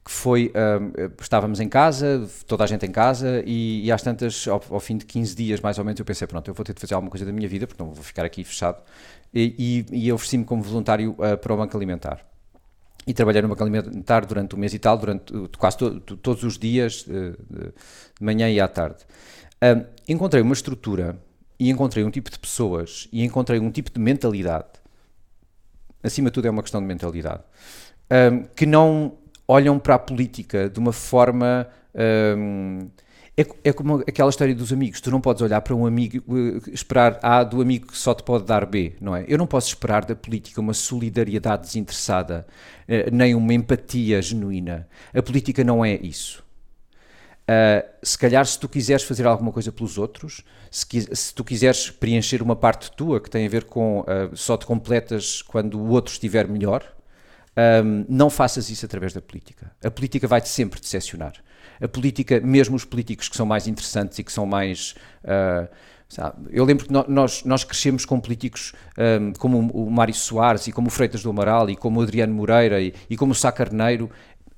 que 0.04 0.10
foi, 0.10 0.52
um, 0.54 1.14
estávamos 1.18 1.60
em 1.60 1.68
casa, 1.68 2.28
toda 2.46 2.62
a 2.62 2.66
gente 2.66 2.84
em 2.84 2.90
casa, 2.90 3.42
e, 3.46 3.86
e 3.86 3.90
às 3.90 4.02
tantas, 4.02 4.46
ao, 4.46 4.62
ao, 4.70 4.78
fim 4.78 4.98
de 4.98 5.06
15 5.06 5.34
dias 5.34 5.60
mais 5.60 5.78
ou 5.78 5.84
menos, 5.84 5.98
eu 5.98 6.04
pensei, 6.04 6.26
pronto, 6.28 6.46
eu 6.46 6.52
vou 6.52 6.62
ter 6.62 6.74
de 6.74 6.80
fazer 6.80 6.94
alguma 6.94 7.10
coisa 7.10 7.24
da 7.24 7.32
minha 7.32 7.48
vida, 7.48 7.66
porque 7.66 7.82
não 7.82 7.90
vou 7.90 8.04
ficar 8.04 8.22
aqui 8.22 8.44
fechado, 8.44 8.82
e, 9.32 9.86
e, 9.90 10.06
e 10.06 10.12
ofereci-me 10.12 10.44
como 10.44 10.62
voluntário 10.62 11.12
uh, 11.12 11.38
para 11.38 11.54
o 11.54 11.56
Banco 11.56 11.74
Alimentar. 11.74 12.20
E 13.06 13.14
trabalhei 13.14 13.40
no 13.40 13.48
Banco 13.48 13.62
Alimentar 13.62 14.26
durante 14.26 14.54
um 14.54 14.58
mês 14.58 14.74
e 14.74 14.78
tal, 14.78 14.98
durante 14.98 15.32
quase 15.58 15.78
to, 15.78 16.00
to, 16.00 16.16
todos 16.18 16.42
os 16.42 16.58
dias, 16.58 17.06
uh, 17.06 17.30
de, 17.48 17.72
manhã 18.20 18.50
e 18.50 18.60
à 18.60 18.68
tarde. 18.68 18.98
Um, 19.62 19.86
encontrei 20.06 20.42
uma 20.42 20.52
estrutura, 20.52 21.18
e 21.58 21.70
encontrei 21.70 22.04
um 22.04 22.10
tipo 22.10 22.30
de 22.30 22.38
pessoas, 22.38 23.08
e 23.10 23.24
encontrei 23.24 23.58
um 23.58 23.70
tipo 23.70 23.90
de 23.90 23.98
mentalidade, 23.98 24.83
acima 26.04 26.28
de 26.28 26.34
tudo 26.34 26.46
é 26.46 26.50
uma 26.50 26.62
questão 26.62 26.80
de 26.80 26.86
mentalidade, 26.86 27.42
um, 28.10 28.44
que 28.54 28.66
não 28.66 29.12
olham 29.48 29.78
para 29.78 29.94
a 29.94 29.98
política 29.98 30.68
de 30.68 30.78
uma 30.78 30.92
forma. 30.92 31.66
Um, 32.36 32.88
é, 33.36 33.44
é, 33.64 33.72
como 33.72 33.96
aquela 34.06 34.30
história 34.30 34.54
dos 34.54 34.72
amigos. 34.72 35.00
Tu 35.00 35.10
não 35.10 35.20
podes 35.20 35.42
olhar 35.42 35.60
para 35.60 35.74
um 35.74 35.84
amigo, 35.84 36.22
uh, 36.32 36.62
esperar 36.72 37.18
A 37.20 37.42
do 37.42 37.60
amigo 37.60 37.88
que 37.88 37.98
só 37.98 38.14
te 38.14 38.22
pode 38.22 38.44
dar 38.44 38.64
B, 38.64 38.94
não 39.00 39.16
é? 39.16 39.24
Eu 39.26 39.36
não 39.36 39.46
posso 39.46 39.66
esperar 39.66 40.04
da 40.04 40.14
política 40.14 40.60
uma 40.60 40.72
solidariedade 40.72 41.62
desinteressada, 41.62 42.46
uh, 42.88 43.10
nem 43.12 43.34
uma 43.34 43.52
empatia 43.52 44.22
genuína. 44.22 44.86
A 45.12 45.20
política 45.20 45.64
não 45.64 45.84
é 45.84 45.96
isso. 45.96 46.43
Uh, 47.44 47.86
se 48.02 48.16
calhar, 48.16 48.46
se 48.46 48.58
tu 48.58 48.68
quiseres 48.68 49.04
fazer 49.04 49.26
alguma 49.26 49.52
coisa 49.52 49.70
pelos 49.70 49.98
outros, 49.98 50.42
se, 50.70 50.86
se, 51.14 51.34
tu 51.34 51.44
quiseres 51.44 51.90
preencher 51.90 52.40
uma 52.40 52.56
parte 52.56 52.90
tua 52.92 53.20
que 53.20 53.28
tem 53.28 53.44
a 53.44 53.48
ver 53.50 53.64
com 53.64 54.00
uh, 54.00 54.34
só 54.34 54.56
te 54.56 54.64
completas 54.64 55.42
quando 55.42 55.78
o 55.78 55.90
outro 55.90 56.12
estiver 56.12 56.48
melhor, 56.48 56.82
um, 57.56 58.04
não 58.08 58.28
faças 58.30 58.68
isso 58.70 58.84
através 58.84 59.12
da 59.12 59.20
política. 59.20 59.70
A 59.82 59.90
política 59.90 60.26
vai-te 60.26 60.48
sempre 60.48 60.80
decepcionar. 60.80 61.34
A 61.80 61.88
política, 61.88 62.40
mesmo 62.40 62.76
os 62.76 62.84
políticos 62.84 63.28
que 63.28 63.36
são 63.36 63.46
mais 63.46 63.66
interessantes 63.66 64.18
e 64.18 64.24
que 64.24 64.32
são 64.32 64.46
mais. 64.46 64.94
Uh, 65.22 65.68
eu 66.50 66.64
lembro 66.64 66.86
que 66.86 66.92
nós, 66.92 67.42
nós 67.42 67.64
crescemos 67.64 68.04
com 68.04 68.20
políticos 68.20 68.72
um, 69.20 69.32
como 69.32 69.58
o 69.72 69.90
Mário 69.90 70.14
Soares 70.14 70.66
e 70.68 70.72
como 70.72 70.86
o 70.86 70.90
Freitas 70.90 71.24
do 71.24 71.30
Amaral 71.30 71.68
e 71.68 71.74
como 71.74 71.98
o 71.98 72.02
Adriano 72.04 72.32
Moreira 72.32 72.80
e, 72.80 72.94
e 73.10 73.16
como 73.16 73.32
o 73.32 73.34
Sá 73.34 73.50
Carneiro. 73.50 74.08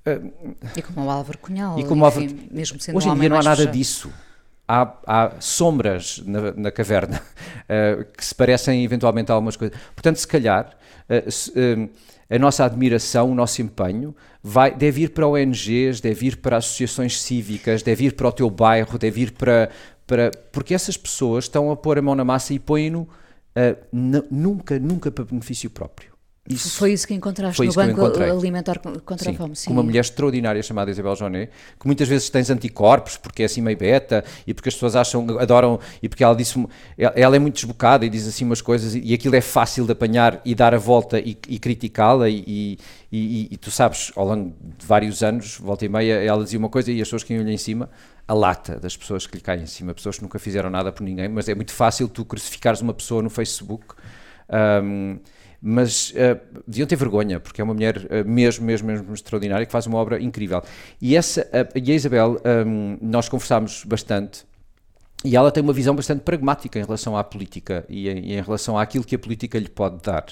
Uh, 0.06 0.54
e 0.76 0.82
como 0.82 1.04
o 1.04 1.10
Álvaro 1.10 1.38
Cunhal. 1.38 1.78
E 1.78 1.84
como 1.84 2.06
enfim, 2.06 2.28
Álvaro... 2.28 2.48
mesmo 2.50 2.80
sendo 2.80 2.96
Hoje 2.96 3.08
em 3.08 3.10
um 3.10 3.18
dia 3.18 3.28
não 3.28 3.38
há 3.38 3.42
nada 3.42 3.56
fechado. 3.56 3.72
disso. 3.72 4.12
Há, 4.68 4.94
há, 5.06 5.32
sombras 5.38 6.22
na, 6.26 6.52
na 6.52 6.70
caverna 6.70 7.20
uh, 7.20 8.04
que 8.16 8.24
se 8.24 8.34
parecem 8.34 8.84
eventualmente 8.84 9.30
a 9.30 9.34
algumas 9.34 9.56
coisas. 9.56 9.76
Portanto, 9.94 10.16
se 10.16 10.26
calhar. 10.26 10.76
Se, 11.30 11.52
a 12.28 12.38
nossa 12.38 12.64
admiração, 12.64 13.30
o 13.30 13.34
nosso 13.34 13.62
empenho, 13.62 14.14
vai, 14.42 14.74
deve 14.74 15.02
ir 15.02 15.10
para 15.10 15.26
ONGs, 15.28 16.00
deve 16.00 16.26
ir 16.26 16.36
para 16.38 16.56
associações 16.56 17.20
cívicas, 17.20 17.82
deve 17.82 18.06
ir 18.06 18.14
para 18.14 18.28
o 18.28 18.32
teu 18.32 18.50
bairro, 18.50 18.98
deve 18.98 19.22
ir 19.22 19.32
para. 19.32 19.70
para 20.06 20.30
porque 20.50 20.74
essas 20.74 20.96
pessoas 20.96 21.44
estão 21.44 21.70
a 21.70 21.76
pôr 21.76 21.98
a 21.98 22.02
mão 22.02 22.14
na 22.14 22.24
massa 22.24 22.52
e 22.52 22.58
põem-no 22.58 23.02
uh, 23.02 23.08
nunca, 24.30 24.78
nunca 24.78 25.10
para 25.10 25.24
benefício 25.24 25.70
próprio. 25.70 26.15
Isso, 26.48 26.78
foi 26.78 26.92
isso 26.92 27.06
que 27.06 27.14
encontraste 27.14 27.62
no 27.62 27.72
Banco 27.72 28.22
Alimentar 28.22 28.78
contra 28.78 29.24
sim, 29.24 29.34
a 29.34 29.34
Fome. 29.34 29.56
Sim, 29.56 29.66
com 29.66 29.72
uma 29.72 29.82
mulher 29.82 30.00
extraordinária 30.00 30.62
chamada 30.62 30.90
Isabel 30.90 31.16
Jonet, 31.16 31.50
que 31.78 31.86
muitas 31.86 32.08
vezes 32.08 32.30
tens 32.30 32.50
anticorpos, 32.50 33.16
porque 33.16 33.42
é 33.42 33.46
assim 33.46 33.60
meio 33.60 33.76
beta, 33.76 34.24
e 34.46 34.54
porque 34.54 34.68
as 34.68 34.74
pessoas 34.74 34.94
acham, 34.94 35.26
adoram, 35.38 35.80
e 36.02 36.08
porque 36.08 36.22
ela 36.22 36.34
disse, 36.34 36.64
ela 36.96 37.36
é 37.36 37.38
muito 37.38 37.54
desbocada 37.54 38.06
e 38.06 38.08
diz 38.08 38.26
assim 38.26 38.44
umas 38.44 38.60
coisas, 38.60 38.94
e 38.94 39.12
aquilo 39.12 39.34
é 39.34 39.40
fácil 39.40 39.84
de 39.86 39.92
apanhar 39.92 40.40
e 40.44 40.54
dar 40.54 40.74
a 40.74 40.78
volta 40.78 41.18
e, 41.18 41.36
e 41.48 41.58
criticá-la, 41.58 42.28
e, 42.28 42.78
e, 43.10 43.48
e, 43.50 43.56
tu 43.56 43.70
sabes, 43.70 44.12
ao 44.14 44.26
longo 44.26 44.54
de 44.78 44.86
vários 44.86 45.22
anos, 45.22 45.58
volta 45.58 45.84
e 45.84 45.88
meia, 45.88 46.14
ela 46.22 46.44
dizia 46.44 46.58
uma 46.58 46.68
coisa 46.68 46.92
e 46.92 47.00
as 47.00 47.08
pessoas 47.08 47.22
que 47.22 47.34
iam-lhe 47.34 47.52
em 47.52 47.58
cima, 47.58 47.90
a 48.28 48.34
lata 48.34 48.78
das 48.78 48.96
pessoas 48.96 49.26
que 49.26 49.36
lhe 49.36 49.42
caem 49.42 49.62
em 49.62 49.66
cima, 49.66 49.94
pessoas 49.94 50.16
que 50.16 50.22
nunca 50.22 50.38
fizeram 50.38 50.68
nada 50.70 50.92
por 50.92 51.02
ninguém, 51.02 51.28
mas 51.28 51.48
é 51.48 51.54
muito 51.54 51.72
fácil 51.72 52.08
tu 52.08 52.24
crucificares 52.24 52.80
uma 52.80 52.92
pessoa 52.92 53.22
no 53.22 53.30
Facebook. 53.30 53.94
Um, 54.82 55.18
mas 55.68 56.10
uh, 56.10 56.40
deviam 56.64 56.86
ter 56.86 56.94
vergonha, 56.94 57.40
porque 57.40 57.60
é 57.60 57.64
uma 57.64 57.74
mulher 57.74 57.96
uh, 57.96 58.24
mesmo, 58.24 58.64
mesmo, 58.64 58.86
mesmo 58.86 59.12
extraordinária, 59.12 59.66
que 59.66 59.72
faz 59.72 59.84
uma 59.84 59.98
obra 59.98 60.22
incrível. 60.22 60.62
E, 61.02 61.16
essa, 61.16 61.42
uh, 61.42 61.76
e 61.76 61.90
a 61.90 61.94
Isabel, 61.94 62.40
um, 62.64 62.96
nós 63.02 63.28
conversámos 63.28 63.82
bastante, 63.84 64.44
e 65.24 65.34
ela 65.34 65.50
tem 65.50 65.64
uma 65.64 65.72
visão 65.72 65.92
bastante 65.96 66.20
pragmática 66.20 66.78
em 66.78 66.84
relação 66.84 67.16
à 67.16 67.24
política 67.24 67.84
e 67.88 68.08
em, 68.08 68.18
e 68.26 68.32
em 68.34 68.40
relação 68.40 68.78
àquilo 68.78 69.02
que 69.02 69.16
a 69.16 69.18
política 69.18 69.58
lhe 69.58 69.68
pode 69.68 70.00
dar. 70.04 70.26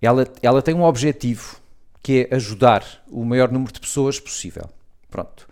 ela, 0.00 0.26
ela 0.42 0.60
tem 0.60 0.74
um 0.74 0.82
objetivo, 0.82 1.60
que 2.02 2.26
é 2.28 2.34
ajudar 2.34 2.84
o 3.08 3.24
maior 3.24 3.52
número 3.52 3.72
de 3.72 3.78
pessoas 3.78 4.18
possível. 4.18 4.68
Pronto. 5.08 5.46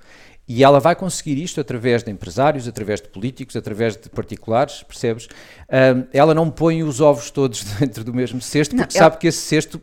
E 0.53 0.65
ela 0.65 0.81
vai 0.81 0.97
conseguir 0.97 1.41
isto 1.41 1.61
através 1.61 2.03
de 2.03 2.11
empresários, 2.11 2.67
através 2.67 3.01
de 3.01 3.09
políticos, 3.09 3.55
através 3.55 3.97
de 3.97 4.09
particulares, 4.09 4.83
percebes? 4.83 5.29
Um, 5.69 6.09
ela 6.13 6.35
não 6.35 6.51
põe 6.51 6.83
os 6.83 7.01
ovos 7.01 7.31
todos 7.31 7.63
dentro 7.79 8.03
do 8.03 8.13
mesmo 8.13 8.41
cesto, 8.41 8.75
porque 8.75 8.95
não, 8.95 9.01
sabe 9.01 9.13
ela... 9.13 9.21
que 9.21 9.29
esse 9.29 9.39
cesto, 9.39 9.81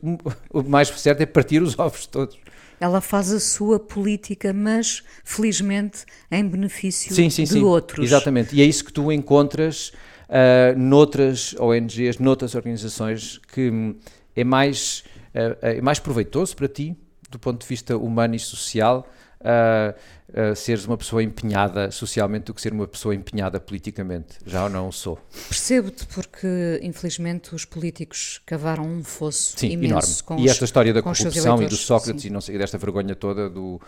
o 0.52 0.64
mais 0.64 0.90
certo 0.90 1.22
é 1.22 1.26
partir 1.26 1.62
os 1.62 1.80
ovos 1.80 2.06
todos. 2.06 2.38
Ela 2.82 3.00
faz 3.00 3.32
a 3.32 3.40
sua 3.40 3.80
política, 3.80 4.52
mas 4.52 5.04
felizmente 5.24 6.00
em 6.30 6.46
benefício 6.46 7.16
sim, 7.16 7.30
sim, 7.30 7.46
de 7.46 7.52
sim, 7.52 7.62
outros. 7.62 8.04
Exatamente. 8.04 8.54
E 8.54 8.62
é 8.62 8.66
isso 8.66 8.84
que 8.84 8.92
tu 8.92 9.10
encontras 9.10 9.94
uh, 10.28 10.78
noutras 10.78 11.56
ONGs, 11.58 12.20
noutras 12.20 12.56
organizações, 12.56 13.40
que 13.54 13.96
é 14.36 14.44
mais, 14.44 15.06
uh, 15.34 15.58
é 15.62 15.82
mais 15.82 15.98
proveitoso 15.98 16.58
para 16.58 16.68
ti, 16.68 16.94
do 17.30 17.40
ponto 17.40 17.62
de 17.62 17.68
vista 17.68 17.98
humano 17.98 18.36
e 18.36 18.40
social, 18.40 19.08
uh, 19.42 20.52
uh, 20.52 20.56
seres 20.56 20.86
uma 20.86 20.98
pessoa 20.98 21.24
empenhada 21.24 21.92
socialmente 21.92 22.46
do 22.46 22.54
que 22.54 22.62
ser 22.62 22.74
uma 22.74 22.88
pessoa 22.88 23.14
empenhada 23.14 23.60
politicamente. 23.60 24.38
Já 24.46 24.68
não 24.70 24.92
sou. 24.92 25.20
Percebo-te 25.50 26.06
porque, 26.08 26.80
infelizmente, 26.82 27.54
os 27.54 27.66
políticos 27.66 28.42
cavaram 28.46 28.86
um 28.86 29.04
fosso 29.04 29.58
Sim, 29.58 29.72
imenso. 29.72 30.24
enorme. 30.28 30.46
e 30.46 30.50
esta 30.50 30.66
história 30.66 30.94
da 30.94 31.02
corrupção 31.02 31.62
e 31.62 31.68
do 31.68 31.76
Sócrates 31.76 32.24
Sim. 32.24 32.30
e 32.30 32.32
não 32.32 32.42
sei, 32.42 32.58
desta 32.58 32.78
vergonha 32.78 33.16
toda 33.16 33.50
do, 33.50 33.82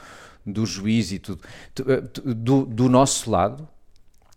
do 0.45 0.65
juiz 0.65 1.12
e 1.12 1.19
tudo. 1.19 1.41
Do, 2.23 2.65
do 2.65 2.89
nosso 2.89 3.29
lado. 3.29 3.67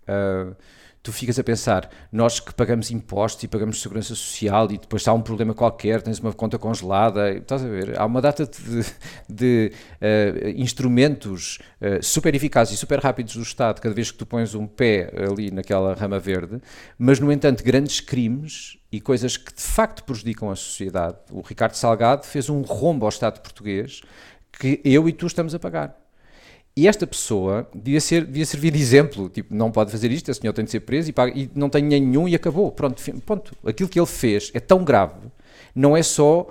Uh, 0.02 0.54
tu 1.02 1.12
ficas 1.12 1.38
a 1.38 1.42
pensar, 1.42 1.90
nós 2.12 2.38
que 2.38 2.54
pagamos 2.54 2.90
impostos 2.90 3.42
e 3.42 3.48
pagamos 3.48 3.82
segurança 3.82 4.14
social 4.14 4.70
e 4.70 4.78
depois 4.78 5.06
há 5.08 5.12
um 5.12 5.20
problema 5.20 5.52
qualquer, 5.52 6.00
tens 6.00 6.20
uma 6.20 6.32
conta 6.32 6.58
congelada, 6.58 7.32
estás 7.32 7.64
a 7.64 7.68
ver? 7.68 7.98
Há 7.98 8.06
uma 8.06 8.20
data 8.20 8.46
de, 8.46 8.84
de 9.28 9.72
uh, 10.00 10.48
instrumentos 10.54 11.58
uh, 11.80 12.02
super 12.02 12.34
eficazes 12.34 12.74
e 12.74 12.76
super 12.76 13.00
rápidos 13.00 13.34
do 13.34 13.42
Estado 13.42 13.80
cada 13.80 13.94
vez 13.94 14.12
que 14.12 14.18
tu 14.18 14.24
pões 14.24 14.54
um 14.54 14.66
pé 14.66 15.12
ali 15.28 15.50
naquela 15.50 15.92
rama 15.94 16.20
verde, 16.20 16.60
mas 16.96 17.18
no 17.18 17.32
entanto 17.32 17.64
grandes 17.64 18.00
crimes 18.00 18.78
e 18.92 19.00
coisas 19.00 19.36
que 19.36 19.52
de 19.52 19.62
facto 19.62 20.04
prejudicam 20.04 20.50
a 20.50 20.56
sociedade. 20.56 21.16
O 21.32 21.40
Ricardo 21.40 21.74
Salgado 21.74 22.24
fez 22.26 22.48
um 22.48 22.62
rombo 22.62 23.06
ao 23.06 23.08
Estado 23.08 23.40
português 23.40 24.02
que 24.52 24.80
eu 24.84 25.08
e 25.08 25.12
tu 25.12 25.26
estamos 25.26 25.54
a 25.54 25.58
pagar. 25.58 26.01
E 26.74 26.88
esta 26.88 27.06
pessoa 27.06 27.68
devia, 27.74 28.00
ser, 28.00 28.24
devia 28.24 28.46
servir 28.46 28.70
de 28.70 28.80
exemplo, 28.80 29.28
tipo, 29.28 29.54
não 29.54 29.70
pode 29.70 29.90
fazer 29.90 30.10
isto, 30.10 30.30
o 30.30 30.34
senhor 30.34 30.54
tem 30.54 30.64
de 30.64 30.70
ser 30.70 30.80
preso 30.80 31.10
e, 31.10 31.12
paga, 31.12 31.38
e 31.38 31.50
não 31.54 31.68
tem 31.68 31.82
nenhum 31.82 32.26
e 32.26 32.34
acabou. 32.34 32.72
Pronto, 32.72 33.02
ponto. 33.26 33.54
Aquilo 33.66 33.90
que 33.90 34.00
ele 34.00 34.06
fez 34.06 34.50
é 34.54 34.60
tão 34.60 34.82
grave, 34.82 35.20
não 35.74 35.94
é 35.94 36.02
só 36.02 36.40
uh, 36.42 36.48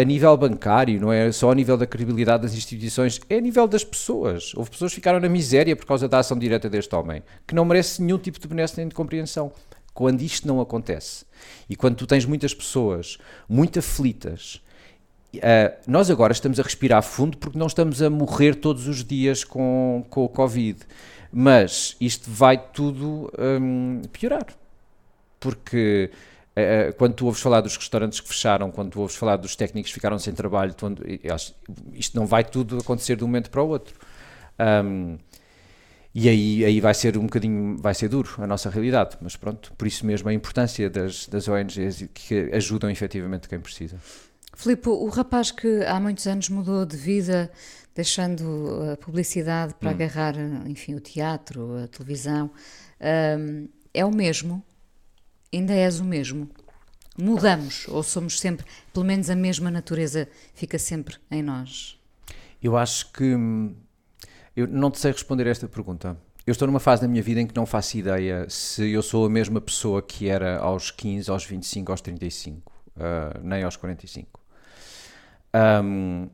a 0.00 0.04
nível 0.04 0.36
bancário, 0.36 1.00
não 1.00 1.10
é 1.10 1.32
só 1.32 1.50
a 1.50 1.54
nível 1.54 1.78
da 1.78 1.86
credibilidade 1.86 2.42
das 2.42 2.54
instituições, 2.54 3.18
é 3.28 3.38
a 3.38 3.40
nível 3.40 3.66
das 3.66 3.82
pessoas. 3.82 4.52
Houve 4.54 4.70
pessoas 4.70 4.92
que 4.92 4.96
ficaram 4.96 5.18
na 5.18 5.30
miséria 5.30 5.74
por 5.74 5.86
causa 5.86 6.06
da 6.06 6.18
ação 6.18 6.38
direta 6.38 6.68
deste 6.68 6.94
homem, 6.94 7.22
que 7.46 7.54
não 7.54 7.64
merece 7.64 8.02
nenhum 8.02 8.18
tipo 8.18 8.38
de 8.38 8.46
benesse 8.46 8.76
nem 8.76 8.88
de 8.88 8.94
compreensão. 8.94 9.50
Quando 9.94 10.22
isto 10.22 10.46
não 10.46 10.60
acontece, 10.60 11.24
e 11.70 11.76
quando 11.76 11.94
tu 11.96 12.06
tens 12.06 12.26
muitas 12.26 12.52
pessoas 12.52 13.16
muito 13.48 13.78
aflitas, 13.78 14.60
Uh, 15.38 15.74
nós 15.86 16.10
agora 16.10 16.32
estamos 16.32 16.58
a 16.60 16.62
respirar 16.62 17.02
fundo 17.02 17.36
porque 17.38 17.58
não 17.58 17.66
estamos 17.66 18.02
a 18.02 18.10
morrer 18.10 18.54
todos 18.54 18.86
os 18.86 19.04
dias 19.04 19.44
com, 19.44 20.04
com 20.10 20.24
o 20.24 20.28
Covid. 20.28 20.80
Mas 21.32 21.96
isto 22.00 22.30
vai 22.30 22.56
tudo 22.56 23.30
um, 23.38 24.02
piorar. 24.12 24.46
Porque 25.40 26.10
uh, 26.56 26.94
quando 26.96 27.14
tu 27.14 27.26
ouves 27.26 27.40
falar 27.40 27.60
dos 27.60 27.76
restaurantes 27.76 28.20
que 28.20 28.28
fecharam, 28.28 28.70
quando 28.70 28.90
tu 28.90 29.00
ouves 29.00 29.16
falar 29.16 29.36
dos 29.36 29.56
técnicos 29.56 29.90
que 29.90 29.94
ficaram 29.94 30.18
sem 30.18 30.32
trabalho, 30.32 30.72
tu, 30.74 30.86
isto 31.92 32.16
não 32.16 32.26
vai 32.26 32.44
tudo 32.44 32.78
acontecer 32.78 33.16
de 33.16 33.24
um 33.24 33.26
momento 33.26 33.50
para 33.50 33.62
o 33.62 33.68
outro. 33.68 33.94
Um, 34.58 35.18
e 36.14 36.28
aí, 36.28 36.64
aí 36.64 36.80
vai 36.80 36.94
ser 36.94 37.18
um 37.18 37.24
bocadinho, 37.24 37.76
vai 37.78 37.92
ser 37.92 38.08
duro 38.08 38.30
a 38.38 38.46
nossa 38.46 38.70
realidade, 38.70 39.16
mas 39.20 39.34
pronto, 39.34 39.72
por 39.76 39.84
isso 39.84 40.06
mesmo 40.06 40.28
a 40.28 40.32
importância 40.32 40.88
das, 40.88 41.26
das 41.26 41.48
ONGs 41.48 42.08
que 42.14 42.50
ajudam 42.52 42.88
efetivamente 42.88 43.48
quem 43.48 43.58
precisa. 43.58 43.98
Filipe, 44.56 44.88
o 44.88 45.08
rapaz 45.08 45.50
que 45.50 45.84
há 45.84 45.98
muitos 45.98 46.26
anos 46.26 46.48
mudou 46.48 46.86
de 46.86 46.96
vida, 46.96 47.50
deixando 47.94 48.92
a 48.92 48.96
publicidade 48.96 49.74
para 49.74 49.88
hum. 49.88 49.92
agarrar, 49.92 50.34
enfim, 50.66 50.94
o 50.94 51.00
teatro, 51.00 51.76
a 51.78 51.88
televisão, 51.88 52.50
um, 53.38 53.68
é 53.92 54.04
o 54.04 54.14
mesmo? 54.14 54.62
Ainda 55.52 55.72
és 55.72 56.00
o 56.00 56.04
mesmo? 56.04 56.48
Mudamos 57.16 57.86
ou 57.88 58.02
somos 58.02 58.40
sempre, 58.40 58.66
pelo 58.92 59.04
menos 59.04 59.30
a 59.30 59.36
mesma 59.36 59.70
natureza 59.70 60.28
fica 60.52 60.78
sempre 60.78 61.16
em 61.30 61.42
nós? 61.42 61.98
Eu 62.60 62.76
acho 62.76 63.12
que. 63.12 63.34
hum, 63.34 63.74
Eu 64.56 64.66
não 64.66 64.90
te 64.90 64.98
sei 64.98 65.12
responder 65.12 65.46
a 65.46 65.50
esta 65.50 65.68
pergunta. 65.68 66.16
Eu 66.46 66.52
estou 66.52 66.66
numa 66.66 66.80
fase 66.80 67.02
da 67.02 67.08
minha 67.08 67.22
vida 67.22 67.40
em 67.40 67.46
que 67.46 67.56
não 67.56 67.64
faço 67.66 67.96
ideia 67.96 68.46
se 68.50 68.90
eu 68.90 69.02
sou 69.02 69.26
a 69.26 69.30
mesma 69.30 69.60
pessoa 69.60 70.02
que 70.02 70.28
era 70.28 70.58
aos 70.58 70.90
15, 70.90 71.30
aos 71.30 71.44
25, 71.44 71.90
aos 71.90 72.00
35, 72.00 72.72
ah, 72.96 73.40
nem 73.42 73.62
aos 73.62 73.76
45. 73.76 74.43
Hum, 75.54 76.28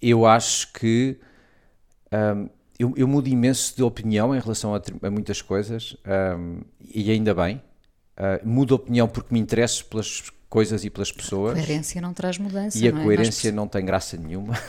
eu 0.00 0.26
acho 0.26 0.72
que 0.72 1.18
hum, 2.12 2.48
eu, 2.78 2.94
eu 2.96 3.08
mudo 3.08 3.28
imenso 3.28 3.76
de 3.76 3.82
opinião 3.82 4.34
em 4.34 4.40
relação 4.40 4.74
a, 4.74 4.80
a 5.02 5.10
muitas 5.10 5.42
coisas 5.42 5.96
hum, 6.38 6.60
e 6.80 7.10
ainda 7.10 7.34
bem. 7.34 7.60
Ah, 8.16 8.40
mudo 8.44 8.74
opinião 8.74 9.08
porque 9.08 9.32
me 9.32 9.40
interesso 9.40 9.84
pelas 9.86 10.30
coisas 10.48 10.84
e 10.84 10.90
pelas 10.90 11.10
pessoas. 11.10 11.54
Coerência 11.54 12.00
não 12.00 12.12
traz 12.12 12.38
mudança. 12.38 12.78
E 12.78 12.86
a 12.86 12.92
não 12.92 13.00
é? 13.00 13.02
coerência 13.02 13.50
não 13.50 13.66
tem 13.66 13.84
graça 13.84 14.16
nenhuma. 14.16 14.54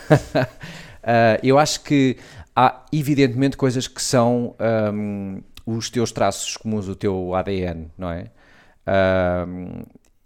Ah, 1.06 1.38
eu 1.44 1.60
acho 1.60 1.84
que 1.84 2.16
há, 2.56 2.86
evidentemente, 2.89 3.58
coisas 3.58 3.89
que 3.89 4.02
são 4.02 4.56
ahm, 4.58 5.41
os 5.66 5.89
teus 5.89 6.14
traços 6.14 6.56
comuns, 6.56 6.88
o 6.88 6.96
teu 6.96 7.36
ADN, 7.36 7.91
não 7.98 8.10
é? 8.10 8.32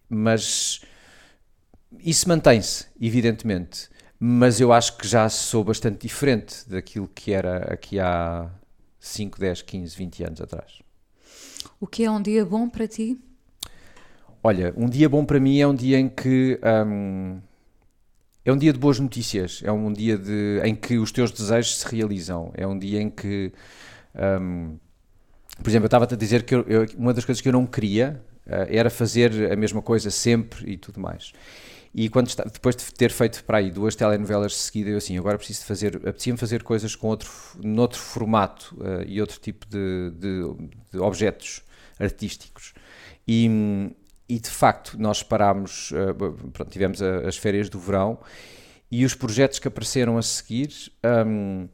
Mas 0.07 0.81
isso 2.03 2.27
mantém-se, 2.29 2.85
evidentemente. 2.99 3.89
Mas 4.19 4.59
eu 4.59 4.73
acho 4.73 4.97
que 4.97 5.07
já 5.07 5.29
sou 5.29 5.63
bastante 5.63 6.07
diferente 6.07 6.67
daquilo 6.67 7.07
que 7.07 7.31
era 7.33 7.71
aqui 7.73 7.99
há 7.99 8.49
5, 8.99 9.39
10, 9.39 9.61
15, 9.61 9.95
20 9.95 10.23
anos 10.23 10.41
atrás. 10.41 10.81
O 11.79 11.87
que 11.87 12.03
é 12.03 12.11
um 12.11 12.21
dia 12.21 12.45
bom 12.45 12.69
para 12.69 12.87
ti? 12.87 13.17
Olha, 14.43 14.73
um 14.77 14.87
dia 14.87 15.09
bom 15.09 15.25
para 15.25 15.39
mim 15.39 15.59
é 15.59 15.67
um 15.67 15.75
dia 15.75 15.99
em 15.99 16.07
que 16.07 16.59
hum, 16.85 17.39
é 18.45 18.51
um 18.51 18.57
dia 18.57 18.71
de 18.71 18.79
boas 18.79 18.99
notícias, 18.99 19.61
é 19.63 19.71
um 19.71 19.91
dia 19.91 20.17
de, 20.17 20.61
em 20.63 20.73
que 20.73 20.97
os 20.97 21.11
teus 21.11 21.31
desejos 21.31 21.79
se 21.79 21.95
realizam, 21.95 22.51
é 22.55 22.65
um 22.65 22.77
dia 22.77 23.01
em 23.01 23.09
que, 23.09 23.51
hum, 24.41 24.77
por 25.61 25.69
exemplo, 25.69 25.85
eu 25.85 25.87
estava-te 25.87 26.13
a 26.13 26.17
dizer 26.17 26.43
que 26.43 26.55
eu- 26.55 26.65
eu- 26.67 26.87
uma 26.97 27.13
das 27.13 27.25
coisas 27.25 27.41
que 27.41 27.49
eu 27.49 27.53
não 27.53 27.65
queria 27.65 28.21
eh, 28.47 28.77
era 28.77 28.89
fazer 28.89 29.51
a 29.51 29.55
mesma 29.57 29.81
coisa 29.81 30.09
sempre 30.11 30.71
e 30.71 30.77
tudo 30.77 30.99
mais. 31.01 31.33
E 31.93 32.09
quando 32.09 32.27
está- 32.27 32.43
depois 32.43 32.75
de 32.75 32.85
ter 32.93 33.09
feito 33.11 33.43
para 33.43 33.57
aí 33.59 33.71
duas 33.71 33.95
telenovelas 33.95 34.51
de 34.51 34.57
seguida, 34.57 34.89
eu 34.91 34.97
assim, 34.97 35.17
agora 35.17 35.37
preciso 35.37 35.61
de 35.61 35.65
fazer, 35.65 35.95
apetecia-me 35.97 36.37
fazer 36.39 36.63
coisas 36.63 36.95
com 36.95 37.07
outro, 37.07 37.29
noutro 37.63 37.99
formato 37.99 38.77
eh, 38.83 39.05
e 39.07 39.21
outro 39.21 39.39
tipo 39.39 39.65
de, 39.67 40.11
de- 40.11 40.69
de 40.91 40.99
objetos 40.99 41.61
artísticos. 41.99 42.73
E, 43.27 43.49
e 44.29 44.39
de 44.39 44.49
facto, 44.49 44.97
nós 44.99 45.23
parámos, 45.23 45.91
b- 45.91 46.49
pronto, 46.53 46.69
tivemos 46.71 47.01
a- 47.01 47.27
as 47.27 47.37
férias 47.37 47.69
do 47.69 47.79
verão 47.79 48.19
e 48.91 49.03
os 49.05 49.13
projetos 49.15 49.59
que 49.59 49.67
apareceram 49.67 50.17
a 50.17 50.21
seguir 50.21 50.69
hum, 51.25 51.67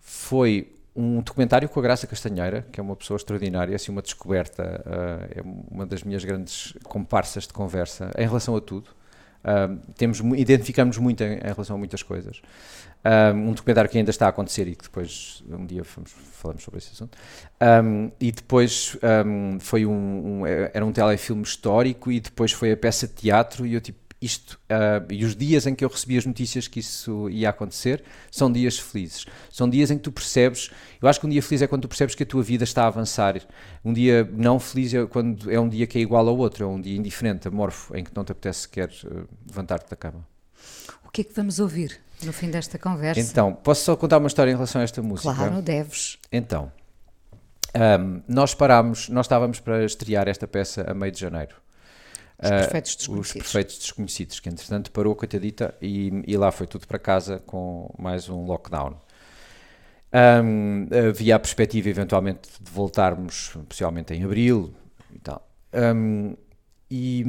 foi 0.00 0.72
um 0.94 1.22
documentário 1.22 1.68
com 1.68 1.80
a 1.80 1.82
Graça 1.82 2.06
Castanheira, 2.06 2.66
que 2.70 2.78
é 2.78 2.82
uma 2.82 2.94
pessoa 2.96 3.16
extraordinária, 3.16 3.74
assim, 3.74 3.90
uma 3.90 4.02
descoberta, 4.02 4.82
eh, 4.84 5.38
é 5.38 5.42
uma 5.70 5.86
das 5.86 6.02
minhas 6.02 6.22
grandes 6.24 6.74
comparsas 6.84 7.46
de 7.46 7.52
conversa 7.54 8.10
em 8.18 8.26
relação 8.26 8.54
a 8.56 8.60
tudo. 8.60 8.90
Temos, 9.96 10.20
identificamos 10.36 10.98
muito 10.98 11.22
em, 11.22 11.34
em 11.38 11.42
relação 11.42 11.76
a 11.76 11.78
muitas 11.78 12.02
coisas. 12.02 12.40
Um, 13.04 13.48
um 13.48 13.52
documentário 13.52 13.90
que 13.90 13.98
ainda 13.98 14.10
está 14.10 14.26
a 14.26 14.28
acontecer 14.28 14.68
e 14.68 14.76
que 14.76 14.84
depois 14.84 15.42
um 15.50 15.66
dia 15.66 15.82
vamos, 15.96 16.12
falamos 16.34 16.62
sobre 16.62 16.78
esse 16.78 16.90
assunto. 16.92 17.18
Um, 17.60 18.12
e 18.20 18.30
depois 18.30 18.96
um, 19.26 19.58
foi 19.58 19.84
um- 19.84 20.46
era 20.46 20.86
um 20.86 20.92
telefilme 20.92 21.42
histórico 21.42 22.12
e 22.12 22.20
depois 22.20 22.52
foi 22.52 22.70
a 22.70 22.76
peça 22.76 23.08
de 23.08 23.14
teatro 23.14 23.66
e 23.66 23.74
eu 23.74 23.80
tipo 23.80 23.98
isto 24.24 24.58
ah, 24.70 25.02
e 25.10 25.24
os 25.24 25.34
dias 25.36 25.66
em 25.66 25.74
que 25.74 25.84
eu 25.84 25.88
recebi 25.88 26.16
as 26.16 26.24
notícias 26.24 26.68
que 26.68 26.80
isso 26.80 27.28
ia 27.30 27.50
acontecer 27.50 28.02
são 28.30 28.50
dias 28.50 28.78
felizes 28.78 29.26
são 29.50 29.68
dias 29.68 29.90
em 29.90 29.96
que 29.96 30.02
tu 30.04 30.12
percebes 30.12 30.70
eu 31.00 31.08
acho 31.08 31.18
que 31.20 31.26
um 31.26 31.30
dia 31.30 31.42
feliz 31.42 31.62
é 31.62 31.66
quando 31.66 31.82
tu 31.82 31.88
percebes 31.88 32.14
que 32.14 32.22
a 32.22 32.26
tua 32.26 32.42
vida 32.42 32.64
está 32.64 32.84
a 32.84 32.86
avançar 32.86 33.40
um 33.84 33.92
dia 33.92 34.28
não 34.32 34.58
feliz 34.60 34.92
é 34.94 35.04
quando 35.06 35.50
é 35.50 35.58
um 35.58 35.68
dia 35.68 35.86
que 35.86 35.98
é 35.98 36.00
igual 36.00 36.26
ao 36.28 36.36
outro 36.36 36.64
é 36.64 36.66
um 36.66 36.80
dia 36.80 36.96
indiferente 36.96 37.48
amorfo 37.48 37.96
em 37.96 38.04
que 38.04 38.10
não 38.14 38.24
te 38.24 38.32
apetece 38.32 38.60
sequer 38.60 38.90
ah, 39.06 39.24
levantar-te 39.48 39.88
da 39.90 39.96
cama 39.96 40.26
O 41.04 41.10
que 41.10 41.20
é 41.22 41.24
que 41.24 41.34
vamos 41.34 41.58
ouvir 41.58 42.00
no 42.22 42.32
fim 42.32 42.50
desta 42.50 42.78
conversa? 42.78 43.20
então 43.20 43.52
posso 43.54 43.84
só 43.84 43.96
contar 43.96 44.18
uma 44.18 44.28
história 44.28 44.50
em 44.50 44.54
relação 44.54 44.80
a 44.80 44.84
esta 44.84 45.02
música 45.02 45.34
Claro, 45.34 45.60
deves. 45.60 46.18
então, 46.30 46.70
ahm, 47.74 48.20
nós 48.28 48.54
parámos, 48.54 49.08
nós 49.08 49.26
estávamos 49.26 49.60
para 49.60 49.84
estrear 49.84 50.28
esta 50.28 50.46
peça 50.46 50.84
a 50.88 50.94
meio 50.94 51.10
de 51.12 51.20
janeiro. 51.20 51.56
Os 52.42 52.50
Ah, 52.50 52.58
Perfeitos 52.58 52.90
Os 52.92 52.96
Desconhecidos. 52.96 53.42
Perfeitos 53.42 53.78
Desconhecidos, 53.78 54.40
que 54.40 54.48
entretanto 54.48 54.90
parou, 54.90 55.14
coitadita, 55.14 55.74
e, 55.80 56.22
e 56.26 56.36
lá 56.36 56.50
foi 56.50 56.66
tudo 56.66 56.86
para 56.86 56.98
casa 56.98 57.38
com 57.46 57.94
mais 57.98 58.28
um 58.28 58.44
lockdown. 58.44 58.96
Ahm, 60.12 60.88
havia 61.08 61.36
a 61.36 61.38
perspectiva 61.38 61.88
eventualmente 61.88 62.48
de 62.60 62.70
voltarmos, 62.70 63.56
possivelmente 63.68 64.12
em 64.12 64.24
abril 64.24 64.74
e 65.14 65.18
tal. 65.18 65.48
Ahm, 65.72 66.34
e, 66.90 67.24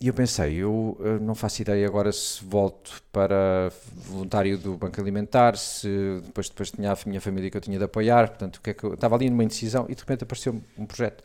e 0.00 0.08
eu 0.08 0.14
pensei, 0.14 0.54
eu 0.54 0.96
não 1.20 1.34
faço 1.34 1.60
ideia 1.60 1.86
agora 1.86 2.10
se 2.10 2.42
volto 2.42 3.02
para 3.12 3.70
voluntário 3.94 4.56
do 4.56 4.76
Banco 4.78 4.98
Alimentar, 4.98 5.56
se 5.58 6.20
depois, 6.24 6.48
depois 6.48 6.70
tinha 6.70 6.90
a 6.92 6.96
minha 7.04 7.20
família 7.20 7.50
que 7.50 7.56
eu 7.58 7.60
tinha 7.60 7.76
de 7.76 7.84
apoiar, 7.84 8.28
portanto, 8.28 8.56
o 8.56 8.60
que 8.62 8.70
é 8.70 8.74
que 8.74 8.84
eu 8.84 8.94
estava 8.94 9.14
ali 9.16 9.28
numa 9.28 9.44
indecisão 9.44 9.84
e 9.90 9.94
de 9.94 10.00
repente 10.00 10.24
apareceu 10.24 10.58
um 10.78 10.86
projeto 10.86 11.22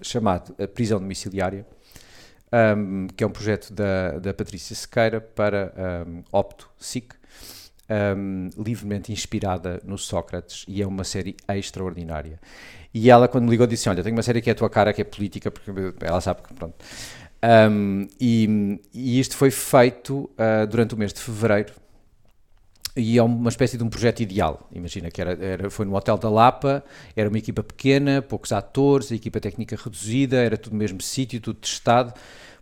chamado 0.00 0.52
Prisão 0.74 0.98
Domiciliária, 0.98 1.64
um, 2.52 3.06
que 3.08 3.24
é 3.24 3.26
um 3.26 3.30
projeto 3.30 3.72
da, 3.72 4.18
da 4.18 4.34
Patrícia 4.34 4.76
Sequeira 4.76 5.20
para 5.20 5.72
um, 6.06 6.22
Opto 6.30 6.68
SIC, 6.78 7.14
um, 8.16 8.50
livremente 8.62 9.12
inspirada 9.12 9.80
no 9.84 9.96
Sócrates, 9.98 10.64
e 10.68 10.82
é 10.82 10.86
uma 10.86 11.04
série 11.04 11.36
extraordinária. 11.48 12.38
E 12.94 13.10
ela, 13.10 13.26
quando 13.26 13.44
me 13.44 13.50
ligou, 13.50 13.66
disse: 13.66 13.88
Olha, 13.88 14.02
tenho 14.02 14.14
uma 14.14 14.22
série 14.22 14.42
que 14.42 14.50
é 14.50 14.52
a 14.52 14.56
tua 14.56 14.68
cara, 14.68 14.92
que 14.92 15.00
é 15.00 15.04
política, 15.04 15.50
porque 15.50 15.70
ela 16.00 16.20
sabe 16.20 16.42
que. 16.42 16.54
Pronto. 16.54 16.74
Um, 17.44 18.06
e, 18.20 18.78
e 18.94 19.18
isto 19.18 19.36
foi 19.36 19.50
feito 19.50 20.30
uh, 20.34 20.66
durante 20.68 20.94
o 20.94 20.98
mês 20.98 21.12
de 21.12 21.20
fevereiro. 21.20 21.72
E 22.94 23.16
é 23.16 23.22
uma 23.22 23.48
espécie 23.48 23.78
de 23.78 23.84
um 23.84 23.88
projeto 23.88 24.20
ideal. 24.20 24.68
Imagina 24.70 25.10
que 25.10 25.20
era, 25.20 25.32
era, 25.32 25.70
foi 25.70 25.86
no 25.86 25.94
Hotel 25.96 26.18
da 26.18 26.28
Lapa, 26.28 26.84
era 27.16 27.28
uma 27.28 27.38
equipa 27.38 27.62
pequena, 27.62 28.20
poucos 28.20 28.52
atores, 28.52 29.10
a 29.10 29.14
equipa 29.14 29.40
técnica 29.40 29.76
reduzida, 29.76 30.36
era 30.36 30.58
tudo 30.58 30.74
no 30.74 30.78
mesmo 30.78 31.00
sítio, 31.00 31.40
tudo 31.40 31.58
testado. 31.58 32.12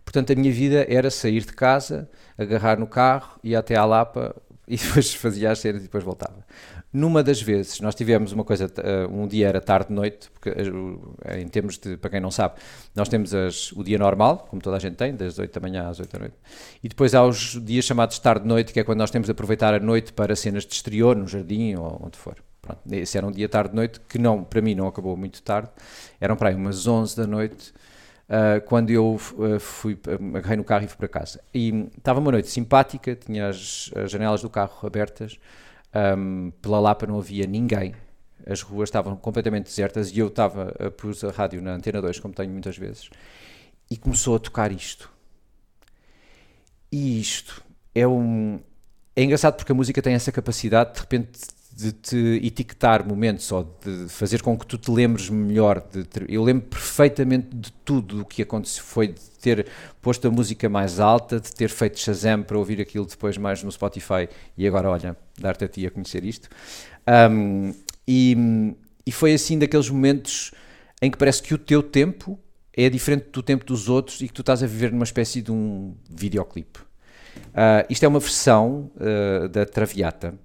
Portanto, 0.05 0.31
a 0.31 0.35
minha 0.35 0.51
vida 0.51 0.85
era 0.89 1.11
sair 1.11 1.41
de 1.41 1.53
casa, 1.53 2.09
agarrar 2.37 2.79
no 2.79 2.87
carro, 2.87 3.37
ir 3.43 3.55
até 3.55 3.75
à 3.75 3.83
Lapa 3.83 4.33
e 4.67 4.77
depois 4.77 5.13
fazia 5.13 5.51
as 5.51 5.59
cenas 5.59 5.81
e 5.81 5.85
depois 5.85 6.03
voltava. 6.03 6.45
Numa 6.93 7.23
das 7.23 7.41
vezes, 7.41 7.79
nós 7.79 7.95
tivemos 7.95 8.33
uma 8.33 8.43
coisa, 8.43 8.65
uh, 8.65 9.13
um 9.13 9.25
dia 9.25 9.47
era 9.47 9.61
tarde-noite, 9.61 10.29
porque 10.29 10.49
uh, 10.49 11.15
em 11.39 11.47
termos 11.47 11.77
de, 11.77 11.95
para 11.95 12.09
quem 12.09 12.19
não 12.19 12.29
sabe, 12.29 12.55
nós 12.93 13.07
temos 13.07 13.33
as, 13.33 13.71
o 13.71 13.81
dia 13.81 13.97
normal, 13.97 14.45
como 14.49 14.61
toda 14.61 14.75
a 14.75 14.79
gente 14.79 14.95
tem, 14.95 15.15
das 15.15 15.39
8 15.39 15.57
da 15.57 15.65
manhã 15.65 15.87
às 15.87 16.01
8 16.01 16.11
da 16.11 16.19
noite, 16.19 16.35
e 16.83 16.89
depois 16.89 17.15
há 17.15 17.23
os 17.23 17.57
dias 17.63 17.85
chamados 17.85 18.19
tarde-noite, 18.19 18.73
que 18.73 18.79
é 18.79 18.83
quando 18.83 18.99
nós 18.99 19.09
temos 19.09 19.27
de 19.27 19.31
aproveitar 19.31 19.73
a 19.73 19.79
noite 19.79 20.11
para 20.11 20.35
cenas 20.35 20.65
de 20.65 20.73
exterior, 20.73 21.15
no 21.15 21.27
jardim 21.27 21.75
ou 21.75 22.01
onde 22.03 22.17
for. 22.17 22.35
Pronto, 22.61 22.81
esse 22.91 23.17
era 23.17 23.25
um 23.25 23.31
dia 23.31 23.47
tarde-noite, 23.47 24.01
que 24.01 24.19
não, 24.19 24.43
para 24.43 24.61
mim 24.61 24.75
não 24.75 24.85
acabou 24.85 25.15
muito 25.15 25.41
tarde, 25.41 25.69
eram 26.19 26.35
para 26.35 26.49
aí 26.49 26.55
umas 26.55 26.87
11 26.87 27.15
da 27.15 27.27
noite, 27.27 27.73
Uh, 28.31 28.61
quando 28.61 28.91
eu 28.91 29.15
uh, 29.15 29.59
fui, 29.59 29.99
agarrei 30.37 30.55
no 30.55 30.63
carro 30.63 30.85
e 30.85 30.87
fui 30.87 30.95
para 30.95 31.09
casa. 31.09 31.41
E 31.53 31.89
estava 31.97 32.17
uma 32.21 32.31
noite 32.31 32.47
simpática, 32.47 33.13
tinha 33.13 33.49
as, 33.49 33.91
as 33.93 34.09
janelas 34.09 34.41
do 34.41 34.49
carro 34.49 34.87
abertas, 34.87 35.37
um, 36.17 36.51
pela 36.61 36.79
Lapa 36.79 37.05
não 37.05 37.17
havia 37.17 37.45
ninguém, 37.45 37.93
as 38.45 38.61
ruas 38.61 38.89
estavam 38.89 39.15
completamente 39.15 39.65
desertas 39.65 40.09
e 40.11 40.19
eu 40.19 40.27
estava, 40.27 40.73
pus 40.97 41.23
a 41.23 41.31
rádio 41.31 41.61
na 41.61 41.73
antena 41.73 42.01
2, 42.01 42.19
como 42.19 42.33
tenho 42.33 42.51
muitas 42.51 42.77
vezes, 42.77 43.09
e 43.89 43.97
começou 43.97 44.35
a 44.35 44.39
tocar 44.39 44.71
isto. 44.71 45.11
E 46.91 47.19
isto 47.19 47.63
é 47.95 48.07
um. 48.07 48.59
É 49.15 49.23
engraçado 49.23 49.55
porque 49.55 49.71
a 49.71 49.75
música 49.75 50.01
tem 50.01 50.13
essa 50.13 50.31
capacidade 50.31 50.93
de 50.93 50.99
repente 51.01 51.39
de 51.81 51.91
te 51.91 52.39
etiquetar 52.43 53.07
momentos 53.07 53.51
ou 53.51 53.63
de 53.83 54.07
fazer 54.07 54.41
com 54.43 54.57
que 54.57 54.67
tu 54.67 54.77
te 54.77 54.91
lembres 54.91 55.29
melhor. 55.29 55.81
De 55.91 56.05
eu 56.29 56.43
lembro 56.43 56.67
perfeitamente 56.67 57.55
de 57.55 57.71
tudo 57.83 58.21
o 58.21 58.25
que 58.25 58.43
aconteceu. 58.43 58.83
Foi 58.83 59.07
de 59.07 59.21
ter 59.41 59.67
posto 60.01 60.27
a 60.27 60.31
música 60.31 60.69
mais 60.69 60.99
alta, 60.99 61.39
de 61.39 61.51
ter 61.53 61.69
feito 61.69 61.99
Shazam 61.99 62.43
para 62.43 62.57
ouvir 62.57 62.79
aquilo 62.79 63.05
depois 63.05 63.37
mais 63.37 63.63
no 63.63 63.71
Spotify 63.71 64.29
e 64.55 64.67
agora, 64.67 64.89
olha, 64.89 65.17
dar-te 65.39 65.65
a 65.65 65.67
ti 65.67 65.87
a 65.87 65.89
conhecer 65.89 66.23
isto. 66.23 66.47
Um, 67.31 67.73
e, 68.07 68.75
e 69.05 69.11
foi 69.11 69.33
assim 69.33 69.57
daqueles 69.57 69.89
momentos 69.89 70.51
em 71.01 71.09
que 71.09 71.17
parece 71.17 71.41
que 71.41 71.53
o 71.53 71.57
teu 71.57 71.81
tempo 71.81 72.39
é 72.73 72.89
diferente 72.89 73.29
do 73.31 73.41
tempo 73.41 73.65
dos 73.65 73.89
outros 73.89 74.21
e 74.21 74.27
que 74.27 74.33
tu 74.33 74.41
estás 74.41 74.61
a 74.61 74.67
viver 74.67 74.91
numa 74.91 75.03
espécie 75.03 75.41
de 75.41 75.51
um 75.51 75.95
videoclipe. 76.09 76.79
Uh, 77.49 77.83
isto 77.89 78.03
é 78.03 78.07
uma 78.07 78.19
versão 78.19 78.91
uh, 78.95 79.47
da 79.49 79.65
Traviata 79.65 80.37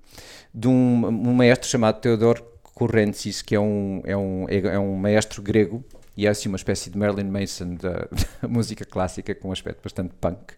de 0.57 0.69
um, 0.69 1.07
um, 1.07 1.35
maestro 1.35 1.69
chamado 1.69 2.01
Theodor 2.01 2.43
Currentzis, 2.63 3.43
que 3.43 3.55
é 3.55 3.61
um, 3.61 4.01
é 4.07 4.17
um, 4.17 4.47
é 4.49 4.79
um 4.79 4.97
maestro 4.97 5.43
grego 5.43 5.85
e 6.17 6.27
é 6.27 6.31
assim 6.31 6.49
uma 6.49 6.57
espécie 6.57 6.89
de 6.89 6.97
Marilyn 6.97 7.31
Mason 7.31 7.75
da, 7.75 8.09
da 8.41 8.49
música 8.49 8.87
clássica 8.87 9.35
com 9.35 9.49
um 9.49 9.53
aspecto 9.53 9.83
bastante 9.83 10.15
punk. 10.19 10.55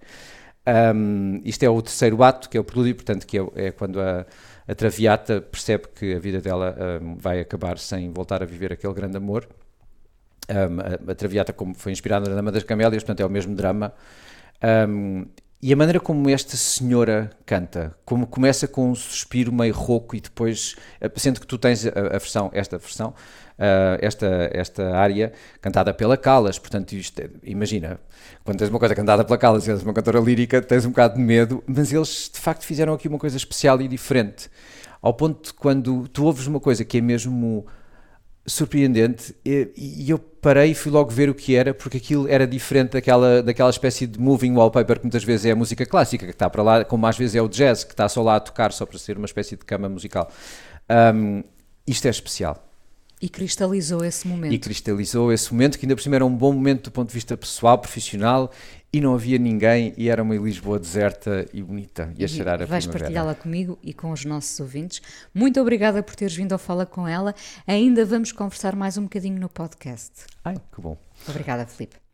Um, 0.94 1.40
isto 1.44 1.64
é 1.64 1.68
o 1.68 1.82
terceiro 1.82 2.22
ato, 2.22 2.48
que 2.48 2.56
é 2.56 2.60
o 2.60 2.64
prelúdio, 2.64 2.94
portanto, 2.94 3.26
que 3.26 3.38
é, 3.38 3.46
é 3.56 3.70
quando 3.72 4.00
a, 4.00 4.24
a 4.68 4.74
Traviata 4.74 5.40
percebe 5.40 5.88
que 5.92 6.14
a 6.14 6.18
vida 6.20 6.40
dela 6.40 6.76
um, 7.02 7.16
vai 7.16 7.40
acabar 7.40 7.76
sem 7.78 8.12
voltar 8.12 8.40
a 8.40 8.46
viver 8.46 8.72
aquele 8.72 8.94
grande 8.94 9.16
amor. 9.16 9.48
Um, 10.48 11.08
a, 11.08 11.12
a, 11.12 11.14
Traviata 11.14 11.52
como 11.52 11.74
foi 11.74 11.90
inspirada 11.90 12.30
na 12.30 12.36
Dama 12.36 12.52
das 12.52 12.62
Camélias, 12.62 13.02
portanto 13.02 13.20
é 13.20 13.26
o 13.26 13.30
mesmo 13.30 13.56
drama. 13.56 13.92
E 15.60 15.72
a 15.72 15.76
maneira 15.76 15.98
como 15.98 16.30
esta 16.30 16.56
senhora 16.56 17.30
canta, 17.44 17.92
como 18.04 18.28
começa 18.28 18.68
com 18.68 18.90
um 18.90 18.94
suspiro 18.94 19.52
meio 19.52 19.74
rouco 19.74 20.14
e 20.14 20.20
depois, 20.20 20.76
sendo 21.16 21.40
que 21.40 21.46
tu 21.46 21.58
tens 21.58 21.84
a, 21.84 21.90
a 21.90 22.18
versão, 22.18 22.48
esta 22.54 22.78
versão, 22.78 23.08
uh, 23.58 23.98
esta, 24.00 24.48
esta 24.52 24.96
área 24.96 25.32
cantada 25.60 25.92
pela 25.92 26.16
Calas. 26.16 26.60
Portanto, 26.60 26.92
isto, 26.92 27.20
é, 27.20 27.28
imagina, 27.42 27.98
quando 28.44 28.58
tens 28.58 28.70
uma 28.70 28.78
coisa 28.78 28.94
cantada 28.94 29.24
pela 29.24 29.36
Calas 29.36 29.66
e 29.66 29.72
és 29.72 29.82
uma 29.82 29.92
cantora 29.92 30.20
lírica, 30.20 30.62
tens 30.62 30.84
um 30.84 30.90
bocado 30.90 31.16
de 31.16 31.20
medo, 31.20 31.62
mas 31.66 31.92
eles 31.92 32.30
de 32.32 32.38
facto 32.38 32.64
fizeram 32.64 32.94
aqui 32.94 33.08
uma 33.08 33.18
coisa 33.18 33.36
especial 33.36 33.80
e 33.80 33.88
diferente. 33.88 34.48
Ao 35.02 35.12
ponto 35.12 35.46
de 35.46 35.54
quando 35.54 36.06
tu 36.08 36.24
ouves 36.24 36.46
uma 36.46 36.60
coisa 36.60 36.84
que 36.84 36.98
é 36.98 37.00
mesmo 37.00 37.66
surpreendente. 38.48 39.34
E, 39.44 39.70
e, 39.76 40.10
eu 40.10 40.18
parei 40.18 40.70
e 40.70 40.74
fui 40.74 40.90
logo 40.90 41.10
ver 41.10 41.28
o 41.28 41.34
que 41.34 41.54
era 41.54 41.74
porque 41.74 41.98
aquilo 41.98 42.26
era 42.28 42.46
diferente 42.46 42.92
daquela, 42.92 43.42
daquela 43.42 43.70
espécie 43.70 44.06
de 44.06 44.18
moving 44.18 44.52
wallpaper 44.52 44.98
que 44.98 45.04
muitas 45.04 45.24
vezes 45.24 45.46
é 45.46 45.50
a 45.50 45.56
música 45.56 45.84
clássica 45.84 46.24
que 46.24 46.32
está 46.32 46.48
para 46.48 46.62
lá, 46.62 46.84
como 46.84 47.06
às 47.06 47.16
vezes 47.16 47.34
é 47.34 47.42
o 47.42 47.48
jazz 47.48 47.84
que 47.84 47.92
está 47.92 48.08
só 48.08 48.22
lá 48.22 48.36
a 48.36 48.40
tocar 48.40 48.72
só 48.72 48.86
para 48.86 48.98
ser 48.98 49.16
uma 49.16 49.26
espécie 49.26 49.56
de 49.56 49.64
cama 49.64 49.88
musical. 49.88 50.30
Um, 51.14 51.42
isto 51.86 52.06
é 52.06 52.10
especial. 52.10 52.64
E 53.20 53.28
cristalizou 53.28 54.04
esse 54.04 54.28
momento. 54.28 54.52
E 54.52 54.58
cristalizou 54.58 55.32
esse 55.32 55.52
momento, 55.52 55.76
que 55.76 55.84
ainda 55.84 55.96
por 55.96 56.02
cima 56.02 56.14
era 56.14 56.24
um 56.24 56.34
bom 56.34 56.52
momento 56.52 56.84
do 56.84 56.92
ponto 56.92 57.08
de 57.08 57.14
vista 57.14 57.36
pessoal, 57.36 57.76
profissional, 57.78 58.52
e 58.92 59.00
não 59.00 59.14
havia 59.14 59.38
ninguém, 59.38 59.92
e 59.96 60.08
era 60.08 60.22
uma 60.22 60.34
Lisboa 60.36 60.78
deserta 60.78 61.46
e 61.52 61.62
bonita, 61.62 62.12
e 62.16 62.24
a 62.24 62.28
cheirar 62.28 62.62
a 62.62 62.64
Vais 62.64 62.86
partilhá-la 62.86 63.34
comigo 63.34 63.78
e 63.82 63.92
com 63.92 64.10
os 64.10 64.24
nossos 64.24 64.58
ouvintes. 64.60 65.02
Muito 65.34 65.60
obrigada 65.60 66.02
por 66.02 66.16
teres 66.16 66.34
vindo 66.34 66.52
ao 66.52 66.58
Fala 66.58 66.86
com 66.86 67.06
ela. 67.06 67.34
Ainda 67.66 68.04
vamos 68.04 68.32
conversar 68.32 68.74
mais 68.74 68.96
um 68.96 69.02
bocadinho 69.02 69.38
no 69.38 69.48
podcast. 69.48 70.26
Ai, 70.44 70.56
que 70.74 70.80
bom. 70.80 70.96
Obrigada, 71.28 71.66
Felipe. 71.66 72.07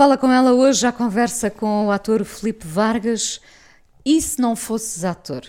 Fala 0.00 0.16
com 0.16 0.32
ela 0.32 0.54
hoje, 0.54 0.80
já 0.80 0.90
conversa 0.90 1.50
com 1.50 1.88
o 1.88 1.90
ator 1.90 2.24
Felipe 2.24 2.66
Vargas. 2.66 3.38
E 4.02 4.18
se 4.22 4.40
não 4.40 4.56
fosses 4.56 5.04
ator? 5.04 5.42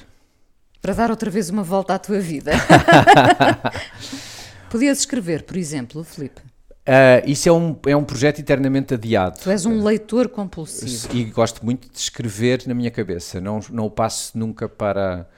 Para 0.81 0.93
dar 0.93 1.09
outra 1.09 1.29
vez 1.29 1.49
uma 1.49 1.63
volta 1.63 1.93
à 1.93 1.97
tua 1.97 2.19
vida. 2.19 2.51
Podias 4.69 4.99
escrever, 4.99 5.43
por 5.43 5.55
exemplo, 5.55 6.03
Felipe? 6.03 6.41
Uh, 6.41 7.23
isso 7.25 7.47
é 7.47 7.51
um, 7.53 7.79
é 7.85 7.95
um 7.95 8.03
projeto 8.03 8.39
eternamente 8.39 8.93
adiado. 8.93 9.39
Tu 9.39 9.49
és 9.49 9.65
um 9.65 9.81
leitor 9.81 10.27
compulsivo. 10.27 11.15
E 11.15 11.23
gosto 11.23 11.63
muito 11.63 11.89
de 11.89 11.97
escrever 11.97 12.63
na 12.67 12.73
minha 12.73 12.91
cabeça. 12.91 13.39
Não, 13.39 13.61
não 13.69 13.85
o 13.85 13.89
passo 13.89 14.37
nunca 14.37 14.67
para, 14.67 15.29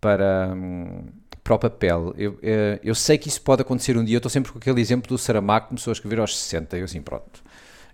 para, 0.00 0.54
hum, 0.54 1.06
para 1.42 1.54
o 1.56 1.58
papel. 1.58 2.14
Eu, 2.16 2.38
eh, 2.40 2.78
eu 2.84 2.94
sei 2.94 3.18
que 3.18 3.26
isso 3.26 3.42
pode 3.42 3.62
acontecer 3.62 3.96
um 3.96 4.04
dia. 4.04 4.14
Eu 4.14 4.18
estou 4.18 4.30
sempre 4.30 4.52
com 4.52 4.58
aquele 4.58 4.80
exemplo 4.80 5.08
do 5.08 5.18
Saramago 5.18 5.64
que 5.64 5.68
começou 5.70 5.90
a 5.90 5.94
escrever 5.94 6.20
aos 6.20 6.38
60. 6.38 6.76
Eu 6.76 6.84
assim, 6.84 7.02
pronto 7.02 7.44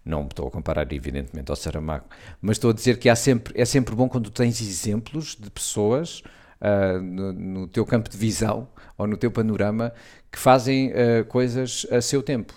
não 0.05 0.27
estou 0.27 0.49
a 0.49 0.51
comparar, 0.51 0.91
evidentemente, 0.93 1.51
ao 1.51 1.57
Saramago, 1.57 2.07
mas 2.41 2.57
estou 2.57 2.71
a 2.71 2.75
dizer 2.75 2.99
que 2.99 3.09
há 3.09 3.17
sempre, 3.17 3.53
é 3.57 3.65
sempre 3.65 3.95
bom 3.95 4.09
quando 4.09 4.31
tens 4.31 4.61
exemplos 4.61 5.37
de 5.39 5.51
pessoas 5.51 6.23
uh, 6.61 7.01
no, 7.01 7.33
no, 7.33 7.69
teu 7.69 7.87
campo 7.87 8.11
de 8.11 8.17
visão 8.17 8.69
ou 8.99 9.07
no 9.07 9.17
teu 9.17 9.31
panorama 9.31 9.93
que 10.31 10.39
fazem 10.39 10.91
uh, 10.91 11.25
coisas 11.27 11.87
a 11.91 12.01
seu 12.01 12.23
tempo. 12.23 12.55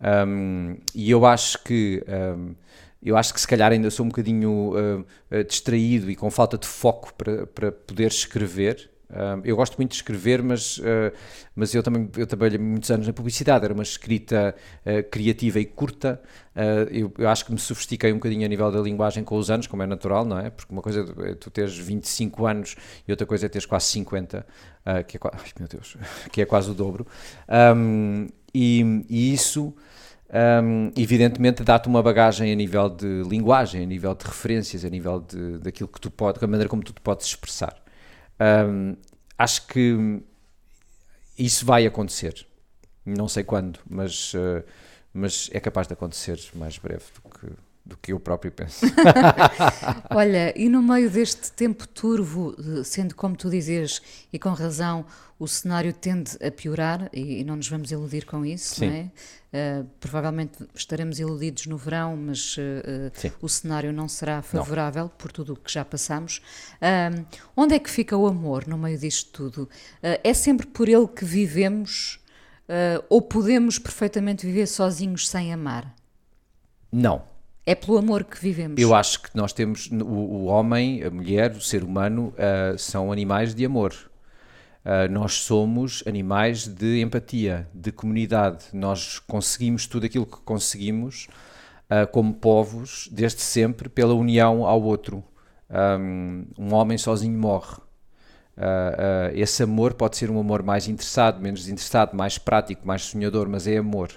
Um, 0.00 0.76
e 0.94 1.10
eu 1.10 1.24
acho 1.24 1.62
que. 1.64 2.04
Um, 2.08 2.54
eu 3.02 3.18
acho 3.18 3.34
que 3.34 3.40
se 3.40 3.46
calhar 3.46 3.70
ainda 3.70 3.90
sou 3.90 4.06
um 4.06 4.08
bocadinho 4.08 4.72
uh, 4.72 5.44
distraído 5.44 6.10
e 6.10 6.16
com 6.16 6.30
falta 6.30 6.56
de 6.56 6.66
foco 6.66 7.12
para, 7.12 7.46
para 7.46 7.70
poder 7.70 8.06
escrever, 8.06 8.90
Uh, 9.10 9.40
eu 9.44 9.54
gosto 9.54 9.76
muito 9.76 9.90
de 9.90 9.96
escrever, 9.96 10.42
mas, 10.42 10.78
uh, 10.78 11.12
mas 11.54 11.74
eu 11.74 11.82
também 11.82 12.08
eu 12.16 12.26
trabalhei 12.26 12.58
muitos 12.58 12.90
anos 12.90 13.06
na 13.06 13.12
publicidade, 13.12 13.64
era 13.64 13.74
uma 13.74 13.82
escrita 13.82 14.54
uh, 14.84 15.08
criativa 15.10 15.60
e 15.60 15.64
curta. 15.64 16.20
Eu, 16.88 17.12
eu, 17.18 17.28
acho 17.28 17.44
que 17.44 17.50
me 17.50 17.58
sofistiquei 17.58 18.12
um 18.12 18.14
bocadinho 18.16 18.44
a 18.44 18.48
nível 18.48 18.70
da 18.70 18.80
linguagem 18.80 19.24
com 19.24 19.36
os 19.36 19.50
anos, 19.50 19.66
como 19.66 19.82
é 19.82 19.86
natural, 19.86 20.24
não 20.24 20.38
é? 20.38 20.50
Porque 20.50 20.72
uma 20.72 20.82
coisa 20.82 21.04
é 21.24 21.34
tu 21.34 21.50
teres 21.50 21.76
25 21.76 22.46
anos 22.46 22.76
e 23.08 23.10
outra 23.10 23.26
coisa 23.26 23.46
é 23.46 23.48
teres 23.48 23.66
quase 23.66 23.86
50, 23.86 24.46
que, 25.08 25.16
é, 25.16 25.20
ai, 25.32 25.50
meu 25.58 25.66
Deus, 25.66 25.96
que 26.30 26.40
é 26.40 26.46
quase 26.46 26.70
o 26.70 26.74
dobro. 26.74 27.04
Um, 27.76 28.28
e, 28.54 29.04
e, 29.08 29.34
isso. 29.34 29.74
Um, 30.32 30.92
evidentemente 30.96 31.64
dá-te 31.64 31.88
uma 31.88 32.02
bagagem 32.02 32.52
a 32.52 32.54
nível 32.54 32.88
de 32.88 33.24
linguagem, 33.28 33.82
a 33.82 33.86
nível 33.86 34.14
de 34.14 34.24
referências, 34.24 34.84
a 34.84 34.88
nível 34.88 35.20
de, 35.20 35.58
daquilo 35.58 35.88
que 35.88 36.00
tu 36.00 36.08
podes, 36.08 36.40
da 36.40 36.46
maneira 36.46 36.68
como 36.68 36.84
tu 36.84 36.92
te 36.92 37.00
podes 37.00 37.26
expressar. 37.26 37.83
Um, 38.40 38.96
acho 39.38 39.66
que 39.66 40.22
isso 41.38 41.64
vai 41.64 41.86
acontecer. 41.86 42.46
Não 43.04 43.28
sei 43.28 43.44
quando, 43.44 43.78
mas, 43.88 44.32
uh, 44.34 44.64
mas 45.12 45.50
é 45.52 45.60
capaz 45.60 45.86
de 45.86 45.92
acontecer 45.92 46.38
mais 46.54 46.78
breve 46.78 47.04
do 47.22 47.30
que, 47.30 47.46
do 47.84 47.96
que 47.98 48.12
eu 48.12 48.20
próprio 48.20 48.50
penso. 48.50 48.86
Olha, 50.10 50.58
e 50.58 50.68
no 50.68 50.82
meio 50.82 51.10
deste 51.10 51.52
tempo 51.52 51.86
turvo, 51.86 52.56
sendo 52.82 53.14
como 53.14 53.36
tu 53.36 53.50
dizes, 53.50 54.00
e 54.32 54.38
com 54.38 54.50
razão, 54.50 55.04
o 55.38 55.46
cenário 55.46 55.92
tende 55.92 56.32
a 56.42 56.50
piorar, 56.50 57.10
e, 57.12 57.40
e 57.40 57.44
não 57.44 57.56
nos 57.56 57.68
vamos 57.68 57.90
iludir 57.90 58.24
com 58.24 58.44
isso, 58.44 58.76
Sim. 58.76 58.86
não 58.86 58.94
é? 58.94 59.10
Uh, 59.54 59.84
provavelmente 60.00 60.66
estaremos 60.74 61.20
iludidos 61.20 61.66
no 61.66 61.76
verão, 61.76 62.16
mas 62.16 62.56
uh, 62.56 63.36
o 63.40 63.48
cenário 63.48 63.92
não 63.92 64.08
será 64.08 64.42
favorável 64.42 65.04
não. 65.04 65.10
por 65.10 65.30
tudo 65.30 65.52
o 65.52 65.56
que 65.56 65.72
já 65.72 65.84
passamos. 65.84 66.40
Uh, 66.80 67.24
onde 67.56 67.74
é 67.74 67.78
que 67.78 67.90
fica 67.90 68.16
o 68.16 68.26
amor 68.26 68.66
no 68.66 68.76
meio 68.78 68.98
disto 68.98 69.30
tudo? 69.30 69.68
é 70.02 70.34
sempre 70.34 70.66
por 70.66 70.88
ele 70.88 71.06
que 71.06 71.24
vivemos 71.24 72.18
ou 73.08 73.22
podemos 73.22 73.78
perfeitamente 73.78 74.44
viver 74.44 74.66
sozinhos 74.66 75.28
sem 75.28 75.52
amar? 75.52 75.94
Não. 76.90 77.33
É 77.66 77.74
pelo 77.74 77.96
amor 77.96 78.24
que 78.24 78.38
vivemos. 78.38 78.78
Eu 78.78 78.94
acho 78.94 79.22
que 79.22 79.30
nós 79.34 79.52
temos 79.52 79.90
o, 79.90 80.04
o 80.04 80.44
homem, 80.44 81.02
a 81.02 81.10
mulher, 81.10 81.52
o 81.52 81.60
ser 81.62 81.82
humano 81.82 82.34
uh, 82.36 82.76
são 82.76 83.10
animais 83.10 83.54
de 83.54 83.64
amor. 83.64 83.94
Uh, 84.84 85.10
nós 85.10 85.32
somos 85.32 86.02
animais 86.06 86.66
de 86.66 87.00
empatia, 87.00 87.66
de 87.72 87.90
comunidade. 87.90 88.66
Nós 88.74 89.18
conseguimos 89.18 89.86
tudo 89.86 90.04
aquilo 90.04 90.26
que 90.26 90.36
conseguimos 90.44 91.26
uh, 91.90 92.06
como 92.12 92.34
povos, 92.34 93.08
desde 93.10 93.40
sempre, 93.40 93.88
pela 93.88 94.12
união 94.12 94.66
ao 94.66 94.82
outro. 94.82 95.24
Um, 95.70 96.44
um 96.58 96.74
homem 96.74 96.98
sozinho 96.98 97.38
morre. 97.38 97.82
Esse 99.32 99.64
amor 99.64 99.94
pode 99.94 100.16
ser 100.16 100.30
um 100.30 100.38
amor 100.38 100.62
mais 100.62 100.86
interessado, 100.86 101.40
menos 101.40 101.60
desinteressado, 101.60 102.16
mais 102.16 102.38
prático, 102.38 102.86
mais 102.86 103.02
sonhador, 103.02 103.48
mas 103.48 103.66
é 103.66 103.78
amor. 103.78 104.10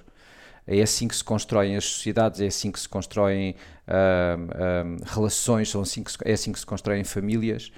É 0.68 0.82
assim 0.82 1.08
que 1.08 1.16
se 1.16 1.24
constroem 1.24 1.78
as 1.78 1.86
sociedades, 1.86 2.42
é 2.42 2.48
assim 2.48 2.72
que 2.72 2.80
se 2.80 2.90
constroem 2.90 3.56
uh, 3.88 5.06
relações, 5.06 5.70
são 5.70 5.82
assim 5.82 6.04
que 6.04 6.12
se, 6.12 6.18
é 6.26 6.34
assim 6.34 6.52
que 6.52 6.60
se 6.60 6.66
constroem 6.66 7.04
famílias. 7.04 7.72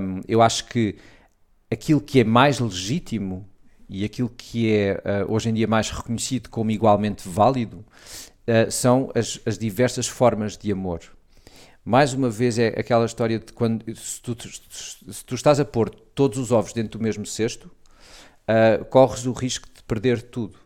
Um, 0.00 0.20
eu 0.26 0.42
acho 0.42 0.66
que 0.66 0.96
aquilo 1.70 2.00
que 2.00 2.20
é 2.20 2.24
mais 2.24 2.58
legítimo 2.58 3.48
e 3.88 4.04
aquilo 4.04 4.28
que 4.28 4.72
é 4.72 5.00
hoje 5.28 5.50
em 5.50 5.54
dia 5.54 5.66
mais 5.66 5.90
reconhecido 5.90 6.48
como 6.48 6.70
igualmente 6.70 7.28
válido 7.28 7.84
são 8.70 9.10
as, 9.14 9.40
as 9.44 9.58
diversas 9.58 10.06
formas 10.06 10.56
de 10.56 10.70
amor 10.70 11.00
mais 11.84 12.12
uma 12.12 12.28
vez 12.28 12.58
é 12.58 12.68
aquela 12.68 13.04
história 13.06 13.38
de 13.38 13.52
quando 13.52 13.84
se 13.96 14.20
tu, 14.20 14.36
se 14.40 15.24
tu 15.24 15.34
estás 15.34 15.58
a 15.58 15.64
pôr 15.64 15.90
todos 15.90 16.38
os 16.38 16.52
ovos 16.52 16.72
dentro 16.72 16.98
do 16.98 17.02
mesmo 17.02 17.24
cesto, 17.24 17.70
uh, 18.48 18.84
corres 18.86 19.26
o 19.26 19.32
risco 19.32 19.68
de 19.74 19.82
perder 19.84 20.22
tudo. 20.22 20.58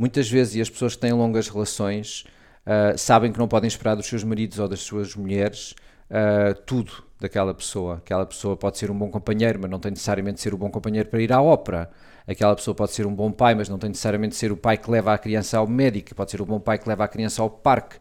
Muitas 0.00 0.30
vezes, 0.30 0.54
e 0.54 0.62
as 0.62 0.70
pessoas 0.70 0.94
que 0.94 1.02
têm 1.02 1.12
longas 1.12 1.46
relações 1.50 2.24
uh, 2.64 2.96
sabem 2.96 3.30
que 3.30 3.38
não 3.38 3.46
podem 3.46 3.68
esperar 3.68 3.94
dos 3.94 4.06
seus 4.06 4.24
maridos 4.24 4.58
ou 4.58 4.66
das 4.66 4.80
suas 4.80 5.14
mulheres 5.14 5.74
uh, 6.08 6.58
tudo 6.64 7.04
daquela 7.20 7.52
pessoa. 7.52 7.96
Aquela 7.96 8.24
pessoa 8.24 8.56
pode 8.56 8.78
ser 8.78 8.90
um 8.90 8.98
bom 8.98 9.10
companheiro, 9.10 9.58
mas 9.60 9.70
não 9.70 9.78
tem 9.78 9.90
necessariamente 9.90 10.36
de 10.36 10.40
ser 10.40 10.54
o 10.54 10.56
bom 10.56 10.70
companheiro 10.70 11.06
para 11.10 11.20
ir 11.20 11.30
à 11.30 11.42
ópera. 11.42 11.90
Aquela 12.26 12.56
pessoa 12.56 12.74
pode 12.74 12.92
ser 12.92 13.06
um 13.06 13.14
bom 13.14 13.30
pai, 13.30 13.54
mas 13.54 13.68
não 13.68 13.78
tem 13.78 13.90
necessariamente 13.90 14.30
de 14.30 14.38
ser 14.38 14.50
o 14.50 14.56
pai 14.56 14.78
que 14.78 14.90
leva 14.90 15.12
a 15.12 15.18
criança 15.18 15.58
ao 15.58 15.66
médico. 15.66 16.14
Pode 16.14 16.30
ser 16.30 16.40
o 16.40 16.46
bom 16.46 16.58
pai 16.58 16.78
que 16.78 16.88
leva 16.88 17.04
a 17.04 17.08
criança 17.08 17.42
ao 17.42 17.50
parque. 17.50 17.96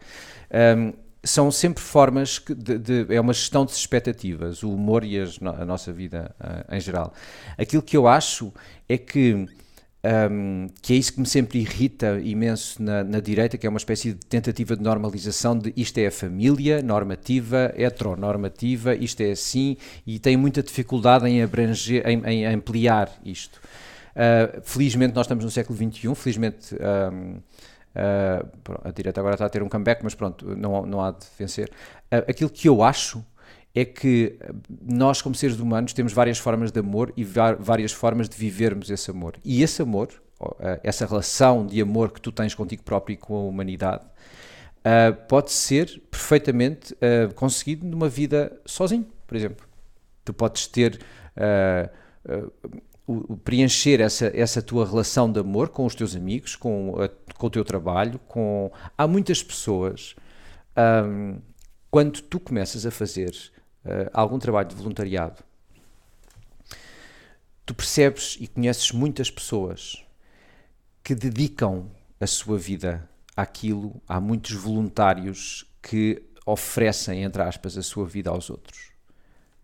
Um, 0.78 0.94
são 1.22 1.52
sempre 1.52 1.84
formas 1.84 2.42
de, 2.48 2.78
de, 2.78 3.14
é 3.14 3.20
uma 3.20 3.34
gestão 3.34 3.66
de 3.66 3.74
expectativas, 3.74 4.64
o 4.64 4.72
humor 4.74 5.04
e 5.04 5.20
as, 5.20 5.38
a 5.42 5.66
nossa 5.66 5.92
vida 5.92 6.34
uh, 6.40 6.74
em 6.74 6.80
geral. 6.80 7.14
Aquilo 7.58 7.84
que 7.84 7.98
eu 7.98 8.08
acho 8.08 8.54
é 8.88 8.98
que 8.98 9.46
um, 10.32 10.68
que 10.82 10.94
é 10.94 10.96
isso 10.96 11.14
que 11.14 11.20
me 11.20 11.26
sempre 11.26 11.60
irrita 11.60 12.20
imenso 12.24 12.82
na, 12.82 13.04
na, 13.04 13.20
direita, 13.20 13.58
que 13.58 13.68
é 13.68 13.70
uma 13.70 13.78
espécie 13.78 14.14
de 14.14 14.26
tentativa 14.26 14.76
de 14.76 14.82
normalização 14.82 15.58
de 15.58 15.74
isto 15.76 15.98
é 15.98 16.08
a 16.08 16.12
família 16.12 16.82
normativa, 16.82 17.74
heteronormativa, 17.76 18.96
isto 18.96 19.22
é 19.22 19.32
assim, 19.32 19.76
e 20.08 20.18
tem 20.18 20.38
muita 20.38 20.64
dificuldade 20.64 21.28
em 21.28 21.44
abranger, 21.44 22.08
em, 22.08 22.24
em 22.26 22.46
ampliar 22.46 23.12
isto. 23.26 23.60
Uh, 24.16 24.62
felizmente 24.64 25.14
nós 25.14 25.26
estamos 25.26 25.44
no 25.44 25.52
século 25.52 25.78
XXI, 25.78 26.16
felizmente 26.16 26.76
um, 26.76 27.40
Uh, 27.90 28.88
a 28.88 28.92
direita 28.92 29.20
agora 29.20 29.34
está 29.34 29.48
a 29.48 29.50
ter 29.50 29.64
um 29.64 29.68
comeback, 29.68 30.04
mas 30.04 30.14
pronto, 30.14 30.56
não, 30.56 30.86
não 30.86 31.04
há 31.04 31.12
de 31.12 31.26
vencer. 31.38 31.70
Uh, 32.14 32.30
aquilo 32.30 32.50
que 32.50 32.70
eu 32.70 32.84
acho 32.84 33.26
é 33.74 33.86
que 33.86 34.38
nós, 34.82 35.22
como 35.22 35.36
seres 35.36 35.60
humanos, 35.60 35.94
temos 35.94 36.14
várias 36.14 36.38
formas 36.38 36.72
de 36.72 36.80
amor 36.80 37.14
e 37.16 37.24
várias 37.24 37.92
formas 37.92 38.28
de 38.28 38.36
vivermos 38.36 38.90
esse 38.90 39.12
amor. 39.12 39.36
E 39.44 39.62
esse 39.62 39.82
amor, 39.82 40.10
uh, 40.42 40.56
essa 40.84 41.06
relação 41.06 41.66
de 41.66 41.82
amor 41.82 42.12
que 42.12 42.22
tu 42.22 42.32
tens 42.32 42.56
contigo 42.56 42.84
próprio 42.84 43.14
e 43.14 43.18
com 43.18 43.36
a 43.36 43.42
humanidade, 43.42 44.06
pode 45.28 45.52
ser 45.52 46.02
perfeitamente 46.10 46.96
conseguido 47.36 47.86
numa 47.86 48.08
vida 48.08 48.60
sozinho, 48.66 49.06
por 49.28 49.36
exemplo. 49.36 49.68
Tu 50.24 50.34
podes 50.34 50.66
ter 50.68 51.00
o, 53.10 53.38
preencher 53.38 54.00
essa, 54.02 54.32
essa 54.36 54.62
tua 54.62 54.86
relação 54.86 55.32
de 55.32 55.40
amor 55.40 55.70
com 55.70 55.84
os 55.84 55.96
teus 55.96 56.16
amigos, 56.16 56.56
com, 56.56 56.96
a, 57.02 57.10
com 57.34 57.48
o 57.48 57.50
teu 57.50 57.66
trabalho, 57.66 58.20
com... 58.28 58.72
Há 58.96 59.08
muitas 59.08 59.42
pessoas, 59.42 60.16
um, 61.08 61.40
quando 61.90 62.22
tu 62.22 62.40
começas 62.40 62.86
a 62.86 62.92
fazer 62.92 63.32
uh, 63.86 64.10
algum 64.14 64.40
trabalho 64.40 64.68
de 64.68 64.76
voluntariado, 64.76 65.44
tu 67.66 67.74
percebes 67.74 68.38
e 68.40 68.48
conheces 68.48 68.92
muitas 68.92 69.30
pessoas 69.30 70.04
que 71.04 71.14
dedicam 71.14 71.90
a 72.20 72.28
sua 72.28 72.58
vida 72.58 73.08
àquilo. 73.36 74.02
Há 74.08 74.20
muitos 74.20 74.54
voluntários 74.54 75.66
que 75.82 76.22
oferecem, 76.46 77.24
entre 77.24 77.42
aspas, 77.42 77.78
a 77.78 77.84
sua 77.84 78.06
vida 78.06 78.30
aos 78.30 78.50
outros. 78.50 78.90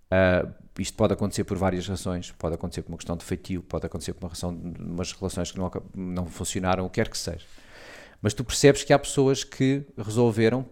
Uh, 0.06 0.54
isto 0.78 0.96
pode 0.96 1.14
acontecer 1.14 1.44
por 1.44 1.58
várias 1.58 1.88
razões, 1.88 2.32
pode 2.32 2.56
acontecer 2.56 2.84
por 2.84 2.92
uma 2.92 2.98
questão 2.98 3.18
de 3.18 3.26
feitio, 3.26 3.64
pode 3.64 3.86
acontecer 3.86 4.14
por 4.14 4.26
uma 4.26 4.30
razão 4.30 4.56
de 4.56 4.82
umas 4.82 5.12
relações 5.12 5.52
que 5.52 5.58
não, 5.58 5.72
não 5.96 6.26
funcionaram, 6.28 6.86
o 6.86 6.90
que 6.90 6.96
quer 6.96 7.10
que 7.10 7.18
seja. 7.18 7.46
Mas 8.22 8.34
tu 8.34 8.44
percebes 8.44 8.84
que 8.84 8.94
há 8.94 9.00
pessoas 9.00 9.44
que 9.44 9.84
resolveram, 9.98 10.66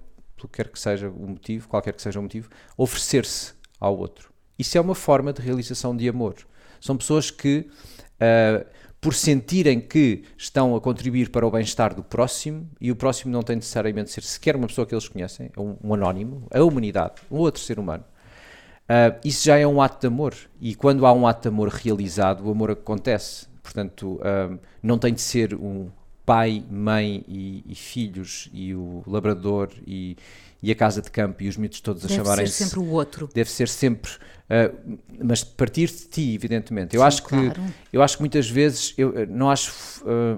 pelo 0.44 0.50
que 0.50 0.58
quer 0.58 0.70
que 0.70 0.80
seja 0.80 1.10
o 1.10 1.28
motivo, 1.28 1.68
qualquer 1.68 1.94
que 1.94 2.02
seja 2.02 2.20
o 2.20 2.24
motivo, 2.24 2.50
oferecer-se 2.78 3.54
ao 3.80 3.98
outro. 3.98 4.32
Isso 4.58 4.78
é 4.78 4.82
uma 4.82 4.96
forma 4.96 5.34
de 5.34 5.42
realização 5.42 5.96
de 5.96 6.08
amor. 6.08 6.36
São 6.80 6.98
pessoas 6.98 7.32
que, 7.32 7.68
uh, 8.16 8.66
por 9.00 9.14
sentirem 9.14 9.80
que 9.80 10.24
estão 10.38 10.76
a 10.76 10.82
contribuir 10.82 11.30
para 11.30 11.46
o 11.46 11.52
bem-estar 11.52 11.94
do 11.96 12.04
próximo, 12.04 12.70
e 12.80 12.92
o 12.92 12.96
próximo 12.96 13.32
não 13.32 13.42
tem 13.42 13.56
necessariamente 13.56 14.08
de 14.08 14.14
ser 14.14 14.24
sequer 14.24 14.56
uma 14.56 14.68
pessoa 14.68 14.86
que 14.86 14.94
eles 14.94 15.08
conhecem, 15.08 15.50
é 15.56 15.60
um, 15.60 15.78
um 15.84 15.94
anónimo, 15.94 16.48
a 16.52 16.62
humanidade, 16.62 17.16
um 17.32 17.38
outro 17.38 17.62
ser 17.62 17.80
humano 17.80 18.06
Uh, 18.84 19.16
isso 19.24 19.46
já 19.46 19.58
é 19.58 19.66
um 19.66 19.82
ato 19.82 20.02
de 20.02 20.08
amor. 20.08 20.36
E 20.60 20.76
quando 20.76 21.06
há 21.06 21.14
um 21.14 21.26
ato 21.26 21.44
de 21.44 21.48
amor 21.48 21.70
realizado, 21.70 22.46
o 22.46 22.52
amor 22.52 22.72
acontece. 22.72 23.48
Portanto, 23.62 24.20
uh, 24.20 24.60
não 24.82 24.98
tem 24.98 25.14
de 25.14 25.22
ser 25.22 25.54
um 25.56 25.90
pai, 26.26 26.64
mãe 26.70 27.24
e, 27.28 27.64
e 27.68 27.76
filhos, 27.76 28.50
e 28.54 28.74
o 28.74 29.04
labrador 29.06 29.70
e, 29.86 30.16
e, 30.62 30.72
a 30.72 30.76
casa 30.76 31.02
de 31.02 31.12
campo 31.12 31.44
e 31.44 31.50
os 31.50 31.58
mitos 31.58 31.82
todos 31.82 32.06
a 32.06 32.08
chamarem 32.08 32.46
Deve 32.46 32.52
ser 32.52 32.64
sempre 32.66 32.80
o 32.80 32.90
outro. 32.90 33.30
Deve 33.34 33.52
ser 33.52 33.68
sempre. 33.68 34.12
Uh, 34.14 35.00
mas 35.24 35.44
partir 35.44 35.88
de 35.88 36.08
ti, 36.08 36.34
evidentemente. 36.34 36.96
Eu, 36.96 37.02
Sim, 37.02 37.08
acho, 37.08 37.24
claro. 37.24 37.52
que, 37.52 37.62
eu 37.92 38.02
acho 38.02 38.18
que 38.18 38.22
muitas 38.22 38.50
vezes 38.50 38.94
eu 38.98 39.28
não 39.28 39.50
acho 39.50 39.74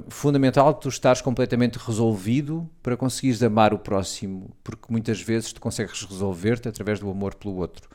fundamental 0.07 0.73
tu 0.73 0.89
estares 0.89 1.21
completamente 1.21 1.77
resolvido 1.77 2.69
para 2.81 2.97
conseguires 2.97 3.41
amar 3.43 3.73
o 3.73 3.79
próximo, 3.79 4.49
porque 4.63 4.85
muitas 4.89 5.21
vezes 5.21 5.53
tu 5.53 5.61
consegues 5.61 6.01
resolver-te 6.03 6.67
através 6.67 6.99
do 6.99 7.09
amor 7.09 7.35
pelo 7.35 7.55
outro. 7.57 7.89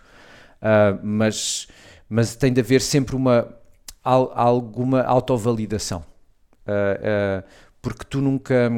Uh, 0.61 1.01
mas, 1.03 1.68
mas 2.09 2.36
tem 2.36 2.53
de 2.53 2.61
haver 2.61 2.82
sempre 2.82 3.16
uma, 3.16 3.49
al, 4.05 4.30
alguma 4.34 5.03
autovalidação. 5.03 6.05
Uh, 6.66 7.41
uh, 7.41 7.70
porque 7.81 8.05
tu 8.05 8.20
nunca. 8.20 8.70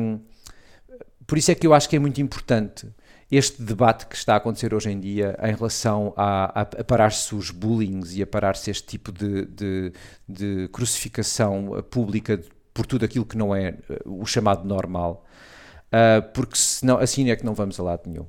Por 1.26 1.38
isso 1.38 1.50
é 1.50 1.55
que 1.55 1.66
eu 1.66 1.74
acho 1.74 1.88
que 1.88 1.96
é 1.96 1.98
muito 1.98 2.20
importante 2.20 2.88
este 3.30 3.62
debate 3.62 4.07
que 4.07 4.14
está 4.14 4.34
a 4.34 4.36
acontecer 4.36 4.74
hoje 4.74 4.90
em 4.90 5.00
dia 5.00 5.38
em 5.42 5.55
relação 5.55 6.12
a, 6.16 6.61
a, 6.61 6.62
a 6.62 6.84
parar-se 6.84 7.34
os 7.34 7.50
bullings 7.50 8.14
e 8.14 8.22
a 8.22 8.26
parar-se 8.26 8.70
este 8.70 8.86
tipo 8.86 9.11
de, 9.11 9.46
de, 9.46 9.92
de, 10.28 10.68
crucificação 10.68 11.82
pública 11.90 12.38
por 12.74 12.84
tudo 12.84 13.07
aquilo 13.07 13.24
que 13.24 13.36
não 13.36 13.55
é 13.57 13.76
o 14.05 14.26
chamado 14.26 14.66
normal, 14.66 15.24
uh, 15.86 16.30
porque 16.34 16.57
senão, 16.57 16.98
assim 16.98 17.30
é 17.30 17.36
que 17.36 17.44
não 17.44 17.55
vamos 17.55 17.80
a 17.80 17.82
lado 17.82 18.03
nenhum. 18.07 18.26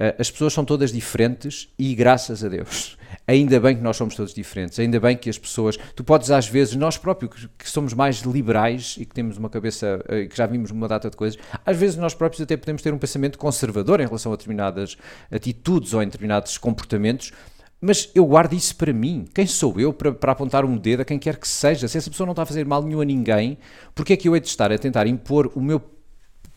Eh, 0.00 0.16
as 0.18 0.30
pessoas 0.30 0.54
são 0.54 0.64
todas 0.64 0.90
diferentes 0.90 1.68
e 1.78 1.94
graças 1.94 2.42
a 2.42 2.48
Deus. 2.48 2.96
Ainda 3.26 3.60
bem 3.60 3.76
que 3.76 3.82
nós 3.82 3.96
somos 3.96 4.14
todos 4.14 4.34
diferentes, 4.34 4.78
ainda 4.78 4.98
bem 4.98 5.16
que 5.16 5.30
as 5.30 5.38
pessoas. 5.38 5.76
Tu 5.94 6.02
podes, 6.02 6.30
às 6.30 6.48
vezes, 6.48 6.74
nós 6.74 6.96
próprios 6.96 7.48
que 7.58 7.68
somos 7.68 7.94
mais 7.94 8.18
liberais 8.20 8.96
e 8.98 9.04
que 9.04 9.14
temos 9.14 9.36
uma 9.36 9.48
cabeça, 9.48 10.02
eh, 10.08 10.26
que 10.26 10.36
já 10.36 10.46
vimos 10.46 10.70
uma 10.70 10.88
data 10.88 11.10
de 11.10 11.16
coisas, 11.16 11.38
às 11.64 11.76
vezes 11.76 11.96
nós 11.96 12.14
próprios 12.14 12.40
até 12.42 12.56
podemos 12.56 12.82
ter 12.82 12.92
um 12.92 12.98
pensamento 12.98 13.38
conservador 13.38 14.00
em 14.00 14.06
relação 14.06 14.32
a 14.32 14.36
determinadas 14.36 14.96
atitudes 15.30 15.94
ou 15.94 16.02
em 16.02 16.06
determinados 16.06 16.58
comportamentos, 16.58 17.32
mas 17.80 18.10
eu 18.14 18.26
guardo 18.26 18.52
isso 18.52 18.76
para 18.76 18.92
mim. 18.92 19.24
Quem 19.34 19.46
sou 19.46 19.80
eu 19.80 19.92
para, 19.92 20.12
para, 20.12 20.32
apontar 20.32 20.64
um 20.64 20.76
dedo 20.76 21.00
a 21.00 21.04
quem 21.04 21.18
quer 21.18 21.36
que 21.36 21.48
seja? 21.48 21.88
Se 21.88 21.96
essa 21.96 22.10
pessoa 22.10 22.26
não 22.26 22.32
está 22.32 22.42
a 22.42 22.46
fazer 22.46 22.66
mal 22.66 22.82
nenhum 22.82 23.00
a 23.00 23.04
ninguém, 23.04 23.56
porque 23.94 24.12
é 24.12 24.16
que 24.16 24.28
eu 24.28 24.34
hei 24.34 24.40
de 24.40 24.48
estar 24.48 24.70
a 24.70 24.78
tentar 24.78 25.06
impor 25.06 25.50
o 25.54 25.60
meu 25.60 25.80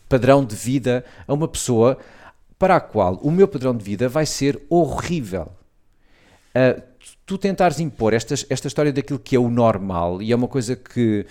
padrão 0.08 0.44
de 0.44 0.54
vida 0.54 1.04
a 1.26 1.32
uma 1.32 1.48
pessoa 1.48 1.98
para 2.58 2.76
a 2.76 2.80
qual 2.80 3.14
o 3.16 3.30
meu 3.30 3.48
padrão 3.48 3.74
de 3.74 3.82
vida 3.82 4.08
vai 4.08 4.26
ser 4.26 4.62
horrível. 4.68 5.50
Uh, 6.56 6.80
tu 7.26 7.36
tentares 7.36 7.80
impor 7.80 8.12
esta, 8.12 8.34
esta 8.48 8.68
história 8.68 8.92
daquilo 8.92 9.18
que 9.18 9.34
é 9.34 9.38
o 9.38 9.50
normal, 9.50 10.22
e 10.22 10.32
é 10.32 10.36
uma 10.36 10.48
coisa 10.48 10.76
que 10.76 11.26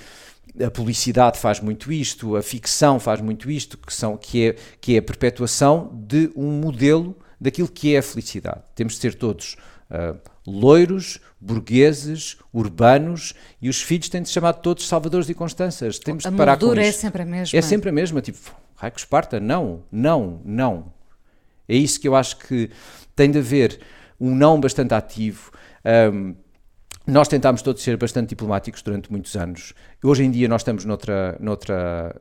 a 0.62 0.70
publicidade 0.70 1.40
faz 1.40 1.60
muito 1.60 1.92
isto, 1.92 2.36
a 2.36 2.44
ficção 2.44 3.00
faz 3.00 3.22
muito 3.22 3.50
isto, 3.50 3.78
que, 3.78 3.94
são, 3.94 4.18
que, 4.18 4.50
é, 4.50 4.56
que 4.80 4.96
é 4.96 5.00
a 5.00 5.02
perpetuação 5.02 5.90
de 5.94 6.30
um 6.36 6.52
modelo 6.52 7.16
daquilo 7.40 7.68
que 7.68 7.96
é 7.96 8.00
a 8.00 8.04
felicidade. 8.04 8.62
Temos 8.76 8.94
de 8.94 9.00
ser 9.00 9.16
todos 9.16 9.56
uh, 9.90 10.18
loiros, 10.46 11.20
burgueses, 11.40 12.38
urbanos, 12.54 13.34
e 13.62 13.68
os 13.68 13.82
filhos 13.82 14.10
têm 14.10 14.22
de 14.22 14.28
se 14.28 14.34
chamar 14.34 14.54
todos 14.54 14.88
Salvadores 14.88 15.28
e 15.30 15.34
Constanças. 15.34 15.98
Temos 16.00 16.26
A 16.26 16.30
de 16.30 16.38
parar 16.38 16.58
com 16.58 16.74
é 16.76 16.88
isto. 16.88 17.02
sempre 17.02 17.24
a 17.24 17.26
mesma. 17.26 17.58
É 17.58 17.62
sempre 17.62 17.90
a 17.90 17.94
mesma, 17.94 18.22
tipo, 18.22 18.40
Raico 18.76 19.00
Esparta, 19.00 19.40
não, 19.40 19.84
não, 19.92 20.42
não. 20.46 20.94
É 21.68 21.76
isso 21.76 22.00
que 22.00 22.08
eu 22.08 22.16
acho 22.16 22.38
que 22.38 22.70
tem 23.16 23.32
de 23.32 23.40
haver 23.40 23.80
um 24.24 24.34
não 24.34 24.58
bastante 24.58 24.94
ativo. 24.94 25.52
Um, 26.14 26.34
nós 27.06 27.28
tentámos 27.28 27.62
todos 27.62 27.84
ser 27.84 27.98
bastante 27.98 28.30
diplomáticos 28.30 28.82
durante 28.82 29.12
muitos 29.12 29.36
anos. 29.36 29.74
Hoje 30.02 30.24
em 30.24 30.32
dia 30.32 30.48
nós 30.48 30.62
estamos 30.62 30.86
noutra, 30.86 31.38
noutra, 31.42 32.16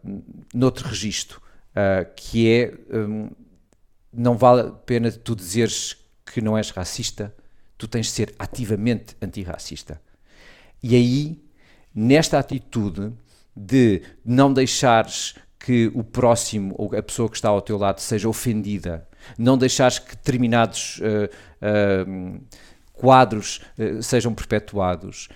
noutro 0.53 0.89
registro, 0.89 1.41
uh, 1.71 2.13
que 2.17 2.51
é, 2.51 2.75
um, 2.93 3.31
não 4.13 4.37
vale 4.37 4.63
a 4.63 4.71
pena 4.73 5.13
tu 5.13 5.37
dizeres 5.37 5.97
que 6.27 6.41
não 6.41 6.59
és 6.59 6.71
racista, 6.71 7.33
tu 7.79 7.87
tens 7.87 8.07
de 8.07 8.13
ser 8.13 8.35
ativamente 8.37 9.17
antirracista. 9.23 10.03
E 10.83 10.97
aí, 10.97 11.41
nesta 11.95 12.41
atitude 12.41 13.13
de 13.55 14.03
não 14.25 14.53
deixares 14.53 15.37
que 15.57 15.89
o 15.95 16.03
próximo 16.03 16.75
ou 16.77 16.97
a 16.97 17.03
pessoa 17.03 17.29
que 17.29 17.37
está 17.37 17.49
ao 17.49 17.63
teu 17.63 17.79
lado 17.79 18.01
seja 18.01 18.29
ofendida, 18.29 19.07
não 19.39 19.57
deixares 19.57 19.99
que 19.99 20.11
determinados 20.11 21.01
uh, 21.01 21.29
uh, 21.63 22.41
quadros 22.93 23.61
uh, 23.79 24.03
sejam 24.03 24.35
perpetuados, 24.35 25.29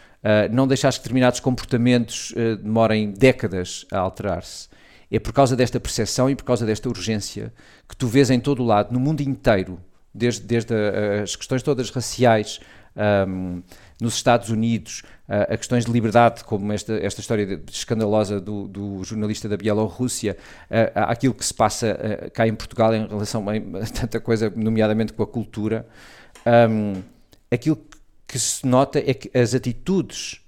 não 0.50 0.66
deixares 0.66 0.98
que 0.98 1.04
determinados 1.04 1.38
comportamentos 1.38 2.34
demorem 2.60 3.12
décadas 3.12 3.86
a 3.92 3.98
alterar-se. 3.98 4.68
É 5.08 5.20
por 5.20 5.32
causa 5.32 5.54
desta 5.54 5.78
percepção 5.78 6.28
e 6.28 6.34
por 6.34 6.42
causa 6.42 6.66
desta 6.66 6.88
urgência 6.88 7.54
que 7.88 7.96
tu 7.96 8.08
vês 8.08 8.28
em 8.28 8.40
todo 8.40 8.60
o 8.60 8.66
lado, 8.66 8.92
no 8.92 8.98
mundo 8.98 9.20
inteiro, 9.20 9.80
desde, 10.12 10.42
desde 10.44 10.74
as 11.22 11.36
questões 11.36 11.62
todas 11.62 11.90
raciais, 11.90 12.58
um, 13.28 13.62
nos 14.00 14.14
Estados 14.14 14.50
Unidos, 14.50 15.02
uh, 15.28 15.52
a 15.52 15.56
questões 15.56 15.84
de 15.84 15.92
liberdade, 15.92 16.44
como 16.44 16.72
esta, 16.72 16.94
esta 16.94 17.20
história 17.20 17.46
de, 17.46 17.72
escandalosa 17.72 18.40
do, 18.40 18.68
do, 18.68 19.02
jornalista 19.04 19.48
da 19.48 19.56
Bielorrússia, 19.56 20.36
uh, 20.70 21.00
aquilo 21.08 21.34
que 21.34 21.44
se 21.44 21.54
passa 21.54 21.98
uh, 21.98 22.30
cá 22.30 22.46
em 22.46 22.54
Portugal 22.54 22.94
em 22.94 23.06
relação 23.06 23.48
a, 23.48 23.52
a, 23.54 23.86
tanta 23.86 24.20
coisa, 24.20 24.52
nomeadamente 24.54 25.12
com 25.12 25.22
a 25.22 25.26
cultura, 25.26 25.86
um, 26.70 27.02
aquilo 27.50 27.78
que 28.26 28.38
se 28.38 28.66
nota 28.66 28.98
é 28.98 29.14
que 29.14 29.30
as 29.38 29.54
atitudes, 29.54 30.40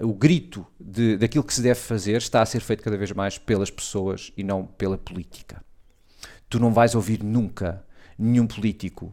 o 0.00 0.14
grito 0.14 0.64
de, 0.78 1.16
daquilo 1.16 1.42
que 1.42 1.52
se 1.52 1.60
deve 1.60 1.80
fazer 1.80 2.18
está 2.18 2.40
a 2.40 2.46
ser 2.46 2.60
feito 2.60 2.84
cada 2.84 2.96
vez 2.96 3.10
mais 3.10 3.36
pelas 3.36 3.68
pessoas 3.68 4.32
e 4.36 4.44
não 4.44 4.64
pela 4.64 4.96
política. 4.96 5.60
Tu 6.48 6.60
não 6.60 6.72
vais 6.72 6.94
ouvir 6.94 7.24
nunca 7.24 7.84
nenhum 8.16 8.46
político 8.46 9.12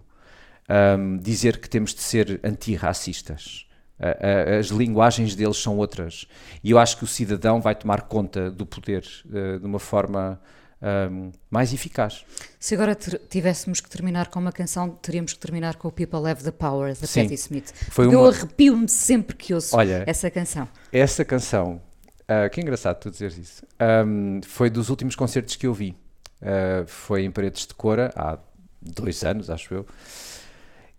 um, 0.69 1.17
dizer 1.17 1.59
que 1.59 1.69
temos 1.69 1.93
de 1.93 2.01
ser 2.01 2.39
antirracistas. 2.43 3.65
Uh, 4.03 4.55
uh, 4.55 4.59
as 4.59 4.67
linguagens 4.67 5.33
deles 5.33 5.55
são 5.57 5.77
outras. 5.77 6.27
E 6.61 6.71
eu 6.71 6.77
acho 6.77 6.97
que 6.97 7.05
o 7.05 7.07
cidadão 7.07 7.61
vai 7.61 7.73
tomar 7.73 8.01
conta 8.01 8.51
do 8.51 8.65
poder 8.65 9.05
uh, 9.25 9.59
de 9.59 9.65
uma 9.65 9.79
forma 9.79 10.41
um, 10.83 11.31
mais 11.49 11.73
eficaz. 11.73 12.25
Se 12.59 12.75
agora 12.75 12.95
tivéssemos 13.29 13.79
que 13.79 13.89
terminar 13.89 14.27
com 14.27 14.39
uma 14.39 14.51
canção, 14.51 14.89
teríamos 14.89 15.33
que 15.33 15.39
terminar 15.39 15.77
com 15.77 15.87
o 15.87 15.91
People 15.91 16.29
Have 16.29 16.43
the 16.43 16.51
Power, 16.51 16.93
da 16.93 17.07
Patti 17.07 17.33
Smith. 17.35 17.73
Foi 17.89 18.07
uma... 18.07 18.13
Eu 18.13 18.25
arrepio-me 18.25 18.89
sempre 18.89 19.35
que 19.35 19.53
ouço 19.53 19.75
Olha, 19.75 20.03
essa 20.05 20.29
canção. 20.29 20.67
Essa 20.91 21.23
canção, 21.23 21.81
uh, 22.23 22.49
que 22.51 22.59
engraçado 22.59 22.99
tu 22.99 23.09
dizeres 23.09 23.37
isso, 23.37 23.63
um, 24.05 24.41
foi 24.45 24.69
dos 24.69 24.89
últimos 24.89 25.15
concertos 25.15 25.55
que 25.55 25.65
eu 25.65 25.73
vi. 25.73 25.95
Uh, 26.41 26.85
foi 26.85 27.23
em 27.23 27.31
Paredes 27.31 27.65
de 27.65 27.73
Cora, 27.73 28.11
há 28.17 28.37
dois 28.81 29.23
anos, 29.23 29.49
acho 29.49 29.73
eu. 29.73 29.85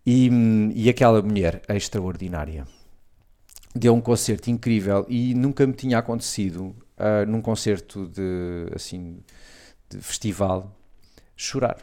E, 0.07 0.31
e 0.75 0.89
aquela 0.89 1.21
mulher 1.21 1.63
extraordinária 1.69 2.67
deu 3.75 3.95
um 3.95 4.01
concerto 4.01 4.51
incrível 4.51 5.05
e 5.09 5.35
nunca 5.35 5.67
me 5.67 5.73
tinha 5.73 5.99
acontecido 5.99 6.75
uh, 6.97 7.27
num 7.27 7.43
concerto 7.43 8.07
de 8.07 8.69
assim 8.75 9.19
de 9.91 9.99
festival 10.01 10.73
chorar 11.37 11.79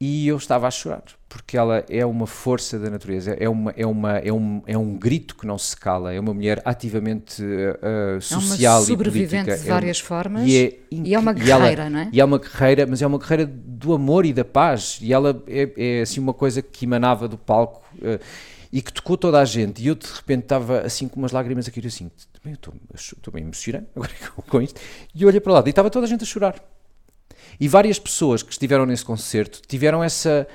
e 0.00 0.28
eu 0.28 0.36
estava 0.36 0.68
a 0.68 0.70
chorar 0.70 1.02
porque 1.28 1.56
ela 1.56 1.84
é 1.90 2.06
uma 2.06 2.26
força 2.26 2.78
da 2.78 2.88
natureza 2.88 3.32
é 3.32 3.48
uma 3.48 3.72
é 3.76 3.84
uma 3.84 4.18
é 4.18 4.32
um 4.32 4.62
é 4.66 4.78
um 4.78 4.96
grito 4.96 5.34
que 5.34 5.46
não 5.46 5.58
se 5.58 5.76
cala 5.76 6.12
é 6.12 6.20
uma 6.20 6.32
mulher 6.32 6.62
ativamente 6.64 7.42
uh, 7.42 8.20
social 8.20 8.76
é 8.76 8.78
uma 8.78 8.86
sobrevivente 8.86 9.34
e 9.34 9.44
política. 9.46 9.64
de 9.64 9.68
várias 9.68 9.98
é 9.98 10.00
um, 10.00 10.06
formas 10.06 10.42
e 10.46 10.56
é, 10.56 10.78
e 10.92 11.14
é 11.14 11.18
uma 11.18 11.32
guerreira 11.32 11.82
ela, 11.82 11.90
não 11.90 11.98
é 11.98 12.08
e 12.12 12.20
é 12.20 12.24
uma 12.24 12.38
guerreira 12.38 12.86
mas 12.86 13.02
é 13.02 13.06
uma 13.06 13.18
guerreira 13.18 13.46
do 13.46 13.92
amor 13.94 14.24
e 14.24 14.32
da 14.32 14.44
paz 14.44 14.98
e 15.02 15.12
ela 15.12 15.42
é, 15.48 15.72
é 15.76 16.00
assim 16.02 16.20
uma 16.20 16.32
coisa 16.32 16.62
que 16.62 16.84
emanava 16.84 17.26
do 17.26 17.36
palco 17.36 17.82
uh, 17.96 18.20
e 18.72 18.82
que 18.82 18.92
tocou 18.92 19.16
toda 19.16 19.40
a 19.40 19.44
gente. 19.44 19.82
E 19.82 19.86
eu 19.86 19.94
de 19.94 20.06
repente 20.06 20.44
estava 20.44 20.80
assim 20.80 21.08
com 21.08 21.18
umas 21.18 21.32
lágrimas 21.32 21.68
aqui 21.68 21.84
assim. 21.86 22.10
Eu 22.44 22.52
estou 22.52 23.32
bem 23.32 23.42
emocionado 23.42 23.86
agora 23.94 24.12
com 24.48 24.62
isto. 24.62 24.80
E 25.14 25.24
olhei 25.26 25.40
para 25.40 25.52
lá 25.52 25.62
e 25.66 25.70
estava 25.70 25.90
toda 25.90 26.06
a 26.06 26.08
gente 26.08 26.22
a 26.22 26.26
chorar. 26.26 26.62
E 27.58 27.68
várias 27.68 27.98
pessoas 27.98 28.42
que 28.42 28.52
estiveram 28.52 28.86
nesse 28.86 29.04
concerto 29.04 29.60
tiveram 29.66 30.02
essa 30.02 30.46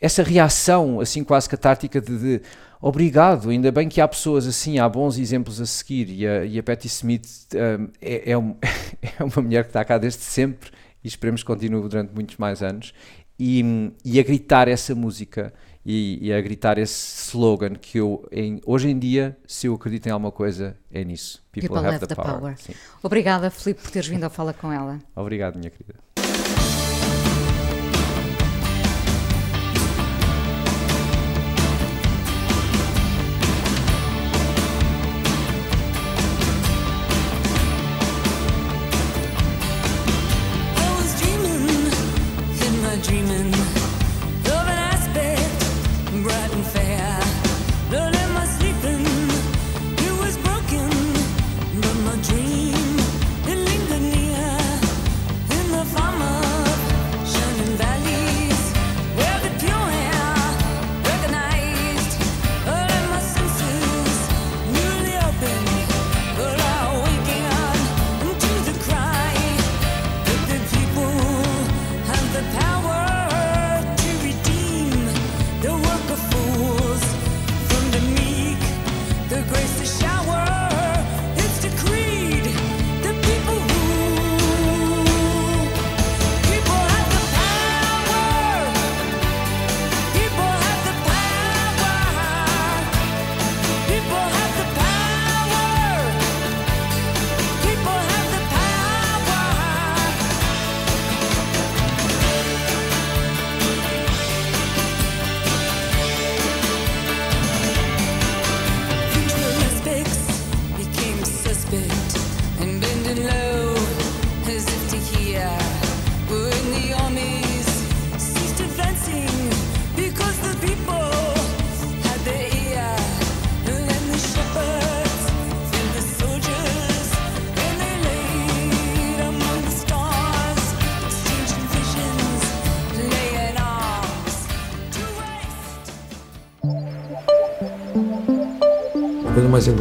essa 0.00 0.22
reação 0.22 1.00
assim 1.00 1.24
quase 1.24 1.48
catártica 1.48 2.00
de, 2.00 2.18
de, 2.18 2.42
obrigado, 2.80 3.50
ainda 3.50 3.72
bem 3.72 3.88
que 3.88 4.00
há 4.00 4.06
pessoas 4.06 4.46
assim, 4.46 4.78
há 4.78 4.88
bons 4.88 5.18
exemplos 5.18 5.60
a 5.60 5.66
seguir. 5.66 6.08
E 6.10 6.26
a, 6.26 6.44
e 6.44 6.58
a 6.58 6.62
Patti 6.62 6.86
Smith 6.86 7.48
um, 7.54 7.88
é, 8.00 8.30
é, 8.30 8.38
um, 8.38 8.56
é, 9.02 9.24
uma 9.24 9.42
mulher 9.42 9.64
que 9.64 9.70
está 9.70 9.84
cá 9.84 9.98
desde 9.98 10.22
sempre 10.22 10.70
e 11.02 11.08
esperemos 11.08 11.42
que 11.42 11.46
continue 11.46 11.82
durante 11.82 12.12
muitos 12.14 12.36
mais 12.36 12.62
anos. 12.62 12.92
E, 13.38 13.92
e 14.04 14.18
a 14.18 14.22
gritar 14.22 14.66
essa 14.66 14.94
música 14.94 15.52
e, 15.90 16.18
e, 16.20 16.32
a 16.34 16.38
gritar 16.42 16.76
esse 16.76 17.30
slogan 17.30 17.74
que 17.74 17.96
eu, 17.96 18.28
em, 18.30 18.60
hoje 18.66 18.90
em 18.90 18.98
dia, 18.98 19.38
se 19.46 19.68
eu 19.68 19.74
acredito 19.74 20.06
em 20.06 20.10
alguma 20.10 20.30
coisa, 20.30 20.76
é 20.92 21.02
nisso. 21.02 21.42
People, 21.50 21.70
People 21.70 21.78
have, 21.78 21.96
have, 21.96 22.06
the, 22.06 22.14
power. 22.14 22.38
power. 22.38 22.56
Obrigada, 23.02 23.50
Filipe, 23.50 23.80
por 23.80 23.90
teres 23.90 24.06
vindo 24.06 24.24
a 24.24 24.28
falar 24.28 24.52
com 24.52 24.70
ela. 24.70 24.98
Obrigado, 25.16 25.58
minha 25.58 25.70
querida. 25.70 25.98